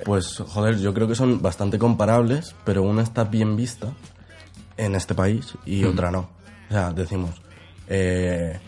Pues, 0.04 0.38
joder, 0.46 0.80
yo 0.80 0.94
creo 0.94 1.08
que 1.08 1.16
son 1.16 1.42
bastante 1.42 1.78
comparables, 1.78 2.56
pero 2.66 2.82
una 2.82 3.04
está 3.04 3.24
bien 3.26 3.56
vista 3.56 3.94
en 4.76 4.96
este 4.96 5.14
país 5.14 5.54
y 5.66 5.84
Mm. 5.84 5.90
otra 5.90 6.12
no. 6.12 6.28
O 6.70 6.74
sea, 6.74 6.92
decimos, 6.92 7.30
eh, 7.88 8.60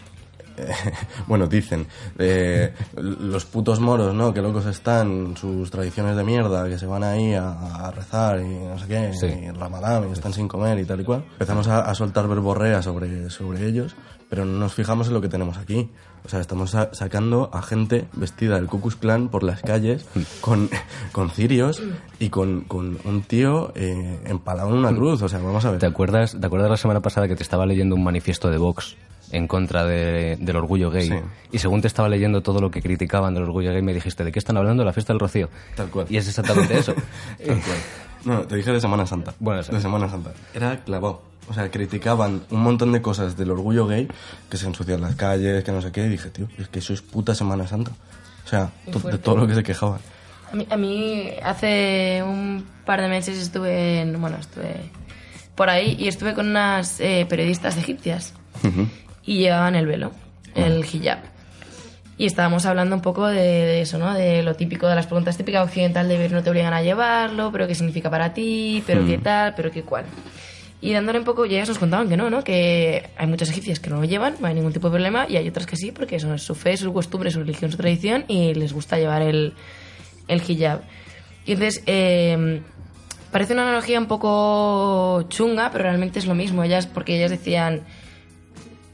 eh, 0.57 0.67
bueno, 1.27 1.47
dicen, 1.47 1.85
eh, 2.17 2.73
los 2.97 3.45
putos 3.45 3.79
moros, 3.79 4.13
¿no? 4.13 4.33
Que 4.33 4.41
locos 4.41 4.65
están, 4.65 5.35
sus 5.37 5.69
tradiciones 5.71 6.15
de 6.15 6.23
mierda, 6.23 6.67
que 6.67 6.77
se 6.79 6.85
van 6.85 7.03
ahí 7.03 7.33
a, 7.33 7.51
a 7.87 7.91
rezar 7.91 8.39
y 8.41 8.47
no 8.47 8.77
sé 8.79 8.87
qué, 8.87 9.11
Sí. 9.13 9.25
y 9.27 9.51
Ramadán, 9.51 10.09
y 10.09 10.13
están 10.13 10.33
sin 10.33 10.47
comer 10.47 10.79
y 10.79 10.85
tal 10.85 11.01
y 11.01 11.03
cual. 11.03 11.23
Empezamos 11.33 11.67
a, 11.67 11.81
a 11.81 11.95
soltar 11.95 12.27
verborrea 12.27 12.81
sobre, 12.81 13.29
sobre 13.29 13.65
ellos, 13.67 13.95
pero 14.29 14.43
no 14.45 14.57
nos 14.59 14.73
fijamos 14.73 15.07
en 15.07 15.13
lo 15.13 15.21
que 15.21 15.29
tenemos 15.29 15.57
aquí. 15.57 15.89
O 16.25 16.29
sea, 16.29 16.41
estamos 16.41 16.71
sa- 16.71 16.89
sacando 16.93 17.49
a 17.53 17.61
gente 17.61 18.07
vestida 18.11 18.55
del 18.55 18.67
Ku 18.67 18.81
Klux 18.81 18.97
Klan 18.97 19.29
por 19.29 19.43
las 19.43 19.61
calles 19.61 20.05
con, 20.41 20.69
con 21.13 21.29
cirios 21.29 21.81
y 22.19 22.29
con, 22.29 22.61
con 22.61 22.97
un 23.05 23.21
tío 23.21 23.71
eh, 23.75 24.19
empalado 24.25 24.71
en 24.71 24.75
una 24.79 24.93
cruz. 24.93 25.21
O 25.21 25.29
sea, 25.29 25.39
vamos 25.39 25.63
a 25.63 25.71
ver. 25.71 25.79
¿Te 25.79 25.85
acuerdas, 25.85 26.35
¿Te 26.37 26.45
acuerdas 26.45 26.69
la 26.69 26.75
semana 26.75 26.99
pasada 26.99 27.29
que 27.29 27.35
te 27.37 27.43
estaba 27.43 27.65
leyendo 27.65 27.95
un 27.95 28.03
manifiesto 28.03 28.49
de 28.49 28.57
Vox 28.57 28.97
en 29.31 29.47
contra 29.47 29.85
de- 29.85 30.37
del 30.39 30.55
orgullo 30.55 30.89
gay? 30.89 31.07
Sí. 31.09 31.15
Y 31.51 31.59
según 31.59 31.81
te 31.81 31.87
estaba 31.87 32.09
leyendo 32.09 32.41
todo 32.41 32.59
lo 32.61 32.71
que 32.71 32.81
criticaban 32.81 33.33
del 33.33 33.43
orgullo 33.43 33.71
gay, 33.71 33.81
me 33.81 33.93
dijiste, 33.93 34.23
¿de 34.23 34.31
qué 34.31 34.39
están 34.39 34.57
hablando? 34.57 34.83
La 34.85 34.93
fiesta 34.93 35.13
del 35.13 35.19
Rocío. 35.19 35.49
Tal 35.75 35.89
cual. 35.89 36.07
Y 36.09 36.17
es 36.17 36.27
exactamente 36.27 36.77
eso. 36.77 36.93
Tal 37.45 37.61
cual. 37.61 37.77
No, 38.25 38.41
te 38.41 38.55
dije 38.55 38.71
de 38.71 38.81
Semana 38.81 39.05
Santa. 39.05 39.33
Bueno, 39.39 39.61
de 39.63 39.81
Semana 39.81 40.09
Santa. 40.09 40.31
Era 40.53 40.83
clavado. 40.83 41.21
O 41.49 41.53
sea, 41.53 41.71
criticaban 41.71 42.41
un 42.51 42.61
montón 42.61 42.91
de 42.91 43.01
cosas 43.01 43.37
del 43.37 43.51
orgullo 43.51 43.87
gay, 43.87 44.07
que 44.49 44.57
se 44.57 44.65
ensucian 44.67 44.99
las 44.99 45.15
calles, 45.15 45.63
que 45.63 45.71
no 45.71 45.81
sé 45.81 45.93
qué, 45.93 46.05
y 46.05 46.09
dije, 46.09 46.29
tío, 46.29 46.47
es 46.57 46.67
que 46.67 46.79
eso 46.79 46.91
es 46.93 47.01
puta 47.01 47.33
Semana 47.35 47.65
Santa. 47.67 47.91
O 48.45 48.47
sea, 48.49 48.71
de 48.85 49.17
todo 49.17 49.37
lo 49.37 49.47
que 49.47 49.55
se 49.55 49.63
quejaban. 49.63 49.99
A 50.51 50.55
mí, 50.55 50.67
a 50.69 50.77
mí 50.77 51.29
hace 51.43 52.21
un 52.25 52.65
par 52.85 53.01
de 53.01 53.07
meses 53.07 53.37
estuve 53.37 54.01
en, 54.01 54.19
bueno, 54.19 54.37
estuve 54.37 54.89
por 55.55 55.69
ahí 55.69 55.95
y 55.99 56.07
estuve 56.07 56.33
con 56.33 56.47
unas 56.49 56.99
eh, 56.99 57.25
periodistas 57.29 57.77
egipcias 57.77 58.33
y 59.27 59.37
llevaban 59.37 59.75
el 59.75 59.85
velo, 59.85 60.11
el 60.55 60.83
hijab. 60.83 61.19
Y 62.17 62.25
estábamos 62.25 62.65
hablando 62.65 62.95
un 62.95 63.03
poco 63.03 63.27
de, 63.27 63.35
de 63.43 63.81
eso, 63.81 63.99
¿no? 63.99 64.11
De 64.15 64.41
lo 64.41 64.55
típico, 64.55 64.87
de 64.87 64.95
las 64.95 65.05
preguntas 65.05 65.37
típicas 65.37 65.63
occidental 65.63 66.07
de 66.09 66.17
ver 66.17 66.31
no 66.31 66.41
te 66.41 66.49
obligan 66.49 66.73
a 66.73 66.81
llevarlo, 66.81 67.51
pero 67.51 67.67
qué 67.67 67.75
significa 67.75 68.09
para 68.09 68.33
ti, 68.33 68.83
pero 68.87 69.05
qué 69.05 69.19
Mm. 69.19 69.21
tal, 69.21 69.53
pero 69.55 69.69
qué 69.71 69.83
cual. 69.83 70.05
Y 70.81 70.93
dándole 70.93 71.19
un 71.19 71.25
poco, 71.25 71.45
y 71.45 71.53
ellas 71.53 71.67
nos 71.69 71.77
contaban 71.77 72.09
que 72.09 72.17
no, 72.17 72.29
¿no? 72.31 72.43
Que 72.43 73.09
hay 73.17 73.27
muchas 73.27 73.49
egipcias 73.49 73.79
que 73.79 73.89
no 73.91 73.97
lo 73.97 74.05
llevan, 74.05 74.35
no 74.39 74.47
hay 74.47 74.55
ningún 74.55 74.73
tipo 74.73 74.87
de 74.87 74.93
problema, 74.93 75.25
y 75.29 75.37
hay 75.37 75.47
otras 75.47 75.67
que 75.67 75.75
sí, 75.75 75.91
porque 75.91 76.15
eso 76.15 76.33
es 76.33 76.41
su 76.41 76.55
fe, 76.55 76.75
su 76.77 76.91
costumbre, 76.93 77.29
su 77.29 77.39
religión, 77.39 77.69
su 77.71 77.77
tradición, 77.77 78.25
y 78.27 78.53
les 78.55 78.73
gusta 78.73 78.97
llevar 78.97 79.21
el, 79.21 79.53
el 80.27 80.41
hijab. 80.47 80.81
Y 81.45 81.51
entonces, 81.53 81.83
eh, 81.85 82.61
parece 83.31 83.53
una 83.53 83.63
analogía 83.63 83.99
un 83.99 84.07
poco 84.07 85.23
chunga, 85.29 85.69
pero 85.71 85.83
realmente 85.83 86.17
es 86.19 86.25
lo 86.25 86.33
mismo. 86.35 86.63
Ellas, 86.63 86.85
porque 86.87 87.15
ellas 87.17 87.31
decían, 87.31 87.81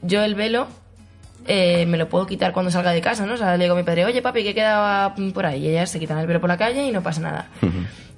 yo 0.03 0.23
el 0.23 0.35
velo 0.35 0.67
eh, 1.45 1.85
me 1.85 1.97
lo 1.97 2.07
puedo 2.07 2.25
quitar 2.25 2.53
cuando 2.53 2.71
salga 2.71 2.91
de 2.91 3.01
casa, 3.01 3.25
¿no? 3.25 3.33
O 3.33 3.37
sea, 3.37 3.57
le 3.57 3.63
digo 3.65 3.73
a 3.75 3.77
mi 3.77 3.83
padre, 3.83 4.05
oye 4.05 4.21
papi, 4.21 4.43
que 4.43 4.53
quedaba 4.53 5.13
por 5.33 5.45
ahí. 5.45 5.65
Y 5.65 5.69
ellas 5.69 5.89
se 5.89 5.99
quitan 5.99 6.17
el 6.19 6.27
velo 6.27 6.39
por 6.39 6.49
la 6.49 6.57
calle 6.57 6.87
y 6.87 6.91
no 6.91 7.03
pasa 7.03 7.21
nada. 7.21 7.49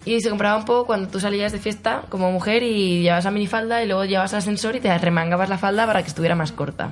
Y 0.05 0.21
se 0.21 0.29
compraba 0.29 0.57
un 0.57 0.65
poco 0.65 0.86
cuando 0.86 1.07
tú 1.09 1.19
salías 1.19 1.51
de 1.51 1.57
fiesta 1.57 2.03
como 2.09 2.31
mujer 2.31 2.61
y 2.61 3.01
llevabas 3.01 3.25
la 3.25 3.31
minifalda 3.31 3.83
y 3.83 3.88
luego 3.88 4.05
llevabas 4.05 4.33
al 4.33 4.39
ascensor 4.39 4.75
y 4.75 4.79
te 4.79 4.95
remangabas 4.97 5.49
la 5.49 5.57
falda 5.57 5.88
para 5.88 6.03
que 6.03 6.09
estuviera 6.09 6.36
más 6.36 6.51
corta. 6.51 6.91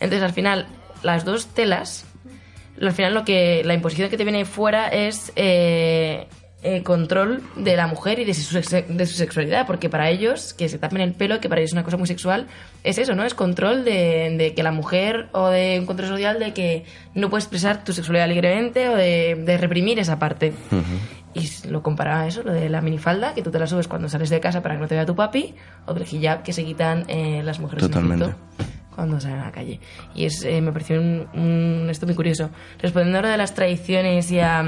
Entonces, 0.00 0.22
al 0.22 0.32
final, 0.32 0.66
las 1.04 1.24
dos 1.24 1.46
telas, 1.46 2.04
al 2.80 2.92
final 2.92 3.14
lo 3.14 3.24
que 3.24 3.62
la 3.64 3.74
imposición 3.74 4.10
que 4.10 4.16
te 4.16 4.24
viene 4.24 4.44
fuera 4.44 4.88
es 4.88 5.32
eh, 5.36 6.26
eh, 6.62 6.82
control 6.82 7.42
de 7.56 7.76
la 7.76 7.86
mujer 7.88 8.18
y 8.20 8.24
de 8.24 8.34
su, 8.34 8.54
de 8.56 9.06
su 9.06 9.14
sexualidad, 9.14 9.66
porque 9.66 9.88
para 9.88 10.10
ellos, 10.10 10.54
que 10.54 10.68
se 10.68 10.78
tapen 10.78 11.00
el 11.00 11.12
pelo, 11.12 11.40
que 11.40 11.48
para 11.48 11.60
ellos 11.60 11.70
es 11.70 11.74
una 11.74 11.82
cosa 11.84 11.96
muy 11.96 12.06
sexual, 12.06 12.46
es 12.84 12.98
eso, 12.98 13.14
¿no? 13.14 13.24
Es 13.24 13.34
control 13.34 13.84
de, 13.84 14.34
de 14.38 14.54
que 14.54 14.62
la 14.62 14.70
mujer 14.72 15.28
o 15.32 15.48
de 15.48 15.78
un 15.80 15.86
control 15.86 16.08
social 16.08 16.38
de 16.38 16.52
que 16.54 16.84
no 17.14 17.30
puedes 17.30 17.44
expresar 17.44 17.82
tu 17.84 17.92
sexualidad 17.92 18.28
libremente 18.28 18.88
o 18.88 18.96
de, 18.96 19.34
de 19.44 19.58
reprimir 19.58 19.98
esa 19.98 20.18
parte. 20.18 20.52
Y 21.34 21.48
lo 21.68 21.82
comparaba 21.82 22.20
a 22.22 22.26
eso, 22.26 22.42
lo 22.42 22.52
de 22.52 22.68
la 22.68 22.80
minifalda, 22.82 23.32
que 23.34 23.40
tú 23.42 23.50
te 23.50 23.58
la 23.58 23.66
subes 23.66 23.88
cuando 23.88 24.06
sales 24.08 24.28
de 24.28 24.38
casa 24.38 24.62
para 24.62 24.74
que 24.74 24.82
no 24.82 24.86
te 24.86 24.94
vea 24.94 25.06
tu 25.06 25.16
papi, 25.16 25.54
o 25.86 25.94
del 25.94 26.04
hijab 26.06 26.42
que 26.42 26.52
se 26.52 26.62
quitan 26.64 27.04
eh, 27.08 27.40
las 27.42 27.58
mujeres 27.58 27.84
en 27.84 27.90
Totalmente. 27.90 28.34
Cuando 28.94 29.18
salen 29.18 29.38
a 29.38 29.44
la 29.46 29.50
calle. 29.52 29.80
Y 30.14 30.26
es, 30.26 30.44
eh, 30.44 30.60
me 30.60 30.70
pareció 30.70 31.00
un, 31.00 31.26
un- 31.32 31.88
esto 31.90 32.04
muy 32.04 32.14
curioso. 32.14 32.50
Respondiendo 32.78 33.16
ahora 33.18 33.30
de 33.30 33.38
las 33.38 33.54
tradiciones 33.54 34.30
y 34.30 34.40
a, 34.40 34.62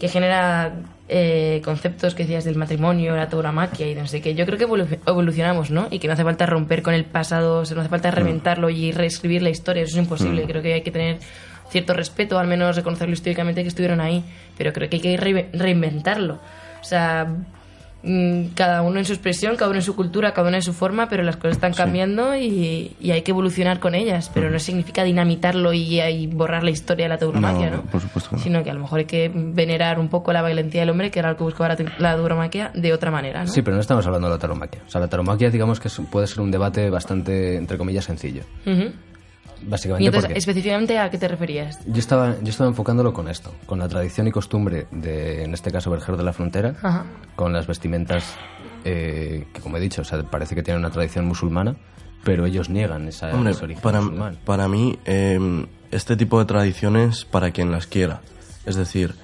que 0.00 0.08
genera 0.08 0.72
eh, 1.08 1.60
conceptos 1.64 2.14
que 2.14 2.22
decías 2.24 2.44
del 2.44 2.56
matrimonio, 2.56 3.14
la 3.16 3.28
tauromaquia 3.28 3.88
y 3.90 3.94
no 3.94 4.06
sé 4.06 4.20
qué, 4.20 4.34
yo 4.34 4.46
creo 4.46 4.58
que 4.58 4.66
evolu- 4.66 4.98
evolucionamos, 5.06 5.70
¿no? 5.70 5.86
Y 5.90 5.98
que 5.98 6.06
no 6.08 6.14
hace 6.14 6.24
falta 6.24 6.46
romper 6.46 6.82
con 6.82 6.94
el 6.94 7.04
pasado, 7.04 7.58
o 7.60 7.64
sea, 7.64 7.74
no 7.74 7.80
hace 7.82 7.90
falta 7.90 8.10
reventarlo 8.10 8.70
y 8.70 8.90
reescribir 8.92 9.42
la 9.42 9.50
historia, 9.50 9.82
eso 9.82 9.92
es 9.98 10.02
imposible. 10.02 10.44
Mm. 10.44 10.48
Creo 10.48 10.62
que 10.62 10.74
hay 10.74 10.82
que 10.82 10.90
tener 10.90 11.18
cierto 11.70 11.92
respeto, 11.94 12.38
al 12.38 12.46
menos 12.46 12.76
reconocerlo 12.76 13.12
históricamente 13.14 13.62
que 13.62 13.68
estuvieron 13.68 14.00
ahí, 14.00 14.24
pero 14.56 14.72
creo 14.72 14.88
que 14.88 14.96
hay 14.96 15.02
que 15.02 15.16
re- 15.16 15.48
reinventarlo. 15.52 16.34
O 16.80 16.84
sea, 16.84 17.24
mm, 17.24 17.44
cada 18.54 18.82
uno 18.82 18.98
en 18.98 19.04
su 19.04 19.12
expresión, 19.12 19.56
cada 19.56 19.70
uno 19.70 19.78
en 19.78 19.84
su 19.84 19.96
cultura, 19.96 20.32
cada 20.32 20.48
uno 20.48 20.56
en 20.56 20.62
su 20.62 20.72
forma, 20.72 21.08
pero 21.08 21.22
las 21.22 21.36
cosas 21.36 21.52
están 21.52 21.72
cambiando 21.72 22.36
y, 22.36 22.96
y 23.00 23.10
hay 23.10 23.22
que 23.22 23.30
evolucionar 23.30 23.80
con 23.80 23.94
ellas, 23.94 24.30
pero 24.32 24.50
no 24.50 24.58
significa 24.58 25.04
dinamitarlo 25.04 25.72
y, 25.72 26.00
y 26.00 26.26
borrar 26.26 26.64
la 26.64 26.70
historia 26.70 27.06
de 27.06 27.08
la 27.08 27.18
tauromaquia, 27.18 27.70
¿no? 27.70 27.82
por 27.82 28.00
supuesto 28.00 28.30
no. 28.32 28.38
Sino 28.42 28.62
que 28.62 28.70
a 28.70 28.74
lo 28.74 28.80
mejor 28.80 29.00
hay 29.00 29.04
que 29.06 29.30
venerar 29.34 29.98
un 29.98 30.08
poco 30.08 30.32
la 30.32 30.42
valentía 30.42 30.82
del 30.82 30.90
hombre, 30.90 31.10
que 31.10 31.18
era 31.18 31.30
lo 31.30 31.36
que 31.36 31.44
buscaba 31.44 31.76
la, 31.98 32.16
tauromaquia, 32.16 32.70
de 32.74 32.92
otra 32.92 33.10
manera, 33.10 33.44
¿no? 33.44 33.50
Sí, 33.50 33.62
pero 33.62 33.74
no 33.74 33.80
estamos 33.80 34.06
hablando 34.06 34.28
de 34.28 34.34
la 34.34 34.38
taromaquia. 34.38 34.82
O 34.86 34.90
sea, 34.90 35.00
la 35.00 35.08
taromaquia, 35.08 35.50
digamos 35.50 35.80
que 35.80 35.88
puede 36.10 36.26
ser 36.26 36.40
un 36.40 36.50
debate 36.50 36.90
bastante, 36.90 37.56
entre 37.56 37.78
comillas, 37.78 38.04
sencillo. 38.04 38.42
Ujú. 38.66 38.92
Básicamente 39.66 40.04
Y 40.04 40.06
entonces, 40.06 40.28
porque 40.28 40.38
específicamente, 40.38 40.98
¿a 40.98 41.10
qué 41.10 41.18
te 41.18 41.28
referías? 41.28 41.78
yo 41.86 41.98
estaba, 41.98 42.36
yo 42.42 42.50
estaba 42.50 42.68
enfocándolo 42.68 43.12
con 43.12 43.28
esto, 43.28 43.52
con 43.66 43.78
la 43.78 43.88
tradición 43.88 44.26
y 44.28 44.30
costumbre 44.30 44.86
de, 44.90 45.44
en 45.44 45.54
este 45.54 45.70
caso, 45.72 45.90
Vergero 45.90 46.16
de 46.16 46.24
la 46.24 46.32
Frontera, 46.32 46.74
Ajá. 46.82 47.04
con 47.36 47.52
las 47.52 47.66
vestimentas 47.66 48.34
eh, 48.84 49.46
que, 49.52 49.60
como 49.60 49.76
he 49.76 49.80
dicho, 49.80 50.02
o 50.02 50.04
sea, 50.04 50.22
parece 50.24 50.54
que 50.54 50.62
tienen 50.62 50.80
una 50.80 50.90
tradición 50.90 51.26
musulmana, 51.26 51.76
pero 52.24 52.46
ellos 52.46 52.68
niegan 52.68 53.08
esa, 53.08 53.32
Hombre, 53.34 53.52
ese 53.52 53.64
origen 53.64 53.82
para, 53.82 54.00
musulmán. 54.00 54.38
para 54.44 54.68
mí, 54.68 54.98
eh, 55.04 55.66
este 55.90 56.16
tipo 56.16 56.38
de 56.38 56.44
tradiciones 56.46 57.24
para 57.24 57.50
quien 57.50 57.70
las 57.70 57.86
quiera. 57.86 58.20
Es 58.66 58.76
decir, 58.76 59.14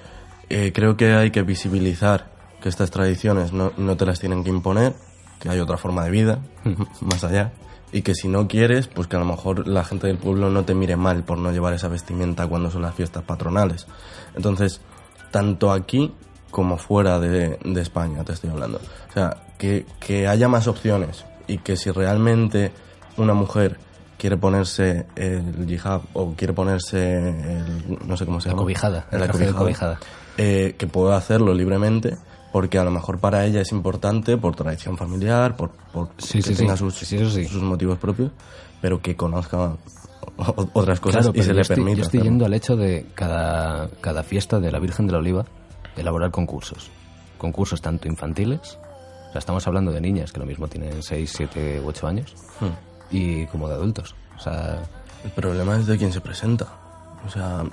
eh, 0.49 0.71
creo 0.73 0.97
que 0.97 1.13
hay 1.13 1.31
que 1.31 1.41
visibilizar 1.43 2.31
que 2.61 2.69
estas 2.69 2.91
tradiciones 2.91 3.53
no, 3.53 3.71
no 3.77 3.97
te 3.97 4.05
las 4.05 4.19
tienen 4.19 4.43
que 4.43 4.49
imponer, 4.49 4.93
que 5.39 5.49
hay 5.49 5.59
otra 5.59 5.77
forma 5.77 6.03
de 6.05 6.11
vida, 6.11 6.39
más 7.01 7.23
allá, 7.23 7.51
y 7.91 8.01
que 8.03 8.15
si 8.15 8.27
no 8.27 8.47
quieres, 8.47 8.87
pues 8.87 9.07
que 9.07 9.15
a 9.15 9.19
lo 9.19 9.25
mejor 9.25 9.67
la 9.67 9.83
gente 9.83 10.07
del 10.07 10.17
pueblo 10.17 10.49
no 10.49 10.63
te 10.63 10.73
mire 10.73 10.95
mal 10.95 11.23
por 11.23 11.37
no 11.37 11.51
llevar 11.51 11.73
esa 11.73 11.87
vestimenta 11.89 12.47
cuando 12.47 12.71
son 12.71 12.81
las 12.83 12.95
fiestas 12.95 13.23
patronales. 13.23 13.87
Entonces, 14.35 14.81
tanto 15.31 15.71
aquí 15.71 16.13
como 16.51 16.77
fuera 16.77 17.19
de, 17.19 17.57
de 17.63 17.81
España, 17.81 18.23
te 18.23 18.33
estoy 18.33 18.49
hablando. 18.49 18.79
O 19.09 19.13
sea, 19.13 19.43
que, 19.57 19.85
que 19.99 20.27
haya 20.27 20.47
más 20.47 20.67
opciones 20.67 21.25
y 21.47 21.57
que 21.59 21.75
si 21.75 21.91
realmente 21.91 22.71
una 23.17 23.33
mujer 23.33 23.77
quiere 24.17 24.37
ponerse 24.37 25.07
el 25.15 25.69
hijab 25.69 26.01
o 26.13 26.33
quiere 26.35 26.53
ponerse 26.53 27.17
el, 27.29 27.97
no 28.07 28.15
sé 28.17 28.25
cómo 28.25 28.39
se 28.39 28.49
La 28.49 28.53
llama 28.53 28.63
cobijada, 28.63 29.07
el 29.11 29.21
el 29.21 29.27
traje 29.29 29.45
de 29.47 29.53
cobijada. 29.53 29.99
eh, 30.37 30.75
que 30.77 30.87
pueda 30.87 31.17
hacerlo 31.17 31.53
libremente 31.53 32.17
porque 32.51 32.77
a 32.77 32.83
lo 32.83 32.91
mejor 32.91 33.19
para 33.19 33.45
ella 33.45 33.61
es 33.61 33.71
importante 33.71 34.37
por 34.37 34.55
tradición 34.55 34.97
familiar 34.97 35.55
por, 35.55 35.71
por 35.93 36.09
Sí, 36.17 36.41
que 36.41 36.49
sí, 36.49 36.55
tenga 36.55 36.75
sí. 36.75 36.79
sus, 36.91 36.95
sus 37.49 37.61
motivos 37.61 37.97
propios 37.97 38.31
pero 38.81 39.01
que 39.01 39.15
conozca 39.15 39.75
otras 40.73 40.99
cosas 40.99 41.23
Claro, 41.27 41.39
y 41.39 41.43
se 41.43 41.53
le 41.53 41.61
estoy, 41.61 41.75
permita 41.77 41.97
yo 41.97 42.03
estoy 42.03 42.21
yendo 42.21 42.45
al 42.45 42.53
hecho 42.53 42.75
de 42.75 43.05
cada, 43.15 43.89
cada 44.01 44.23
fiesta 44.23 44.59
de 44.59 44.71
la 44.71 44.79
Virgen 44.79 45.05
de 45.07 45.13
la 45.13 45.19
Oliva 45.19 45.45
elaborar 45.97 46.31
concursos. 46.31 46.89
Concursos 47.37 47.81
tanto 47.81 48.07
infantiles, 48.07 48.77
o 49.29 49.31
sea, 49.31 49.39
estamos 49.39 49.65
hablando 49.67 49.91
de 49.91 49.99
niñas 50.01 50.31
que 50.31 50.39
lo 50.39 50.45
mismo 50.45 50.67
tienen 50.67 51.01
6, 51.03 51.33
7 51.37 51.81
u 51.83 51.87
8 51.89 52.07
años, 52.07 52.33
Hmm. 52.59 52.67
y 53.15 53.45
como 53.47 53.67
de 53.67 53.73
adultos. 53.75 54.15
O 54.37 54.39
sea, 54.39 54.81
el 55.23 55.31
problema 55.31 55.75
es 55.77 55.85
de 55.87 55.97
quién 55.97 56.11
se 56.13 56.21
presenta 56.21 56.67
o 57.25 57.29
sea 57.29 57.63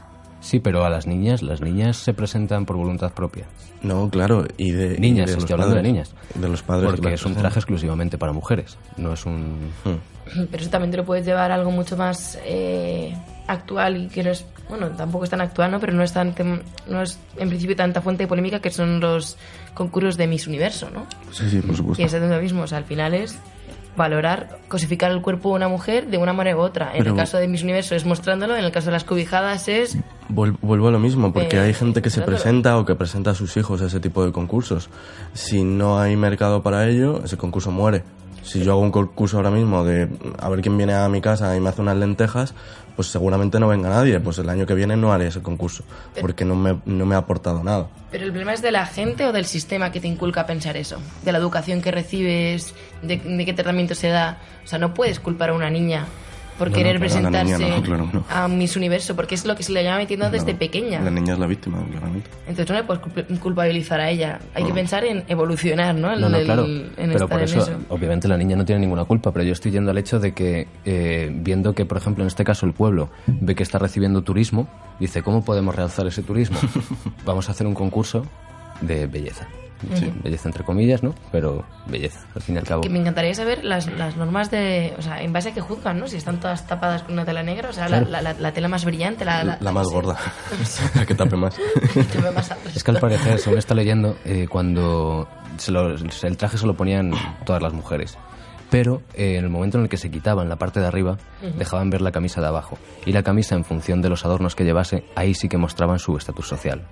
sí, 0.41 0.61
pero 0.61 0.85
a 0.85 0.91
las 0.91 1.07
niñas, 1.07 1.43
las 1.43 1.61
niñas 1.61 1.97
se 1.97 2.15
presentan 2.15 2.65
por 2.67 2.77
voluntad 2.77 3.13
propia. 3.13 3.47
no 3.83 4.09
claro 4.11 4.45
y 4.57 4.73
de 4.73 4.99
Niñas, 4.99 5.27
y 5.29 5.31
de 5.31 5.35
los 5.37 5.45
estoy 5.45 5.55
hablando 5.55 5.77
de 5.77 5.83
niñas. 5.83 6.15
de 6.35 6.49
los 6.49 6.63
padres 6.63 6.91
que 6.91 6.97
Porque 6.97 7.15
es 7.15 7.25
un 7.25 7.35
traje 7.35 7.59
exclusivamente 7.59 8.19
para 8.19 8.33
mujeres, 8.33 8.77
no 8.97 9.13
es 9.13 9.25
un... 9.27 9.73
Hmm. 9.85 9.97
Pero 10.51 10.61
eso 10.63 10.71
también 10.71 10.91
te 10.91 10.97
lo 10.99 11.05
puedes 11.07 11.25
llevar 11.25 11.51
a 11.51 11.55
algo 11.55 11.71
mucho 11.71 11.97
más 11.97 12.39
eh, 12.45 13.15
actual 13.47 13.97
y 13.97 14.09
que 14.09 14.23
no 14.23 14.31
es, 14.31 14.45
bueno, 14.69 14.91
tampoco 14.91 15.25
es 15.25 15.31
tan 15.31 15.41
actual, 15.41 15.71
¿no? 15.71 15.81
Pero 15.81 15.95
no 15.95 16.03
es, 16.03 16.13
tan, 16.13 16.35
tem- 16.35 16.61
no 16.87 17.01
es 17.01 17.19
en 17.39 17.49
principio 17.49 17.75
tanta 17.75 18.03
fuente 18.03 18.25
de 18.25 18.29
polémica 18.29 18.61
que 18.61 18.71
son 18.71 19.01
los 19.01 19.39
concursos 19.73 20.19
de 20.19 20.27
Miss 20.27 20.47
Universo, 20.47 20.91
¿no? 20.91 21.07
sí 21.33 21.49
sí 21.49 21.61
por 21.63 21.75
supuesto 21.77 22.03
Y 22.03 22.05
es 22.05 22.13
lo 22.13 22.41
mismo, 22.43 22.63
o 22.63 22.67
sea, 22.67 22.77
al 22.79 22.85
final 22.85 23.15
es 23.15 23.39
valorar, 23.99 24.59
cosificar 24.69 25.11
el 25.11 25.21
cuerpo 25.21 25.51
de 25.51 25.57
una 25.57 25.69
mujer 25.69 26.07
de 26.07 26.17
una 26.17 26.33
manera 26.33 26.57
u 26.57 26.61
otra. 26.61 26.93
En 26.93 26.99
Pero- 26.99 27.11
el 27.11 27.17
caso 27.17 27.37
de 27.37 27.47
Miss 27.49 27.63
Universo 27.63 27.95
es 27.95 28.07
mostrándolo, 28.07 28.57
en 28.57 28.65
el 28.65 28.73
caso 28.73 28.87
de 28.87 28.93
las 28.93 29.05
cobijadas 29.05 29.69
es 29.69 29.99
Vuel- 30.31 30.57
Vuelvo 30.63 30.89
a 30.89 30.91
lo 30.91 30.99
mismo, 30.99 31.33
porque 31.33 31.57
Eh, 31.57 31.61
hay 31.61 31.75
gente 31.75 32.01
que 32.01 32.09
se 32.11 32.17
claro. 32.21 32.33
presenta 32.33 32.79
o 32.79 32.85
que 32.87 32.95
presenta 32.95 33.31
a 33.33 33.35
sus 33.35 33.57
hijos 33.59 33.83
a 33.83 33.87
ese 33.87 33.99
tipo 34.01 34.25
de 34.25 34.33
concursos. 34.33 34.89
Si 35.35 35.65
no 35.65 35.99
hay 35.99 36.17
mercado 36.17 36.63
para 36.63 36.87
ello, 36.87 37.23
ese 37.25 37.37
concurso 37.37 37.71
muere. 37.71 38.05
Si 38.43 38.63
yo 38.63 38.73
hago 38.73 38.81
un 38.81 38.91
concurso 38.91 39.37
ahora 39.39 39.51
mismo 39.51 39.85
de 39.85 40.09
a 40.39 40.49
ver 40.49 40.61
quién 40.63 40.77
viene 40.79 40.95
a 40.95 41.07
mi 41.11 41.21
casa 41.21 41.55
y 41.57 41.61
me 41.61 41.69
hace 41.69 41.83
unas 41.83 41.97
lentejas, 41.97 42.55
pues 42.99 43.13
seguramente 43.13 43.61
no 43.61 43.69
venga 43.69 43.89
nadie. 43.89 44.19
Pues 44.19 44.39
el 44.39 44.49
año 44.49 44.67
que 44.67 44.75
viene 44.75 44.97
no 44.97 45.13
haré 45.13 45.29
ese 45.29 45.41
concurso, 45.41 45.85
porque 46.21 46.45
no 46.45 46.57
me, 46.57 46.81
no 46.85 47.07
me 47.07 47.15
ha 47.15 47.19
aportado 47.19 47.63
nada. 47.63 47.87
Pero 48.11 48.25
el 48.25 48.33
problema 48.33 48.53
es 48.55 48.61
de 48.61 48.73
la 48.73 48.87
gente 48.87 49.25
o 49.25 49.31
del 49.31 49.45
sistema 49.45 49.93
que 49.93 50.01
te 50.01 50.09
inculca 50.09 50.41
a 50.41 50.47
pensar 50.47 50.77
eso, 50.77 50.99
de 51.23 51.31
la 51.31 51.39
educación 51.39 51.81
que 51.81 51.93
recibes, 51.93 52.75
de, 53.03 53.19
de 53.19 53.45
qué 53.45 53.53
tratamiento 53.53 53.95
se 53.95 54.09
da. 54.09 54.39
O 54.65 54.67
sea, 54.67 54.81
no 54.81 54.95
puedes 54.95 55.21
culpar 55.21 55.51
a 55.51 55.53
una 55.53 55.71
niña 55.71 56.07
por 56.59 56.71
No, 56.71 56.77
querer 56.77 56.95
no, 56.95 57.01
presentarse 57.01 57.57
niña 57.59 57.83
claro, 57.83 58.25
a 58.31 58.49
Miss 58.49 58.77
Universo, 58.77 59.15
porque 59.17 59.35
es 59.37 59.45
lo 59.47 59.55
que 59.57 59.63
se 59.63 59.73
le 59.73 59.83
llama 59.85 59.99
metiendo 59.99 60.29
desde 60.31 60.55
pequeña. 60.55 61.01
La 61.01 61.11
niña 61.11 61.35
es 61.35 61.39
la 61.39 61.47
víctima, 61.47 61.79
claramente. 61.91 62.29
Entonces 62.47 62.69
no 62.71 62.77
le 62.77 62.85
puedes 62.85 63.03
culp- 63.03 63.39
culpabilizar 63.39 64.01
a 64.01 64.11
ella. 64.11 64.41
Hay 64.55 64.65
que 64.65 64.73
pensar 64.75 65.05
en 65.05 65.25
evolucionar, 65.29 65.95
¿no? 65.95 66.13
En 66.13 66.21
No, 66.21 66.29
no, 66.29 66.37
el- 66.37 66.45
claro. 66.45 66.67
en 66.67 66.91
pero 66.97 67.13
estar 67.13 67.29
por 67.29 67.39
en 67.39 67.45
eso, 67.45 67.61
eso. 67.63 67.73
obviamente, 67.89 68.27
la 68.29 68.37
niña 68.37 68.57
no 68.57 68.65
tiene 68.65 68.81
ninguna 68.81 69.05
culpa. 69.05 69.33
Pero 69.33 69.45
yo 69.45 69.53
estoy 69.53 69.71
yendo 69.73 69.91
al 69.91 69.99
hecho 69.99 70.19
de 70.19 70.33
que, 70.35 70.67
eh, 70.85 71.31
viendo 71.33 71.75
que, 71.75 71.85
por 71.87 71.97
ejemplo, 71.99 72.25
en 72.25 72.29
este 72.29 72.45
caso 72.45 72.67
el 72.67 72.73
pueblo 72.73 73.11
ve 73.27 73.55
que 73.55 73.63
está 73.63 73.79
recibiendo 73.79 74.23
turismo, 74.23 74.69
dice: 74.99 75.23
¿Cómo 75.23 75.45
podemos 75.45 75.75
realzar 75.75 76.07
ese 76.07 76.23
turismo? 76.23 76.59
Vamos 77.25 77.49
a 77.49 77.53
hacer 77.53 77.67
un 77.67 77.75
concurso 77.75 78.25
de 78.81 79.07
belleza. 79.07 79.47
Sí. 79.95 80.13
Belleza 80.25 80.49
entre 80.49 80.65
comillas, 80.65 81.03
¿no? 81.03 81.15
Pero 81.31 81.65
belleza, 81.87 82.21
al 82.35 82.43
fin 82.43 82.57
y 82.57 82.59
al 82.59 82.65
cabo. 82.65 82.83
Que 82.83 82.89
me 82.89 82.99
encantaría 82.99 83.33
saber 83.35 83.65
las, 83.65 83.87
las 83.93 84.17
normas 84.17 84.51
de... 84.51 84.93
O 84.99 85.03
sea, 85.03 85.23
en 85.23 85.33
base 85.33 85.51
a 85.51 85.55
qué 85.55 85.61
juzgan, 85.61 86.01
¿no? 86.01 86.09
Si 86.09 86.17
están 86.17 86.41
todas 86.41 86.67
tapadas 86.67 87.03
con 87.05 87.13
una 87.13 87.25
tela 87.25 87.43
negra, 87.43 87.71
o 87.71 87.73
sea, 87.73 87.89
la- 87.89 87.99
Claro. 87.99 88.11
la, 88.11 88.23
la- 88.23 88.35
la 88.41 88.53
tela 88.53 88.69
más 88.69 88.85
brillante, 88.85 89.25
la... 89.25 89.45
La, 89.45 89.59
la- 89.61 89.73
más 89.73 89.87
gorda. 89.89 90.17
la 90.95 91.07
que 91.07 91.15
tape 91.15 91.37
más. 91.37 91.57
Es 92.75 92.83
que 92.85 92.91
al 92.91 92.99
parecer, 92.99 93.39
según 93.39 93.59
está 93.59 93.75
leyendo, 93.75 94.17
eh, 94.25 94.47
cuando 94.49 95.29
se 95.59 95.71
lo- 95.73 95.95
el 95.95 96.37
traje 96.37 96.59
se 96.59 96.67
lo 96.67 96.75
ponían 96.75 97.13
todas 97.45 97.63
las 97.63 97.73
mujeres. 97.73 98.19
Pero 98.71 99.03
eh, 99.15 99.37
en 99.37 99.45
el 99.45 99.51
momento 99.51 99.79
en 99.79 99.85
el 99.85 99.89
que 99.89 99.97
se 99.97 100.11
quitaban 100.11 100.49
la 100.49 100.57
parte 100.57 100.81
de 100.81 100.87
arriba, 100.87 101.17
dejaban 101.57 101.91
ver 101.91 102.03
la 102.03 102.13
camisa 102.13 102.41
de 102.41 102.49
abajo. 102.49 102.79
Y 103.07 103.13
la 103.13 103.23
camisa, 103.23 103.55
en 103.55 103.65
función 103.65 104.03
de 104.03 104.11
los 104.11 104.25
adornos 104.25 104.55
que 104.55 104.65
llevase, 104.65 105.05
ahí 105.15 105.35
sí 105.35 105.49
que 105.49 105.57
mostraban 105.57 105.99
su 105.99 106.17
estatus 106.17 106.49
social. 106.49 106.87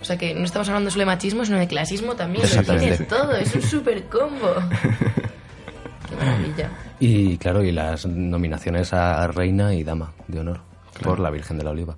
O 0.00 0.04
sea, 0.04 0.16
que 0.16 0.34
no 0.34 0.44
estamos 0.44 0.68
hablando 0.68 0.90
solo 0.90 1.02
de 1.02 1.06
machismo, 1.06 1.44
sino 1.44 1.58
de 1.58 1.68
clasismo 1.68 2.14
también. 2.14 2.44
Exactamente. 2.44 2.96
tiene 2.96 3.04
todo, 3.04 3.36
es 3.36 3.54
un 3.54 3.62
super 3.62 4.04
combo. 4.04 4.54
Qué 6.08 6.16
maravilla. 6.16 6.70
Y 7.00 7.36
claro, 7.36 7.62
y 7.62 7.70
las 7.70 8.06
nominaciones 8.06 8.92
a 8.92 9.26
reina 9.28 9.74
y 9.74 9.84
dama 9.84 10.12
de 10.26 10.40
honor 10.40 10.60
por 11.02 11.20
la 11.20 11.30
Virgen 11.30 11.58
de 11.58 11.64
la 11.64 11.70
Oliva. 11.70 11.96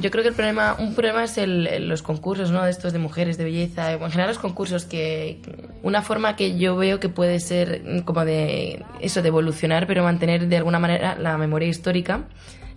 Yo 0.00 0.10
creo 0.10 0.22
que 0.22 0.30
el 0.30 0.34
problema, 0.34 0.76
un 0.78 0.94
problema 0.94 1.24
es 1.24 1.36
el, 1.36 1.88
los 1.88 2.02
concursos, 2.02 2.50
¿no? 2.50 2.64
De 2.64 2.70
estos 2.70 2.92
de 2.92 2.98
mujeres, 2.98 3.36
de 3.36 3.44
belleza, 3.44 3.92
en 3.92 4.00
general 4.00 4.28
los 4.28 4.38
concursos 4.38 4.84
que 4.86 5.40
una 5.82 6.00
forma 6.00 6.36
que 6.36 6.56
yo 6.56 6.74
veo 6.76 7.00
que 7.00 7.10
puede 7.10 7.38
ser 7.38 8.02
como 8.04 8.24
de 8.24 8.84
eso, 9.00 9.20
de 9.20 9.28
evolucionar, 9.28 9.86
pero 9.86 10.02
mantener 10.02 10.48
de 10.48 10.56
alguna 10.56 10.78
manera 10.78 11.16
la 11.18 11.36
memoria 11.36 11.68
histórica, 11.68 12.24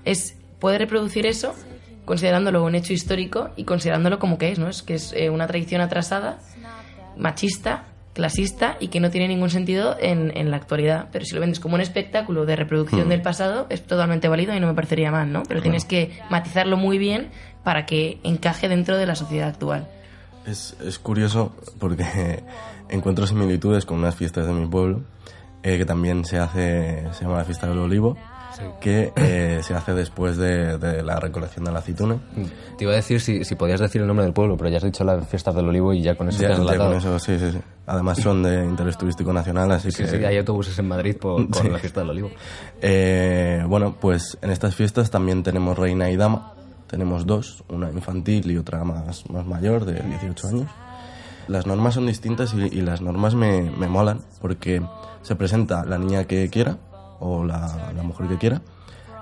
es 0.04 0.36
poder 0.60 0.82
reproducir 0.82 1.26
eso 1.26 1.56
considerándolo 2.06 2.64
un 2.64 2.74
hecho 2.76 2.94
histórico 2.94 3.50
y 3.58 3.66
considerándolo 3.66 4.18
como 4.18 4.38
que 4.38 4.52
es, 4.52 4.60
¿no? 4.60 4.70
Es 4.70 4.82
que 4.82 4.96
es 4.96 5.14
eh, 5.14 5.30
una 5.30 5.46
tradición 5.46 5.82
atrasada, 5.82 6.40
machista, 7.18 7.84
clasista 8.18 8.76
y 8.82 8.90
que 8.90 9.00
no 9.00 9.10
tiene 9.12 9.28
ningún 9.30 9.50
sentido 9.50 9.96
en, 10.00 10.36
en 10.36 10.52
la 10.52 10.58
actualidad. 10.58 11.08
Pero 11.14 11.24
si 11.24 11.34
lo 11.36 11.40
vendes 11.40 11.60
como 11.62 11.76
un 11.76 11.82
espectáculo 11.82 12.46
de 12.46 12.56
reproducción 12.58 13.06
Hmm. 13.06 13.10
del 13.10 13.22
pasado, 13.22 13.68
es 13.70 13.84
totalmente 13.84 14.28
válido 14.28 14.54
y 14.56 14.60
no 14.60 14.68
me 14.68 14.74
parecería 14.74 15.12
mal, 15.12 15.32
¿no? 15.32 15.44
Pero 15.44 15.62
Claro. 15.62 15.64
tienes 15.64 15.86
que 15.86 16.20
matizarlo 16.30 16.76
muy 16.76 16.98
bien 16.98 17.30
para 17.64 17.86
que 17.86 18.18
encaje 18.24 18.68
dentro 18.68 18.98
de 18.98 19.06
la 19.06 19.16
sociedad 19.16 19.48
actual. 19.50 19.88
Es, 20.46 20.76
es 20.84 20.98
curioso 21.00 21.56
porque 21.80 22.44
encuentro 22.90 23.26
similitudes 23.28 23.86
con 23.86 24.00
unas 24.00 24.16
fiestas 24.16 24.48
de 24.48 24.54
mi 24.54 24.66
pueblo, 24.68 25.02
eh, 25.64 25.78
que 25.78 25.86
también 25.86 26.26
se 26.26 26.40
hace, 26.40 27.04
se 27.14 27.24
llama 27.24 27.38
la 27.38 27.46
fiesta 27.46 27.68
del 27.68 27.78
olivo, 27.80 28.18
que 28.82 29.12
eh, 29.16 29.60
se 29.64 29.74
hace 29.74 29.94
después 29.94 30.38
de, 30.38 30.78
de 30.78 31.04
la 31.04 31.20
recolección 31.20 31.66
de 31.66 31.72
la 31.72 31.80
aceituna. 31.80 32.18
Te 32.78 32.84
iba 32.84 32.94
a 32.94 32.96
decir 32.96 33.20
si, 33.22 33.44
si 33.44 33.56
podías 33.56 33.80
decir 33.80 34.02
el 34.02 34.08
nombre 34.08 34.26
del 34.26 34.34
pueblo, 34.34 34.58
pero 34.58 34.70
ya 34.70 34.78
has 34.78 34.84
dicho 34.84 35.04
las 35.04 35.28
fiestas 35.28 35.56
del 35.56 35.68
olivo 35.68 35.94
y 35.94 36.02
ya 36.02 36.16
con 36.16 36.30
eso 36.30 36.42
Ya- 36.42 36.48
te 36.50 36.54
has 36.54 36.60
ya 36.66 36.78
con 36.78 36.94
eso, 36.96 37.20
sí, 37.20 37.38
sí, 37.40 37.52
sí. 37.52 37.60
Además 37.86 38.18
son 38.20 38.44
de 38.44 38.66
interés 38.66 38.98
turístico 38.98 39.32
nacional, 39.34 39.72
así 39.72 39.92
Sí, 39.92 40.04
que... 40.04 40.10
sí, 40.10 40.24
hay 40.26 40.38
autobuses 40.38 40.78
en 40.80 40.88
Madrid 40.88 41.16
por, 41.18 41.48
por 41.50 41.62
Sí. 41.62 41.70
la 41.70 41.80
fiesta 41.80 42.02
del 42.02 42.10
olivo. 42.12 42.30
Eh, 42.82 43.64
bueno, 43.68 43.96
pues 44.00 44.38
en 44.42 44.52
estas 44.52 44.76
fiestas 44.76 45.10
también 45.10 45.44
tenemos 45.44 45.78
reina 45.78 46.10
y 46.10 46.18
dama. 46.18 46.54
Tenemos 46.88 47.26
dos, 47.26 47.64
una 47.70 47.92
infantil 47.92 48.50
y 48.52 48.58
otra 48.58 48.84
más, 48.84 49.30
más 49.30 49.46
mayor, 49.46 49.84
de 49.86 50.02
18 50.02 50.48
años. 50.48 50.68
Las 51.48 51.66
normas 51.66 51.94
son 51.96 52.08
distintas 52.08 52.54
y, 52.54 52.62
y 52.62 52.82
las 52.82 53.02
normas 53.02 53.36
me, 53.36 53.64
me 53.72 53.88
molan 53.88 54.22
porque 54.42 54.82
se 55.22 55.36
presenta 55.36 55.86
la 55.86 55.98
niña 55.98 56.26
que 56.26 56.50
quiera 56.50 56.78
o 57.20 57.44
la, 57.44 57.92
la 57.96 58.04
mujer 58.04 58.28
que 58.28 58.38
quiera, 58.38 58.62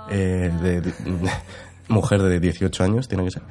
eh, 0.09 0.51
de, 0.61 0.81
de- 0.81 0.93
mujer 1.87 2.21
de 2.21 2.39
18 2.39 2.83
años 2.83 3.07
tiene 3.07 3.23
que 3.25 3.31
ser. 3.31 3.43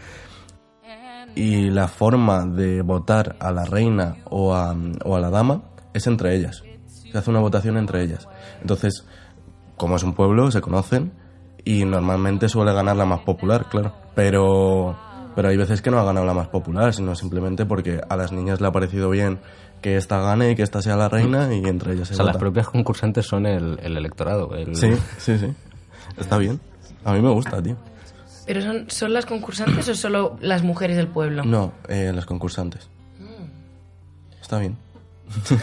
Y 1.36 1.70
la 1.70 1.88
forma 1.88 2.45
de 2.47 2.82
votar 2.82 3.36
a 3.40 3.51
la 3.51 3.64
reina 3.64 4.16
o 4.30 4.55
a, 4.55 4.74
o 5.05 5.16
a 5.16 5.20
la 5.20 5.30
dama 5.30 5.62
es 5.92 6.07
entre 6.07 6.34
ellas. 6.36 6.62
Se 7.11 7.18
hace 7.18 7.30
una 7.30 7.40
votación 7.40 7.76
entre 7.76 8.03
ellas. 8.03 8.28
Entonces, 8.61 9.05
como 9.76 9.97
es 9.97 10.03
un 10.05 10.14
pueblo, 10.14 10.51
se 10.53 10.61
conocen 10.61 11.12
y 11.64 11.84
normalmente 11.84 12.49
suele 12.49 12.72
ganar 12.72 12.97
la 12.97 13.05
más 13.05 13.20
popular, 13.20 13.66
claro. 13.68 13.92
Pero, 14.14 14.97
pero 15.35 15.49
hay 15.49 15.57
veces 15.57 15.82
que 15.82 15.91
no 15.91 15.99
ha 15.99 16.05
ganado 16.05 16.26
la 16.26 16.35
más 16.35 16.49
popular, 16.49 16.93
sino 16.95 17.14
simplemente 17.14 17.66
porque 17.66 18.01
a 18.09 18.16
las 18.16 18.32
niñas 18.32 18.61
le 18.61 18.66
ha 18.68 18.72
parecido 18.72 19.11
bien 19.11 19.39
que 19.82 19.97
esta 19.97 20.18
gane 20.20 20.53
y 20.53 20.55
que 20.57 20.62
esta 20.62 20.80
sea 20.80 20.97
la 20.97 21.09
reina 21.09 21.55
y 21.55 21.59
entre 21.66 21.93
ellas 21.95 22.09
se 22.09 22.14
O 22.14 22.16
sea, 22.16 22.26
las 22.26 22.37
propias 22.39 22.68
concursantes 22.68 23.26
son 23.26 23.45
el, 23.47 23.78
el 23.82 23.97
electorado. 23.97 24.55
el- 24.55 24.74
Sí, 24.76 24.91
sí, 25.18 25.39
sí. 25.39 25.53
Está 26.16 26.39
bien. 26.39 26.61
A 27.05 27.12
mí 27.12 27.20
me 27.20 27.30
gusta, 27.30 27.62
tío. 27.62 27.76
¿Pero 28.47 28.61
son, 28.62 28.85
son 28.89 29.12
las 29.12 29.26
concursantes 29.26 29.89
o 29.89 29.95
solo 29.95 30.37
las 30.41 30.62
mujeres 30.62 30.97
del 30.97 31.09
pueblo? 31.09 31.45
No, 31.45 31.72
eh, 31.89 32.12
las 32.14 32.24
concursantes. 32.26 32.89
Está 34.41 34.59
bien. 34.59 34.76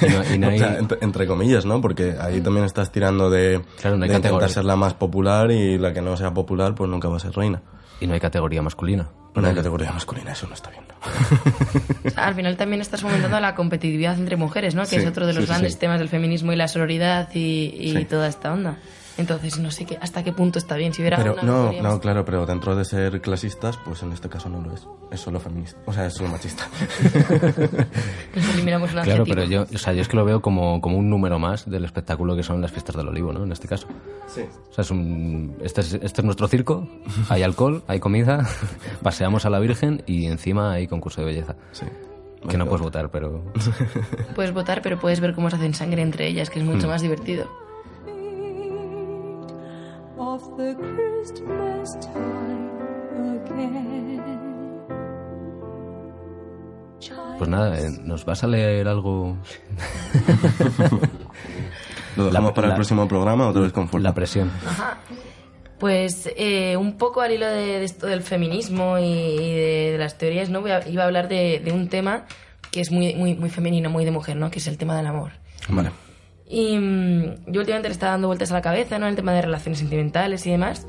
Y 0.02 0.06
no- 0.10 0.36
y 0.36 0.38
no 0.40 0.48
O 0.56 0.58
sea, 0.58 0.72
hay- 0.72 0.78
entre, 0.80 0.98
entre 1.02 1.28
comillas, 1.28 1.66
¿no? 1.66 1.80
Porque 1.82 2.16
ahí 2.20 2.42
también 2.42 2.66
estás 2.66 2.92
tirando 2.92 3.30
de, 3.30 3.62
Claro, 3.80 3.98
no 3.98 4.04
hay 4.04 4.10
de 4.10 4.16
intentar 4.16 4.32
categoría. 4.32 4.48
ser 4.50 4.66
la 4.66 4.76
más 4.76 4.94
popular 4.96 5.52
y 5.52 5.78
la 5.78 5.94
que 5.94 6.02
no 6.02 6.18
sea 6.18 6.34
popular 6.34 6.74
pues 6.76 6.90
nunca 6.90 7.08
va 7.08 7.18
a 7.18 7.20
ser 7.20 7.32
reina. 7.34 7.62
Y 8.00 8.08
no 8.08 8.14
hay 8.14 8.20
categoría 8.20 8.62
masculina. 8.62 9.08
No 9.36 9.48
hay 9.48 9.56
categoría 9.56 9.92
masculina, 9.92 10.32
eso 10.34 10.48
no 10.48 10.54
está 10.54 10.70
bien. 10.70 10.84
O 12.06 12.10
sea, 12.10 12.28
al 12.28 12.36
final 12.36 12.58
también 12.58 12.82
estás 12.82 13.02
fomentando 13.02 13.40
la 13.40 13.54
competitividad 13.56 14.18
entre 14.18 14.36
mujeres, 14.36 14.74
¿no? 14.76 14.82
Que 14.84 14.88
Sí, 14.90 14.96
es 14.98 15.06
otro 15.06 15.28
de 15.28 15.34
los 15.34 15.44
sí, 15.44 15.48
grandes 15.50 15.74
sí. 15.74 15.80
temas 15.80 16.00
del 16.00 16.10
feminismo 16.10 16.52
y 16.52 16.56
la 16.56 16.68
sororidad 16.68 17.30
y, 17.34 17.72
y 17.76 18.06
toda 18.06 18.28
esta 18.28 18.52
onda. 18.52 18.78
Entonces, 19.18 19.60
no 19.60 19.70
sé 19.72 19.86
qué, 19.86 19.98
hasta 20.02 20.24
qué 20.24 20.32
punto 20.32 20.58
está 20.58 20.76
bien. 20.76 20.94
Si 20.94 21.02
hubiera 21.02 21.18
Pero 21.18 21.34
una, 21.34 21.44
no, 21.44 21.72
no, 21.82 22.00
claro, 22.00 22.24
pero 22.26 22.46
dentro 22.46 22.76
de 22.76 22.86
ser 22.86 23.22
clasistas, 23.22 23.78
pues 23.78 24.02
en 24.04 24.12
este 24.14 24.30
caso 24.30 24.50
no 24.50 24.62
lo 24.62 24.74
es. 24.74 24.88
Es 25.12 25.20
solo 25.20 25.40
feminista. 25.40 25.78
O 25.86 25.94
sea, 25.94 26.06
es 26.08 26.14
solo 26.14 26.30
machista. 26.30 26.68
Nos 28.36 28.54
eliminamos 28.54 28.94
un 28.94 29.02
Claro, 29.02 29.24
pero 29.26 29.44
yo, 29.44 29.64
o 29.74 29.78
sea, 29.78 29.94
yo 29.94 30.02
es 30.02 30.08
que 30.08 30.16
lo 30.18 30.26
veo 30.26 30.42
como, 30.42 30.80
como 30.82 30.98
un 30.98 31.10
número 31.10 31.40
más 31.40 31.70
del 31.70 31.84
espectáculo 31.86 32.36
que 32.36 32.44
son 32.44 32.62
las 32.62 32.72
fiestas 32.72 32.96
del 32.96 33.08
olivo, 33.08 33.34
¿no? 33.34 33.44
En 33.44 33.52
este 33.52 33.68
caso. 33.68 33.88
Sí. 34.28 34.42
O 34.70 34.74
sea, 34.74 34.84
es 34.84 34.92
un, 34.92 35.58
este, 35.62 35.82
es, 35.82 35.94
este 35.96 36.22
es 36.22 36.24
nuestro 36.24 36.48
circo, 36.48 36.88
hay 37.30 37.44
alcohol, 37.44 37.84
hay 37.88 38.00
comida, 38.00 38.48
paseamos 39.04 39.46
a 39.46 39.50
la 39.50 39.60
Virgen 39.60 40.04
y 40.06 40.26
encima 40.28 40.72
hay 40.74 40.88
concurso 40.88 41.22
de 41.22 41.28
belleza. 41.28 41.56
Sí. 41.74 41.86
Que 42.50 42.58
no 42.58 42.66
puedes 42.66 42.82
votar, 42.82 43.12
pero... 43.12 43.44
Puedes 44.34 44.52
votar, 44.52 44.82
pero 44.82 44.98
puedes 45.00 45.20
ver 45.20 45.36
cómo 45.36 45.52
se 45.52 45.58
hacen 45.58 45.76
sangre 45.76 46.02
entre 46.02 46.28
ellas, 46.28 46.50
que 46.50 46.58
es 46.60 46.66
mucho 46.66 46.88
Hmm. 46.88 46.92
más 46.92 47.02
divertido. 47.04 47.48
Of 50.22 50.56
the 50.58 50.76
Christmas 50.76 51.98
time 52.00 52.70
again. 53.44 54.22
Pues 57.38 57.50
nada, 57.50 57.78
eh, 57.80 57.90
¿nos 58.04 58.24
vas 58.26 58.44
a 58.44 58.48
leer 58.48 58.88
algo? 58.88 59.36
Lo 62.16 62.26
dejamos 62.26 62.52
La- 62.52 62.54
para 62.54 62.68
la- 62.68 62.74
el 62.74 62.78
próximo 62.78 63.08
programa, 63.08 63.48
otra 63.48 63.62
vez 63.64 63.74
con 63.74 63.88
fuerza. 63.90 64.10
La 64.10 64.14
presión. 64.14 64.52
Ajá. 64.68 64.98
Pues 65.80 66.30
eh, 66.38 66.78
un 66.78 66.98
poco 66.98 67.22
al 67.22 67.32
hilo 67.32 67.48
de, 67.48 67.80
de 67.80 67.84
esto 67.84 68.06
del 68.06 68.22
feminismo 68.22 69.00
y, 69.00 69.04
y 69.04 69.56
de, 69.56 69.92
de 69.94 69.98
las 69.98 70.20
teorías, 70.20 70.50
¿no? 70.52 70.62
Voy 70.62 70.70
a- 70.72 70.88
iba 70.88 71.02
a 71.02 71.06
hablar 71.08 71.28
de, 71.28 71.60
de 71.64 71.72
un 71.72 71.88
tema 71.90 72.26
que 72.70 72.82
es 72.82 72.92
muy, 72.92 73.16
muy, 73.16 73.34
muy 73.34 73.50
femenino, 73.50 73.90
muy 73.90 74.06
de 74.06 74.12
mujer, 74.12 74.36
¿no? 74.38 74.52
Que 74.52 74.60
es 74.60 74.68
el 74.68 74.78
tema 74.78 74.96
del 74.96 75.08
amor. 75.08 75.32
Vale. 75.70 75.90
Y 76.54 76.78
mm, 76.78 77.46
yo 77.48 77.62
últimamente 77.62 77.88
le 77.88 77.94
estaba 77.94 78.12
dando 78.12 78.28
vueltas 78.28 78.52
a 78.52 78.56
la 78.56 78.62
cabeza, 78.62 79.00
¿no? 79.00 79.08
El 79.08 79.16
tema 79.16 79.32
de 79.34 79.42
relaciones 79.42 79.80
sentimentales 79.80 80.46
y 80.46 80.52
demás. 80.52 80.86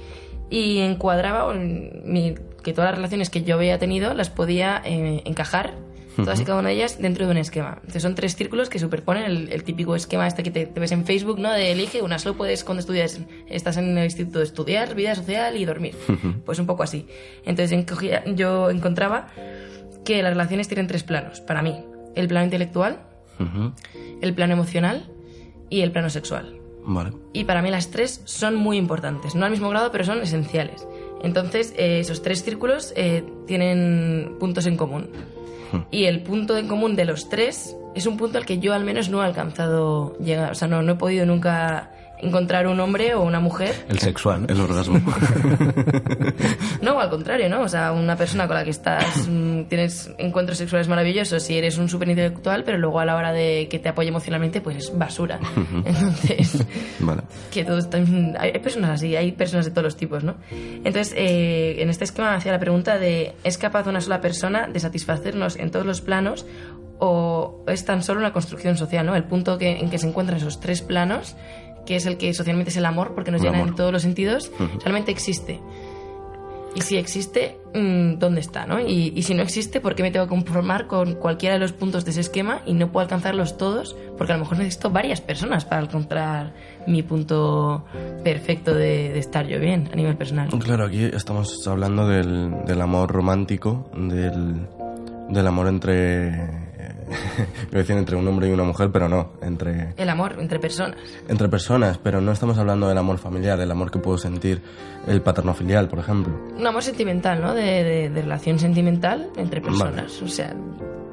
Y 0.50 0.80
encuadraba 0.80 1.52
mi- 1.54 2.34
que 2.64 2.72
todas 2.72 2.90
las 2.90 2.96
relaciones 2.98 3.30
que 3.30 3.42
yo 3.44 3.54
había 3.54 3.78
tenido 3.78 4.12
las 4.14 4.28
podía 4.28 4.82
eh, 4.84 5.22
encajar, 5.24 5.74
todas 6.16 6.40
y 6.40 6.44
cada 6.44 6.58
una 6.58 6.68
de 6.68 6.74
ellas, 6.74 7.00
dentro 7.00 7.24
de 7.26 7.30
un 7.30 7.38
esquema. 7.38 7.74
Entonces 7.76 8.02
son 8.02 8.14
tres 8.14 8.36
círculos 8.36 8.68
que 8.68 8.78
superponen 8.78 9.24
el, 9.24 9.52
el 9.52 9.62
típico 9.64 9.96
esquema 9.96 10.26
este 10.26 10.42
que 10.42 10.50
te, 10.50 10.66
te 10.66 10.78
ves 10.80 10.92
en 10.92 11.06
Facebook, 11.06 11.38
¿no? 11.38 11.50
De 11.52 11.72
elige 11.72 12.02
una, 12.02 12.18
solo 12.18 12.36
puedes 12.36 12.64
cuando 12.64 12.80
estudias, 12.80 13.18
estás 13.48 13.76
en 13.78 13.96
el 13.96 14.04
instituto 14.04 14.40
de 14.40 14.44
estudiar, 14.44 14.94
vida 14.94 15.14
social 15.14 15.56
y 15.56 15.64
dormir. 15.64 15.94
Pues 16.44 16.58
un 16.58 16.66
poco 16.66 16.82
así. 16.82 17.06
Entonces 17.46 17.72
encogía- 17.72 18.22
yo 18.34 18.68
encontraba 18.70 19.28
que 20.04 20.22
las 20.22 20.32
relaciones 20.32 20.68
tienen 20.68 20.86
tres 20.86 21.02
planos, 21.02 21.40
para 21.40 21.62
mí. 21.62 21.82
El 22.14 22.28
plano 22.28 22.44
intelectual, 22.44 22.98
el 24.20 24.34
plano 24.34 24.52
emocional 24.52 25.08
y 25.72 25.80
el 25.80 25.90
plano 25.90 26.10
sexual. 26.10 26.60
Vale. 26.84 27.12
Y 27.32 27.44
para 27.44 27.62
mí 27.62 27.70
las 27.70 27.90
tres 27.90 28.20
son 28.24 28.56
muy 28.56 28.76
importantes, 28.76 29.34
no 29.34 29.46
al 29.46 29.50
mismo 29.50 29.70
grado, 29.70 29.90
pero 29.90 30.04
son 30.04 30.20
esenciales. 30.20 30.86
Entonces, 31.22 31.72
eh, 31.78 32.00
esos 32.00 32.20
tres 32.20 32.42
círculos 32.42 32.92
eh, 32.94 33.24
tienen 33.46 34.36
puntos 34.38 34.66
en 34.66 34.76
común. 34.76 35.08
Y 35.90 36.04
el 36.04 36.22
punto 36.22 36.58
en 36.58 36.68
común 36.68 36.96
de 36.96 37.06
los 37.06 37.30
tres 37.30 37.74
es 37.94 38.06
un 38.06 38.18
punto 38.18 38.36
al 38.36 38.44
que 38.44 38.58
yo 38.58 38.74
al 38.74 38.84
menos 38.84 39.08
no 39.08 39.22
he 39.22 39.24
alcanzado 39.24 40.18
llegar. 40.18 40.52
O 40.52 40.54
sea, 40.54 40.68
no, 40.68 40.82
no 40.82 40.92
he 40.92 40.96
podido 40.96 41.24
nunca 41.24 41.90
encontrar 42.22 42.66
un 42.66 42.80
hombre 42.80 43.14
o 43.14 43.22
una 43.22 43.40
mujer. 43.40 43.74
El 43.88 43.98
sexual, 43.98 44.42
¿no? 44.42 44.48
El 44.48 44.60
orgasmo. 44.60 45.00
No, 46.80 46.98
al 46.98 47.10
contrario, 47.10 47.48
¿no? 47.48 47.62
O 47.62 47.68
sea, 47.68 47.92
una 47.92 48.16
persona 48.16 48.48
con 48.48 48.56
la 48.56 48.64
que 48.64 48.70
estás, 48.70 49.28
mm, 49.28 49.64
tienes 49.64 50.10
encuentros 50.18 50.58
sexuales 50.58 50.88
maravillosos 50.88 51.48
y 51.48 51.56
eres 51.56 51.78
un 51.78 51.88
súper 51.88 52.08
intelectual, 52.08 52.64
pero 52.64 52.76
luego 52.76 52.98
a 52.98 53.04
la 53.04 53.14
hora 53.14 53.32
de 53.32 53.68
que 53.70 53.78
te 53.78 53.88
apoye 53.88 54.08
emocionalmente, 54.08 54.60
pues 54.60 54.76
es 54.76 54.98
basura. 54.98 55.38
Entonces, 55.84 56.66
Vale. 56.98 57.22
que 57.52 57.64
todos 57.64 57.88
también, 57.88 58.36
hay 58.38 58.52
hay 58.52 58.60
personas 58.60 58.90
así, 58.90 59.16
hay 59.16 59.32
personas 59.32 59.66
de 59.66 59.70
todos 59.70 59.84
los 59.84 59.96
tipos, 59.96 60.24
¿no? 60.24 60.36
Entonces, 60.50 61.14
eh, 61.16 61.76
en 61.78 61.90
este 61.90 62.04
esquema 62.04 62.30
me 62.30 62.36
hacía 62.36 62.52
la 62.52 62.58
pregunta 62.58 62.98
de, 62.98 63.34
¿es 63.44 63.58
capaz 63.58 63.86
una 63.86 64.00
sola 64.00 64.20
persona 64.20 64.68
de 64.68 64.80
satisfacernos 64.80 65.56
en 65.56 65.70
todos 65.70 65.86
los 65.86 66.00
planos 66.00 66.46
o 66.98 67.64
es 67.66 67.84
tan 67.84 68.02
solo 68.02 68.20
una 68.20 68.32
construcción 68.32 68.76
social, 68.76 69.04
¿no? 69.04 69.16
El 69.16 69.24
punto 69.24 69.58
que, 69.58 69.78
en 69.80 69.90
que 69.90 69.98
se 69.98 70.06
encuentran 70.06 70.38
esos 70.38 70.60
tres 70.60 70.82
planos, 70.82 71.34
que 71.86 71.96
es 71.96 72.06
el 72.06 72.16
que 72.16 72.32
socialmente 72.34 72.70
es 72.70 72.76
el 72.76 72.84
amor, 72.86 73.14
porque 73.14 73.30
nos 73.30 73.40
El 73.40 73.46
llena 73.48 73.58
amor. 73.58 73.68
en 73.70 73.74
todos 73.76 73.92
los 73.92 74.02
sentidos, 74.02 74.50
Ujú. 74.54 74.78
realmente 74.80 75.10
existe. 75.10 75.60
Y 76.74 76.80
si 76.80 76.96
existe, 76.96 77.58
mm, 77.74 78.14
¿dónde 78.18 78.40
está? 78.40 78.64
¿no? 78.64 78.80
Y, 78.80 79.12
y 79.14 79.22
si 79.24 79.34
no 79.34 79.42
existe, 79.42 79.78
¿por 79.82 79.94
qué 79.94 80.02
me 80.02 80.10
tengo 80.10 80.24
que 80.24 80.30
conformar 80.30 80.86
con 80.86 81.16
cualquiera 81.16 81.56
de 81.56 81.60
los 81.60 81.72
puntos 81.72 82.06
de 82.06 82.12
ese 82.12 82.22
esquema 82.22 82.62
y 82.64 82.72
no 82.72 82.90
puedo 82.90 83.02
alcanzarlos 83.04 83.58
todos? 83.58 83.94
Porque 84.16 84.32
a 84.32 84.36
lo 84.36 84.44
mejor 84.44 84.56
necesito 84.56 84.88
varias 84.88 85.20
personas 85.20 85.66
para 85.66 85.82
encontrar 85.82 86.54
mi 86.86 87.02
punto 87.02 87.84
perfecto 88.24 88.72
de, 88.74 89.12
de 89.12 89.18
estar 89.18 89.46
yo 89.46 89.60
bien 89.60 89.90
a 89.92 89.96
nivel 89.96 90.16
personal. 90.16 90.48
Claro, 90.60 90.86
aquí 90.86 91.04
estamos 91.04 91.66
hablando 91.68 92.08
del, 92.08 92.64
del 92.64 92.80
amor 92.80 93.10
romántico, 93.12 93.90
del, 93.94 94.66
del 95.28 95.46
amor 95.46 95.66
entre... 95.66 96.71
Iba 97.70 97.74
a 97.74 97.76
decir 97.78 97.96
entre 97.96 98.16
un 98.16 98.26
hombre 98.28 98.48
y 98.48 98.52
una 98.52 98.64
mujer, 98.64 98.90
pero 98.92 99.08
no, 99.08 99.32
entre, 99.42 99.94
El 99.96 100.08
amor 100.08 100.36
entre 100.38 100.58
personas. 100.58 100.96
entre 101.28 101.48
personas, 101.48 101.98
pero 101.98 102.20
no 102.20 102.32
estamos 102.32 102.58
hablando 102.58 102.88
del 102.88 102.98
amor 102.98 103.18
familiar, 103.18 103.58
del 103.58 103.70
amor 103.70 103.90
que 103.90 103.98
puedo 103.98 104.18
sentir, 104.18 104.62
el 105.06 105.20
paterno-filial, 105.22 105.88
por 105.88 105.98
ejemplo. 105.98 106.32
Un 106.56 106.66
amor 106.66 106.82
sentimental, 106.82 107.40
¿no? 107.40 107.54
De, 107.54 107.62
de- 107.84 108.10
de 108.10 108.22
relación 108.22 108.58
sentimental 108.58 109.28
entre 109.36 109.60
personas. 109.60 110.20
O 110.22 110.28
sea, 110.28 110.54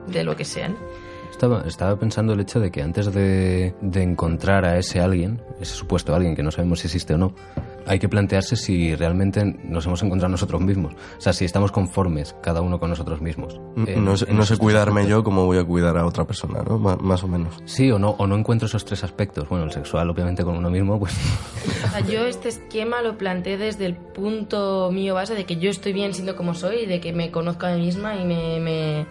de 0.07 0.23
lo 0.23 0.35
que 0.35 0.45
sean. 0.45 0.75
Estaba, 1.31 1.63
estaba 1.65 1.97
pensando 1.97 2.33
el 2.33 2.39
hecho 2.41 2.59
de 2.59 2.69
que 2.69 2.81
antes 2.81 3.13
de, 3.13 3.73
de 3.81 4.03
encontrar 4.03 4.65
a 4.65 4.77
ese 4.77 4.99
alguien, 4.99 5.41
ese 5.61 5.73
supuesto 5.73 6.13
alguien 6.13 6.35
que 6.35 6.43
no 6.43 6.51
sabemos 6.51 6.79
si 6.81 6.87
existe 6.87 7.13
o 7.13 7.17
no, 7.17 7.33
hay 7.89 7.99
que 7.99 8.07
plantearse 8.07 8.55
si 8.55 8.95
realmente 8.95 9.43
nos 9.63 9.85
hemos 9.85 10.01
encontrado 10.03 10.31
nosotros 10.31 10.61
mismos. 10.61 10.93
O 11.17 11.21
sea, 11.21 11.33
si 11.33 11.43
estamos 11.43 11.71
conformes 11.71 12.35
cada 12.41 12.61
uno 12.61 12.79
con 12.79 12.89
nosotros 12.91 13.19
mismos. 13.21 13.59
En- 13.75 14.05
no 14.05 14.15
sé, 14.15 14.31
no 14.31 14.45
sé 14.45 14.57
cuidarme 14.57 15.07
yo 15.07 15.23
como 15.23 15.45
voy 15.45 15.57
a 15.57 15.63
cuidar 15.63 15.97
a 15.97 16.05
otra 16.05 16.25
persona, 16.25 16.61
¿no? 16.61 16.77
Más 16.79 17.23
o 17.23 17.27
menos. 17.27 17.61
Sí, 17.65 17.91
o 17.91 17.99
no, 17.99 18.11
o 18.11 18.27
no 18.27 18.37
encuentro 18.37 18.67
esos 18.67 18.85
tres 18.85 19.03
aspectos. 19.03 19.49
Bueno, 19.49 19.65
el 19.65 19.71
sexual, 19.71 20.09
obviamente, 20.09 20.43
con 20.43 20.55
uno 20.55 20.69
mismo, 20.69 20.99
pues. 20.99 21.13
O 21.89 21.91
sea, 21.91 21.99
yo 22.01 22.25
este 22.25 22.49
esquema 22.49 23.01
lo 23.01 23.17
planteé 23.17 23.57
desde 23.57 23.85
el 23.87 23.95
punto 23.95 24.91
mío 24.91 25.15
base 25.15 25.33
de 25.33 25.45
que 25.45 25.57
yo 25.57 25.69
estoy 25.71 25.91
bien 25.93 26.13
siendo 26.13 26.35
como 26.35 26.53
soy 26.53 26.81
y 26.83 26.85
de 26.85 26.99
que 27.01 27.13
me 27.13 27.31
conozco 27.31 27.65
a 27.65 27.71
mí 27.71 27.81
misma 27.81 28.15
y 28.15 28.25
me- 28.25 28.59
me- 28.59 29.05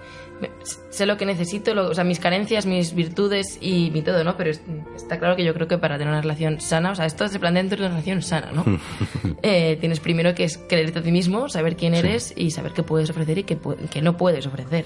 sé 0.91 1.07
lo 1.07 1.16
que 1.16 1.26
necesito, 1.26 1.74
lo- 1.74 1.89
o 1.91 1.95
sea, 1.95 2.05
mis 2.05 2.18
carencias, 2.20 2.66
mis 2.66 2.95
virtudes 2.95 3.59
y 3.61 3.91
mi 3.93 4.03
todo, 4.03 4.22
¿no? 4.24 4.36
Pero 4.36 4.51
es- 4.51 4.61
está 4.97 5.18
claro 5.18 5.36
que 5.36 5.45
yo 5.45 5.55
creo 5.55 5.68
que 5.68 5.78
para 5.78 5.97
tener 5.99 6.12
una 6.12 6.20
relación 6.22 6.61
sana, 6.61 6.93
o 6.93 6.95
sea, 6.95 7.07
esto 7.07 7.26
se 7.28 7.39
plantea 7.39 7.62
dentro 7.62 7.78
de 7.78 7.82
una 7.84 7.91
relación 7.95 8.22
sana, 8.22 8.51
¿no? 8.53 8.64
Eh, 9.43 9.76
tienes 9.80 10.01
primero 10.01 10.34
que 10.34 10.45
es 10.45 10.59
creerte 10.59 10.99
a 10.99 11.03
ti 11.03 11.12
mismo, 11.12 11.49
saber 11.49 11.76
quién 11.76 11.93
Sí. 11.95 11.99
eres 12.01 12.32
y 12.36 12.51
saber 12.51 12.72
qué 12.72 12.82
puedes 12.82 13.09
ofrecer 13.11 13.39
y 13.39 13.45
qué, 13.45 13.59
no 14.03 14.16
puedes 14.16 14.47
ofrecer. 14.47 14.84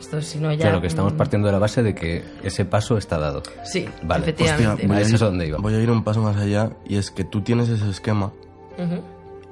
Esto 0.00 0.20
si 0.22 0.38
no 0.38 0.52
ya... 0.52 0.58
Claro, 0.66 0.80
que 0.80 0.86
estamos 0.88 1.12
partiendo 1.12 1.46
de 1.46 1.52
la 1.52 1.58
base 1.58 1.82
de 1.82 1.94
que 1.94 2.24
ese 2.42 2.64
paso 2.64 2.96
está 2.98 3.18
dado. 3.18 3.42
Sí, 3.64 3.86
Vale. 4.02 4.22
efectivamente. 4.24 4.72
Hostia, 4.72 4.86
voy, 4.88 4.96
A 4.96 5.00
ir, 5.00 5.14
es 5.14 5.20
donde 5.20 5.46
iba. 5.46 5.58
voy 5.58 5.74
a 5.74 5.80
ir 5.80 5.90
un 5.90 6.02
paso 6.04 6.20
más 6.22 6.36
allá 6.36 6.70
y 6.88 6.96
es 6.96 7.10
que 7.10 7.24
tú 7.24 7.42
tienes 7.42 7.68
ese 7.68 7.88
esquema, 7.88 8.32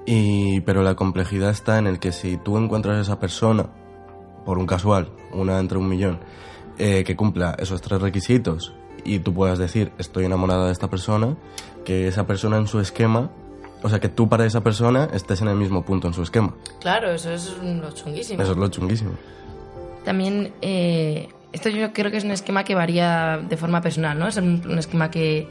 y, 0.07 0.61
pero 0.63 0.83
la 0.83 0.95
complejidad 0.95 1.51
está 1.51 1.79
en 1.79 1.87
el 1.87 1.99
que 1.99 2.13
si 2.13 2.37
tú 2.37 2.57
encuentras 2.59 2.97
a 2.97 3.01
esa 3.03 3.21
persona, 3.21 3.67
por 4.45 4.59
un 4.59 4.67
casual, 4.67 5.09
una 5.33 5.59
entre 5.59 5.79
un 5.79 5.89
millón, 5.89 6.21
eh, 6.79 7.05
que 7.05 7.17
cumpla 7.17 7.57
esos 7.59 7.81
tres 7.81 8.01
requisitos 8.01 8.73
y 9.05 9.19
tú 9.19 9.35
puedas 9.35 9.59
decir 9.59 9.93
estoy 9.99 10.25
enamorada 10.25 10.67
de 10.67 10.73
esta 10.73 10.89
persona, 10.89 11.37
que 11.85 12.09
esa 12.09 12.27
persona 12.27 12.57
en 12.59 12.67
su 12.67 12.81
esquema, 12.81 13.31
o 13.83 13.89
sea, 13.89 14.01
que 14.01 14.09
tú 14.09 14.29
para 14.29 14.45
esa 14.45 14.63
persona 14.63 15.09
estés 15.13 15.41
en 15.43 15.49
el 15.49 15.57
mismo 15.57 15.85
punto 15.85 16.09
en 16.09 16.15
su 16.15 16.23
esquema. 16.23 16.55
Claro, 16.81 17.13
eso 17.13 17.33
es 17.33 17.57
lo 17.63 17.91
chunguísimo. 17.93 18.43
Eso 18.43 18.53
es 18.53 18.59
lo 18.59 18.69
chunguísimo. 18.69 19.13
También, 20.05 20.53
eh, 20.61 21.29
esto 21.53 21.69
yo 21.69 21.93
creo 21.93 22.11
que 22.11 22.19
es 22.19 22.25
un 22.25 22.31
esquema 22.31 22.65
que 22.65 22.75
varía 22.75 23.39
de 23.39 23.57
forma 23.57 23.81
personal, 23.81 24.19
¿no? 24.19 24.29
Es 24.29 24.37
un, 24.37 24.63
un 24.67 24.79
esquema 24.79 25.11
que, 25.11 25.49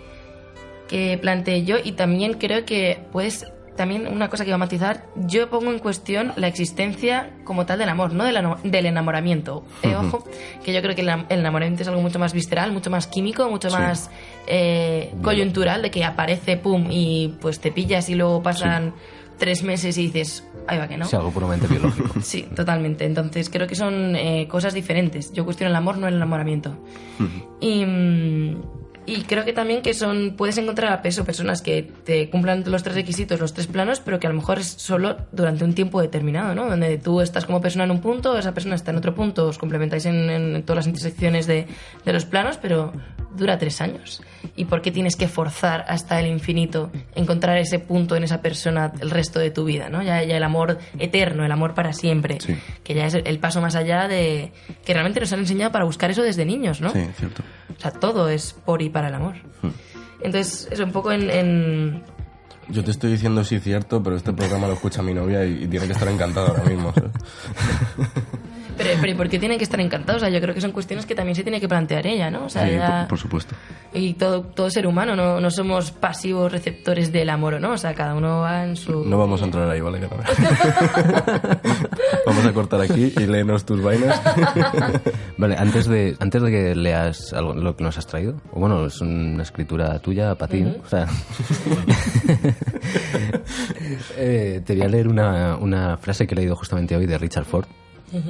que 0.87 1.17
planteé 1.19 1.63
yo 1.63 1.77
y 1.83 1.93
también 1.93 2.33
creo 2.33 2.65
que, 2.65 3.05
pues, 3.11 3.45
también 3.79 4.07
una 4.07 4.29
cosa 4.29 4.43
que 4.43 4.51
va 4.51 4.55
a 4.55 4.59
matizar, 4.59 5.05
yo 5.15 5.49
pongo 5.49 5.71
en 5.71 5.79
cuestión 5.79 6.33
la 6.35 6.47
existencia 6.47 7.31
como 7.45 7.65
tal 7.65 7.79
del 7.79 7.89
amor, 7.89 8.13
no 8.13 8.25
del, 8.25 8.37
del 8.63 8.85
enamoramiento. 8.85 9.63
Eh, 9.83 9.95
ojo, 9.95 10.23
que 10.63 10.73
yo 10.73 10.81
creo 10.81 10.93
que 10.95 11.01
el, 11.01 11.09
am- 11.09 11.25
el 11.29 11.39
enamoramiento 11.39 11.81
es 11.83 11.87
algo 11.87 12.01
mucho 12.01 12.19
más 12.19 12.33
visceral, 12.33 12.71
mucho 12.71 12.89
más 12.89 13.07
químico, 13.07 13.49
mucho 13.49 13.69
Sí. 13.69 13.75
más 13.77 14.11
eh, 14.47 15.13
coyuntural, 15.23 15.81
de 15.81 15.89
que 15.91 16.03
aparece, 16.03 16.57
pum, 16.57 16.87
y 16.91 17.35
pues 17.41 17.59
te 17.59 17.71
pillas 17.71 18.09
y 18.09 18.15
luego 18.15 18.43
pasan 18.43 18.93
tres 19.37 19.63
meses 19.63 19.97
y 19.97 20.07
dices, 20.07 20.43
ahí 20.67 20.77
va 20.77 20.87
que 20.89 20.97
no. 20.97 21.05
Es 21.05 21.13
algo 21.13 21.31
puramente 21.31 21.65
biológico. 21.67 22.13
Sí, 22.21 22.43
totalmente. 22.55 23.05
Entonces 23.05 23.49
creo 23.49 23.65
que 23.67 23.75
son 23.75 24.15
eh, 24.17 24.47
cosas 24.49 24.73
diferentes. 24.73 25.31
Yo 25.31 25.45
cuestiono 25.45 25.69
el 25.69 25.75
amor, 25.77 25.97
no 25.97 26.07
el 26.09 26.15
enamoramiento. 26.15 26.77
Y, 27.61 27.85
mm, 27.85 28.61
y 29.09 29.23
creo 29.23 29.43
que 29.43 29.53
también 29.53 29.81
que 29.81 29.93
son 29.93 30.35
puedes 30.37 30.57
encontrar 30.57 30.93
a 30.93 31.01
peso 31.01 31.25
personas 31.25 31.61
que 31.61 31.81
te 32.03 32.29
cumplan 32.29 32.63
los 32.67 32.83
tres 32.83 32.95
requisitos, 32.95 33.39
los 33.39 33.53
tres 33.53 33.65
planos, 33.65 33.99
pero 33.99 34.19
que 34.19 34.27
a 34.27 34.29
lo 34.29 34.35
mejor 34.35 34.59
es 34.59 34.67
solo 34.67 35.17
durante 35.31 35.63
un 35.63 35.73
tiempo 35.73 35.99
determinado, 35.99 36.53
¿no? 36.53 36.69
Donde 36.69 36.97
tú 36.97 37.21
estás 37.21 37.45
como 37.45 37.59
persona 37.59 37.85
en 37.85 37.91
un 37.91 38.01
punto, 38.01 38.37
esa 38.37 38.53
persona 38.53 38.75
está 38.75 38.91
en 38.91 38.97
otro 38.97 39.15
punto, 39.15 39.47
os 39.47 39.57
complementáis 39.57 40.05
en, 40.05 40.29
en 40.29 40.63
todas 40.63 40.85
las 40.85 40.87
intersecciones 40.87 41.47
de, 41.47 41.65
de 42.05 42.13
los 42.13 42.25
planos, 42.25 42.57
pero 42.57 42.93
dura 43.35 43.57
tres 43.57 43.79
años. 43.81 44.21
¿Y 44.55 44.65
por 44.65 44.81
qué 44.81 44.91
tienes 44.91 45.15
que 45.15 45.27
forzar 45.27 45.85
hasta 45.87 46.19
el 46.19 46.27
infinito 46.27 46.91
encontrar 47.15 47.57
ese 47.57 47.79
punto 47.79 48.15
en 48.15 48.23
esa 48.23 48.41
persona 48.41 48.91
el 49.01 49.09
resto 49.11 49.39
de 49.39 49.51
tu 49.51 49.65
vida? 49.65 49.89
¿no? 49.89 50.01
Ya, 50.01 50.23
ya 50.23 50.37
el 50.37 50.43
amor 50.43 50.79
eterno, 50.97 51.45
el 51.45 51.51
amor 51.51 51.73
para 51.73 51.93
siempre, 51.93 52.37
que 52.83 52.93
ya 52.93 53.05
es 53.05 53.13
el 53.15 53.39
paso 53.39 53.61
más 53.61 53.75
allá 53.75 54.07
de 54.07 54.51
que 54.85 54.93
realmente 54.93 55.19
nos 55.19 55.31
han 55.33 55.39
enseñado 55.39 55.71
para 55.71 55.85
buscar 55.85 56.09
eso 56.11 56.21
desde 56.23 56.45
niños, 56.45 56.81
¿no? 56.81 56.91
Sí, 56.91 57.05
cierto. 57.17 57.43
O 57.77 57.79
sea, 57.81 57.91
todo 57.91 58.29
es 58.29 58.53
por 58.53 58.81
y 58.81 58.89
para 58.89 59.07
el 59.09 59.13
amor. 59.15 59.35
Hmm. 59.61 59.69
Entonces, 60.21 60.67
es 60.71 60.79
un 60.79 60.91
poco 60.91 61.11
en, 61.11 61.29
en- 61.29 62.03
Yo 62.67 62.83
te 62.83 62.91
estoy 62.91 63.11
diciendo 63.11 63.43
sí 63.43 63.59
cierto, 63.59 64.03
pero 64.03 64.15
este 64.17 64.33
programa 64.33 64.67
lo 64.67 64.73
escucha 64.73 65.01
mi 65.01 65.13
novia 65.13 65.45
y, 65.45 65.63
y 65.63 65.67
tiene 65.67 65.85
que 65.87 65.93
estar 65.93 66.07
encantada 66.09 66.49
ahora 66.49 66.63
mismo. 66.63 66.91
¿sabes? 66.93 67.11
Pero, 68.79 68.91
pero 69.01 69.11
¿y 69.11 69.15
por 69.15 69.29
qué 69.29 69.37
tienen 69.37 69.57
que 69.59 69.63
estar 69.65 69.79
encantados? 69.79 70.21
O 70.23 70.25
sea, 70.25 70.33
yo 70.33 70.41
creo 70.41 70.55
que 70.55 70.61
son 70.61 70.71
cuestiones 70.71 71.05
que 71.05 71.13
también 71.13 71.35
se 71.35 71.43
tiene 71.43 71.59
que 71.59 71.67
plantear 71.67 72.07
ella, 72.07 72.31
¿no? 72.31 72.45
O 72.45 72.49
sea, 72.49 72.65
Sí, 72.65 72.71
ya- 72.75 72.99
por, 73.01 73.09
por 73.09 73.19
supuesto. 73.19 73.55
Y 73.93 74.13
todo, 74.13 74.41
todo 74.41 74.69
ser 74.69 74.87
humano, 74.87 75.15
no, 75.15 75.39
no 75.41 75.51
somos 75.51 75.91
pasivos 75.91 76.51
receptores 76.51 77.11
del 77.11 77.29
amor, 77.29 77.55
¿o 77.55 77.59
no? 77.59 77.73
O 77.73 77.77
sea, 77.77 77.93
cada 77.93 78.15
uno 78.15 78.39
va 78.41 78.63
en 78.63 78.75
su... 78.75 79.03
No 79.03 79.17
vamos 79.17 79.41
a 79.41 79.45
entrar 79.45 79.69
ahí, 79.69 79.81
¿vale? 79.81 79.99
Vamos 82.25 82.45
a 82.45 82.53
cortar 82.53 82.81
aquí 82.81 83.11
y 83.17 83.25
léenos 83.25 83.65
tus 83.65 83.81
vainas. 83.81 84.21
Vale, 85.37 85.55
antes 85.57 85.87
de, 85.87 86.15
antes 86.19 86.41
de 86.41 86.51
que 86.51 86.75
leas 86.75 87.33
algo, 87.33 87.53
lo 87.53 87.75
que 87.75 87.83
nos 87.83 87.97
has 87.97 88.05
traído, 88.07 88.35
o 88.51 88.59
bueno, 88.59 88.85
es 88.85 89.01
una 89.01 89.41
escritura 89.43 89.97
tuya 89.99 90.35
para 90.35 90.51
ti, 90.51 90.61
¿no? 90.61 90.69
Ujú. 90.71 90.81
O 90.85 90.87
sea, 90.89 91.07
eh, 94.17 94.61
te 94.65 94.73
voy 94.75 94.83
a 94.83 94.87
leer 94.87 95.07
una, 95.07 95.57
una 95.57 95.97
frase 95.97 96.27
que 96.27 96.35
he 96.35 96.37
leído 96.37 96.55
justamente 96.55 96.95
hoy 96.95 97.05
de 97.05 97.17
Richard 97.17 97.45
Ford, 97.45 97.65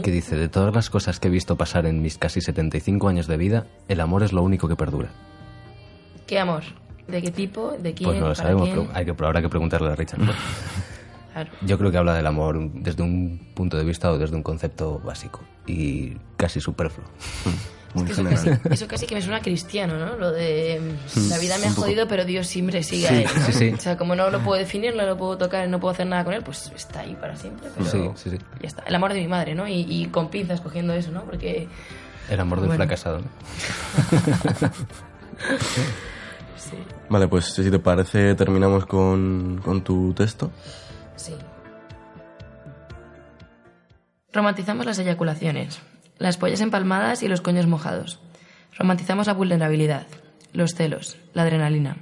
Que 0.03 0.11
dice, 0.11 0.35
de 0.35 0.49
todas 0.49 0.73
las 0.73 0.89
cosas 0.89 1.19
que 1.19 1.27
he 1.27 1.31
visto 1.31 1.55
pasar 1.55 1.85
en 1.85 2.01
mis 2.01 2.17
casi 2.17 2.41
75 2.41 3.07
años 3.07 3.27
de 3.27 3.37
vida, 3.37 3.67
el 3.87 4.01
amor 4.01 4.23
es 4.23 4.33
lo 4.33 4.43
único 4.43 4.67
que 4.67 4.75
perdura. 4.75 5.09
¿Qué 6.27 6.39
amor? 6.39 6.63
¿De 7.07 7.21
qué 7.21 7.31
tipo? 7.31 7.71
¿De 7.79 7.93
quién? 7.93 8.09
Pues 8.09 8.19
no 8.19 8.27
lo 8.27 8.33
¿Para 8.33 8.35
sabemos, 8.35 8.69
quién? 8.69 8.85
pero 8.87 8.97
hay 8.97 9.05
que, 9.05 9.13
pero 9.13 9.27
habrá 9.27 9.41
que 9.41 9.49
preguntarle 9.49 9.89
a 9.91 9.95
Richard. 9.95 10.19
Claro. 11.33 11.49
Yo 11.65 11.77
creo 11.77 11.91
que 11.91 11.97
habla 11.97 12.13
del 12.13 12.27
amor 12.27 12.71
desde 12.73 13.01
un 13.01 13.39
punto 13.53 13.77
de 13.77 13.83
vista 13.83 14.11
o 14.11 14.17
desde 14.17 14.35
un 14.35 14.43
concepto 14.43 14.99
básico 14.99 15.41
y 15.65 16.17
casi 16.37 16.59
superfluo. 16.59 17.07
Es 17.95 18.03
que 18.03 18.11
eso, 18.11 18.23
casi, 18.23 18.49
eso 18.69 18.87
casi 18.87 19.05
que 19.07 19.15
me 19.15 19.21
suena 19.21 19.41
cristiano, 19.41 19.97
¿no? 19.97 20.15
Lo 20.15 20.31
de 20.31 20.79
mm, 21.15 21.29
la 21.29 21.37
vida 21.39 21.57
me 21.57 21.67
ha 21.67 21.71
jodido, 21.73 22.07
pero 22.07 22.23
Dios 22.23 22.45
siempre 22.47 22.83
sigue 22.83 23.07
Sí, 23.07 23.13
ahí. 23.15 23.23
¿no? 23.25 23.45
sí, 23.47 23.51
sí. 23.53 23.69
O 23.73 23.77
sea, 23.79 23.97
como 23.97 24.15
no 24.15 24.29
lo 24.29 24.39
puedo 24.41 24.59
definir, 24.59 24.95
no 24.95 25.03
lo 25.05 25.17
puedo 25.17 25.37
tocar, 25.37 25.67
no 25.67 25.79
puedo 25.79 25.93
hacer 25.93 26.05
nada 26.05 26.23
con 26.23 26.33
él, 26.33 26.43
pues 26.43 26.71
está 26.75 26.99
ahí 27.01 27.15
para 27.19 27.35
siempre. 27.35 27.67
Pero 27.75 27.89
Sí, 27.89 28.09
sí, 28.15 28.29
sí. 28.29 28.37
ya 28.61 28.67
está. 28.67 28.83
El 28.83 28.93
amor 28.93 29.13
de 29.13 29.19
mi 29.21 29.27
madre, 29.27 29.55
¿no? 29.55 29.67
Y, 29.67 29.85
y 29.89 30.05
con 30.07 30.29
pinzas 30.29 30.61
cogiendo 30.61 30.93
eso, 30.93 31.09
¿no? 31.11 31.23
Porque 31.23 31.67
El 32.29 32.39
amor 32.39 32.61
del 32.61 32.71
fracasado. 32.73 33.19
¿no? 33.21 33.27
sí, 36.57 36.77
Vale, 37.09 37.27
pues 37.27 37.45
si 37.45 37.69
te 37.71 37.79
parece 37.79 38.35
terminamos 38.35 38.85
con, 38.85 39.61
con 39.63 39.83
tu 39.83 40.13
texto. 40.13 40.51
sí. 41.15 41.33
Romantizamos 44.31 44.85
las 44.85 44.99
eyaculaciones, 44.99 45.79
las 46.19 46.37
pollas 46.37 46.61
empalmadas 46.61 47.23
y 47.23 47.27
los 47.27 47.41
coños 47.41 47.65
mojados. 47.65 48.19
Romantizamos 48.77 49.27
la 49.27 49.33
vulnerabilidad, 49.33 50.07
los 50.53 50.75
celos, 50.75 51.17
la 51.33 51.43
adrenalina. 51.43 51.97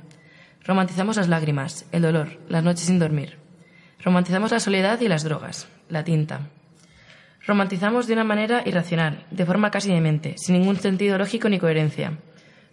Romantizamos 0.66 1.16
las 1.16 1.30
lágrimas, 1.30 1.86
el 1.92 2.02
dolor, 2.02 2.40
las 2.50 2.64
noches 2.64 2.86
sin 2.86 3.00
dormir. 3.00 3.38
Romantizamos 4.04 4.52
la 4.52 4.60
soledad 4.60 5.00
y 5.00 5.08
las 5.08 5.24
drogas, 5.24 5.68
la 5.88 6.04
tinta. 6.04 6.50
Romantizamos 7.46 8.08
de 8.08 8.14
una 8.14 8.26
manera 8.26 8.64
irracional, 8.66 9.26
de 9.32 9.46
forma 9.46 9.72
casi 9.72 9.94
demente, 9.94 10.36
sin 10.38 10.60
ningún 10.60 10.76
sentido 10.76 11.18
lógico 11.18 11.48
ni 11.48 11.60
coherencia. 11.60 12.18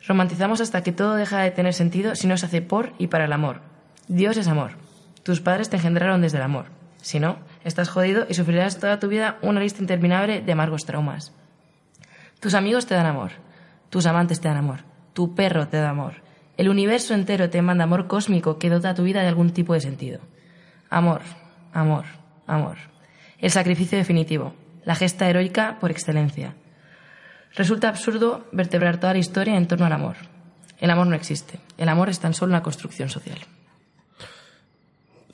Romantizamos 0.07 0.61
hasta 0.61 0.83
que 0.83 0.93
todo 0.93 1.15
deja 1.15 1.41
de 1.43 1.51
tener 1.51 1.75
sentido 1.75 2.17
si 2.17 2.27
no 2.27 2.37
se 2.37 2.47
hace 2.47 2.63
por 2.63 2.93
y 2.99 3.07
para 3.07 3.27
el 3.27 3.33
amor. 3.33 3.61
Dios 4.09 4.37
es 4.37 4.49
amor. 4.49 4.73
Tus 5.23 5.41
padres 5.41 5.71
te 5.71 5.77
engendraron 5.77 6.21
desde 6.21 6.39
el 6.39 6.43
amor. 6.43 6.67
Si 7.01 7.21
no, 7.21 7.39
estás 7.65 7.89
jodido 7.89 8.27
y 8.29 8.35
sufrirás 8.35 8.79
toda 8.79 9.01
tu 9.01 9.09
vida 9.09 9.39
una 9.43 9.61
lista 9.61 9.81
interminable 9.81 10.41
de 10.41 10.53
amargos 10.53 10.85
traumas. 10.85 11.33
Tus 12.41 12.55
amigos 12.55 12.87
te 12.87 12.95
dan 12.95 13.07
amor. 13.07 13.33
Tus 13.91 14.07
amantes 14.07 14.41
te 14.41 14.49
dan 14.49 14.59
amor. 14.59 14.81
Tu 15.15 15.35
perro 15.35 15.69
te 15.69 15.79
da 15.79 15.91
amor. 15.91 16.23
El 16.57 16.69
universo 16.69 17.15
entero 17.15 17.51
te 17.51 17.63
manda 17.63 17.85
amor 17.85 18.07
cósmico 18.07 18.59
que 18.59 18.71
dota 18.71 18.95
tu 18.95 19.03
vida 19.03 19.23
de 19.23 19.29
algún 19.29 19.51
tipo 19.51 19.75
de 19.75 19.81
sentido. 19.81 20.21
Amor, 20.91 21.23
amor, 21.73 22.05
amor. 22.47 22.77
El 23.39 23.51
sacrificio 23.51 23.99
definitivo. 23.99 24.55
La 24.85 24.95
gesta 24.95 25.29
heroica 25.29 25.79
por 25.81 25.91
excelencia. 25.91 26.55
Resulta 27.55 27.89
absurdo 27.89 28.47
vertebrar 28.53 28.99
toda 28.99 29.15
la 29.15 29.21
historia 29.21 29.57
en 29.57 29.67
torno 29.67 29.87
al 29.87 29.93
amor. 29.93 30.17
El 30.79 30.91
amor 30.91 31.07
no 31.07 31.15
existe. 31.15 31.61
El 31.79 31.89
amor 31.89 32.09
es 32.11 32.21
tan 32.21 32.35
solo 32.35 32.51
una 32.51 32.63
construcción 32.63 33.09
social. 33.09 33.39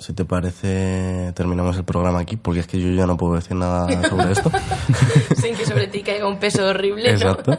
Si 0.00 0.14
te 0.14 0.24
parece, 0.24 1.30
terminamos 1.34 1.76
el 1.76 1.84
programa 1.84 2.20
aquí, 2.20 2.36
porque 2.36 2.60
es 2.60 2.66
que 2.66 2.80
yo 2.80 2.88
ya 2.90 3.06
no 3.06 3.16
puedo 3.18 3.34
decir 3.34 3.54
nada 3.54 3.86
sobre 4.08 4.32
esto. 4.32 4.50
Sin 5.36 5.54
que 5.54 5.66
sobre 5.66 5.88
ti 5.88 6.02
caiga 6.02 6.26
un 6.26 6.38
peso 6.38 6.66
horrible, 6.66 7.04
¿no? 7.12 7.16
Exacto. 7.18 7.58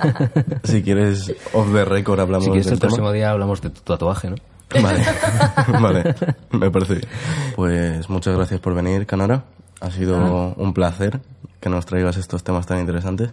si 0.64 0.82
quieres, 0.82 1.32
off 1.52 1.70
the 1.72 1.84
record 1.84 2.20
hablamos 2.20 2.46
Si 2.46 2.50
quieres 2.50 2.66
del 2.66 2.74
el 2.74 2.80
próximo 2.80 3.08
tema. 3.08 3.12
día 3.16 3.30
hablamos 3.30 3.60
de 3.60 3.68
tu 3.70 3.80
tatuaje, 3.82 4.30
¿no? 4.30 4.36
Vale, 4.82 5.04
vale, 5.80 6.14
me 6.52 6.70
parece 6.70 6.94
bien. 6.94 7.08
Pues 7.54 8.08
muchas 8.08 8.34
gracias 8.34 8.60
por 8.60 8.74
venir, 8.74 9.04
Canora. 9.06 9.44
Ha 9.80 9.90
sido 9.90 10.16
Ah. 10.16 10.54
un 10.56 10.72
placer 10.72 11.20
que 11.60 11.68
nos 11.68 11.84
traigas 11.84 12.16
estos 12.16 12.42
temas 12.42 12.66
tan 12.66 12.80
interesantes. 12.80 13.30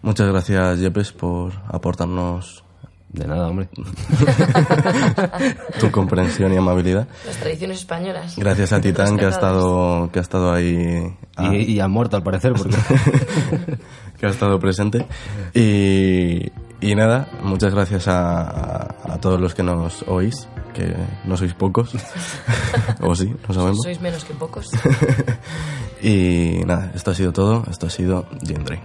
Muchas 0.00 0.28
gracias, 0.28 0.78
Yepes, 0.80 1.12
por 1.12 1.52
aportarnos 1.68 2.64
De 3.16 3.26
nada, 3.26 3.48
hombre. 3.48 3.68
tu 5.80 5.90
comprensión 5.90 6.52
y 6.52 6.56
amabilidad. 6.56 7.08
Las 7.26 7.36
tradiciones 7.36 7.78
españolas. 7.78 8.36
Gracias 8.36 8.72
a 8.72 8.80
Titán 8.80 9.16
que 9.16 9.24
ha 9.24 9.28
estado 9.30 10.10
que 10.12 10.18
ha 10.18 10.22
estado 10.22 10.52
ahí 10.52 11.02
ah, 11.36 11.54
Y, 11.54 11.72
y 11.74 11.80
ha 11.80 11.88
muerto 11.88 12.16
al 12.16 12.22
parecer, 12.22 12.52
porque... 12.52 12.76
que 14.18 14.26
ha 14.26 14.30
estado 14.30 14.58
presente 14.58 15.06
y, 15.54 16.50
y 16.80 16.94
nada 16.94 17.28
muchas 17.42 17.74
gracias 17.74 18.08
a, 18.08 18.40
a- 18.42 19.14
a 19.14 19.20
todos 19.20 19.38
los 19.40 19.54
que 19.54 19.62
nos 19.62 20.02
oís 20.08 20.48
que 20.72 20.94
no 21.24 21.36
sois 21.36 21.52
pocos 21.52 21.90
o 23.02 23.14
sí 23.14 23.30
no 23.46 23.54
sabemos 23.54 23.82
Sois 23.82 24.00
menos 24.00 24.24
que 24.24 24.32
pocos. 24.34 24.70
y 26.02 26.60
nada 26.64 26.92
esto 26.94 27.10
ha 27.10 27.14
sido 27.14 27.32
todo 27.34 27.62
esto 27.70 27.88
ha 27.88 27.90
sido 27.90 28.26
Gin 28.46 28.64
Drink 28.64 28.84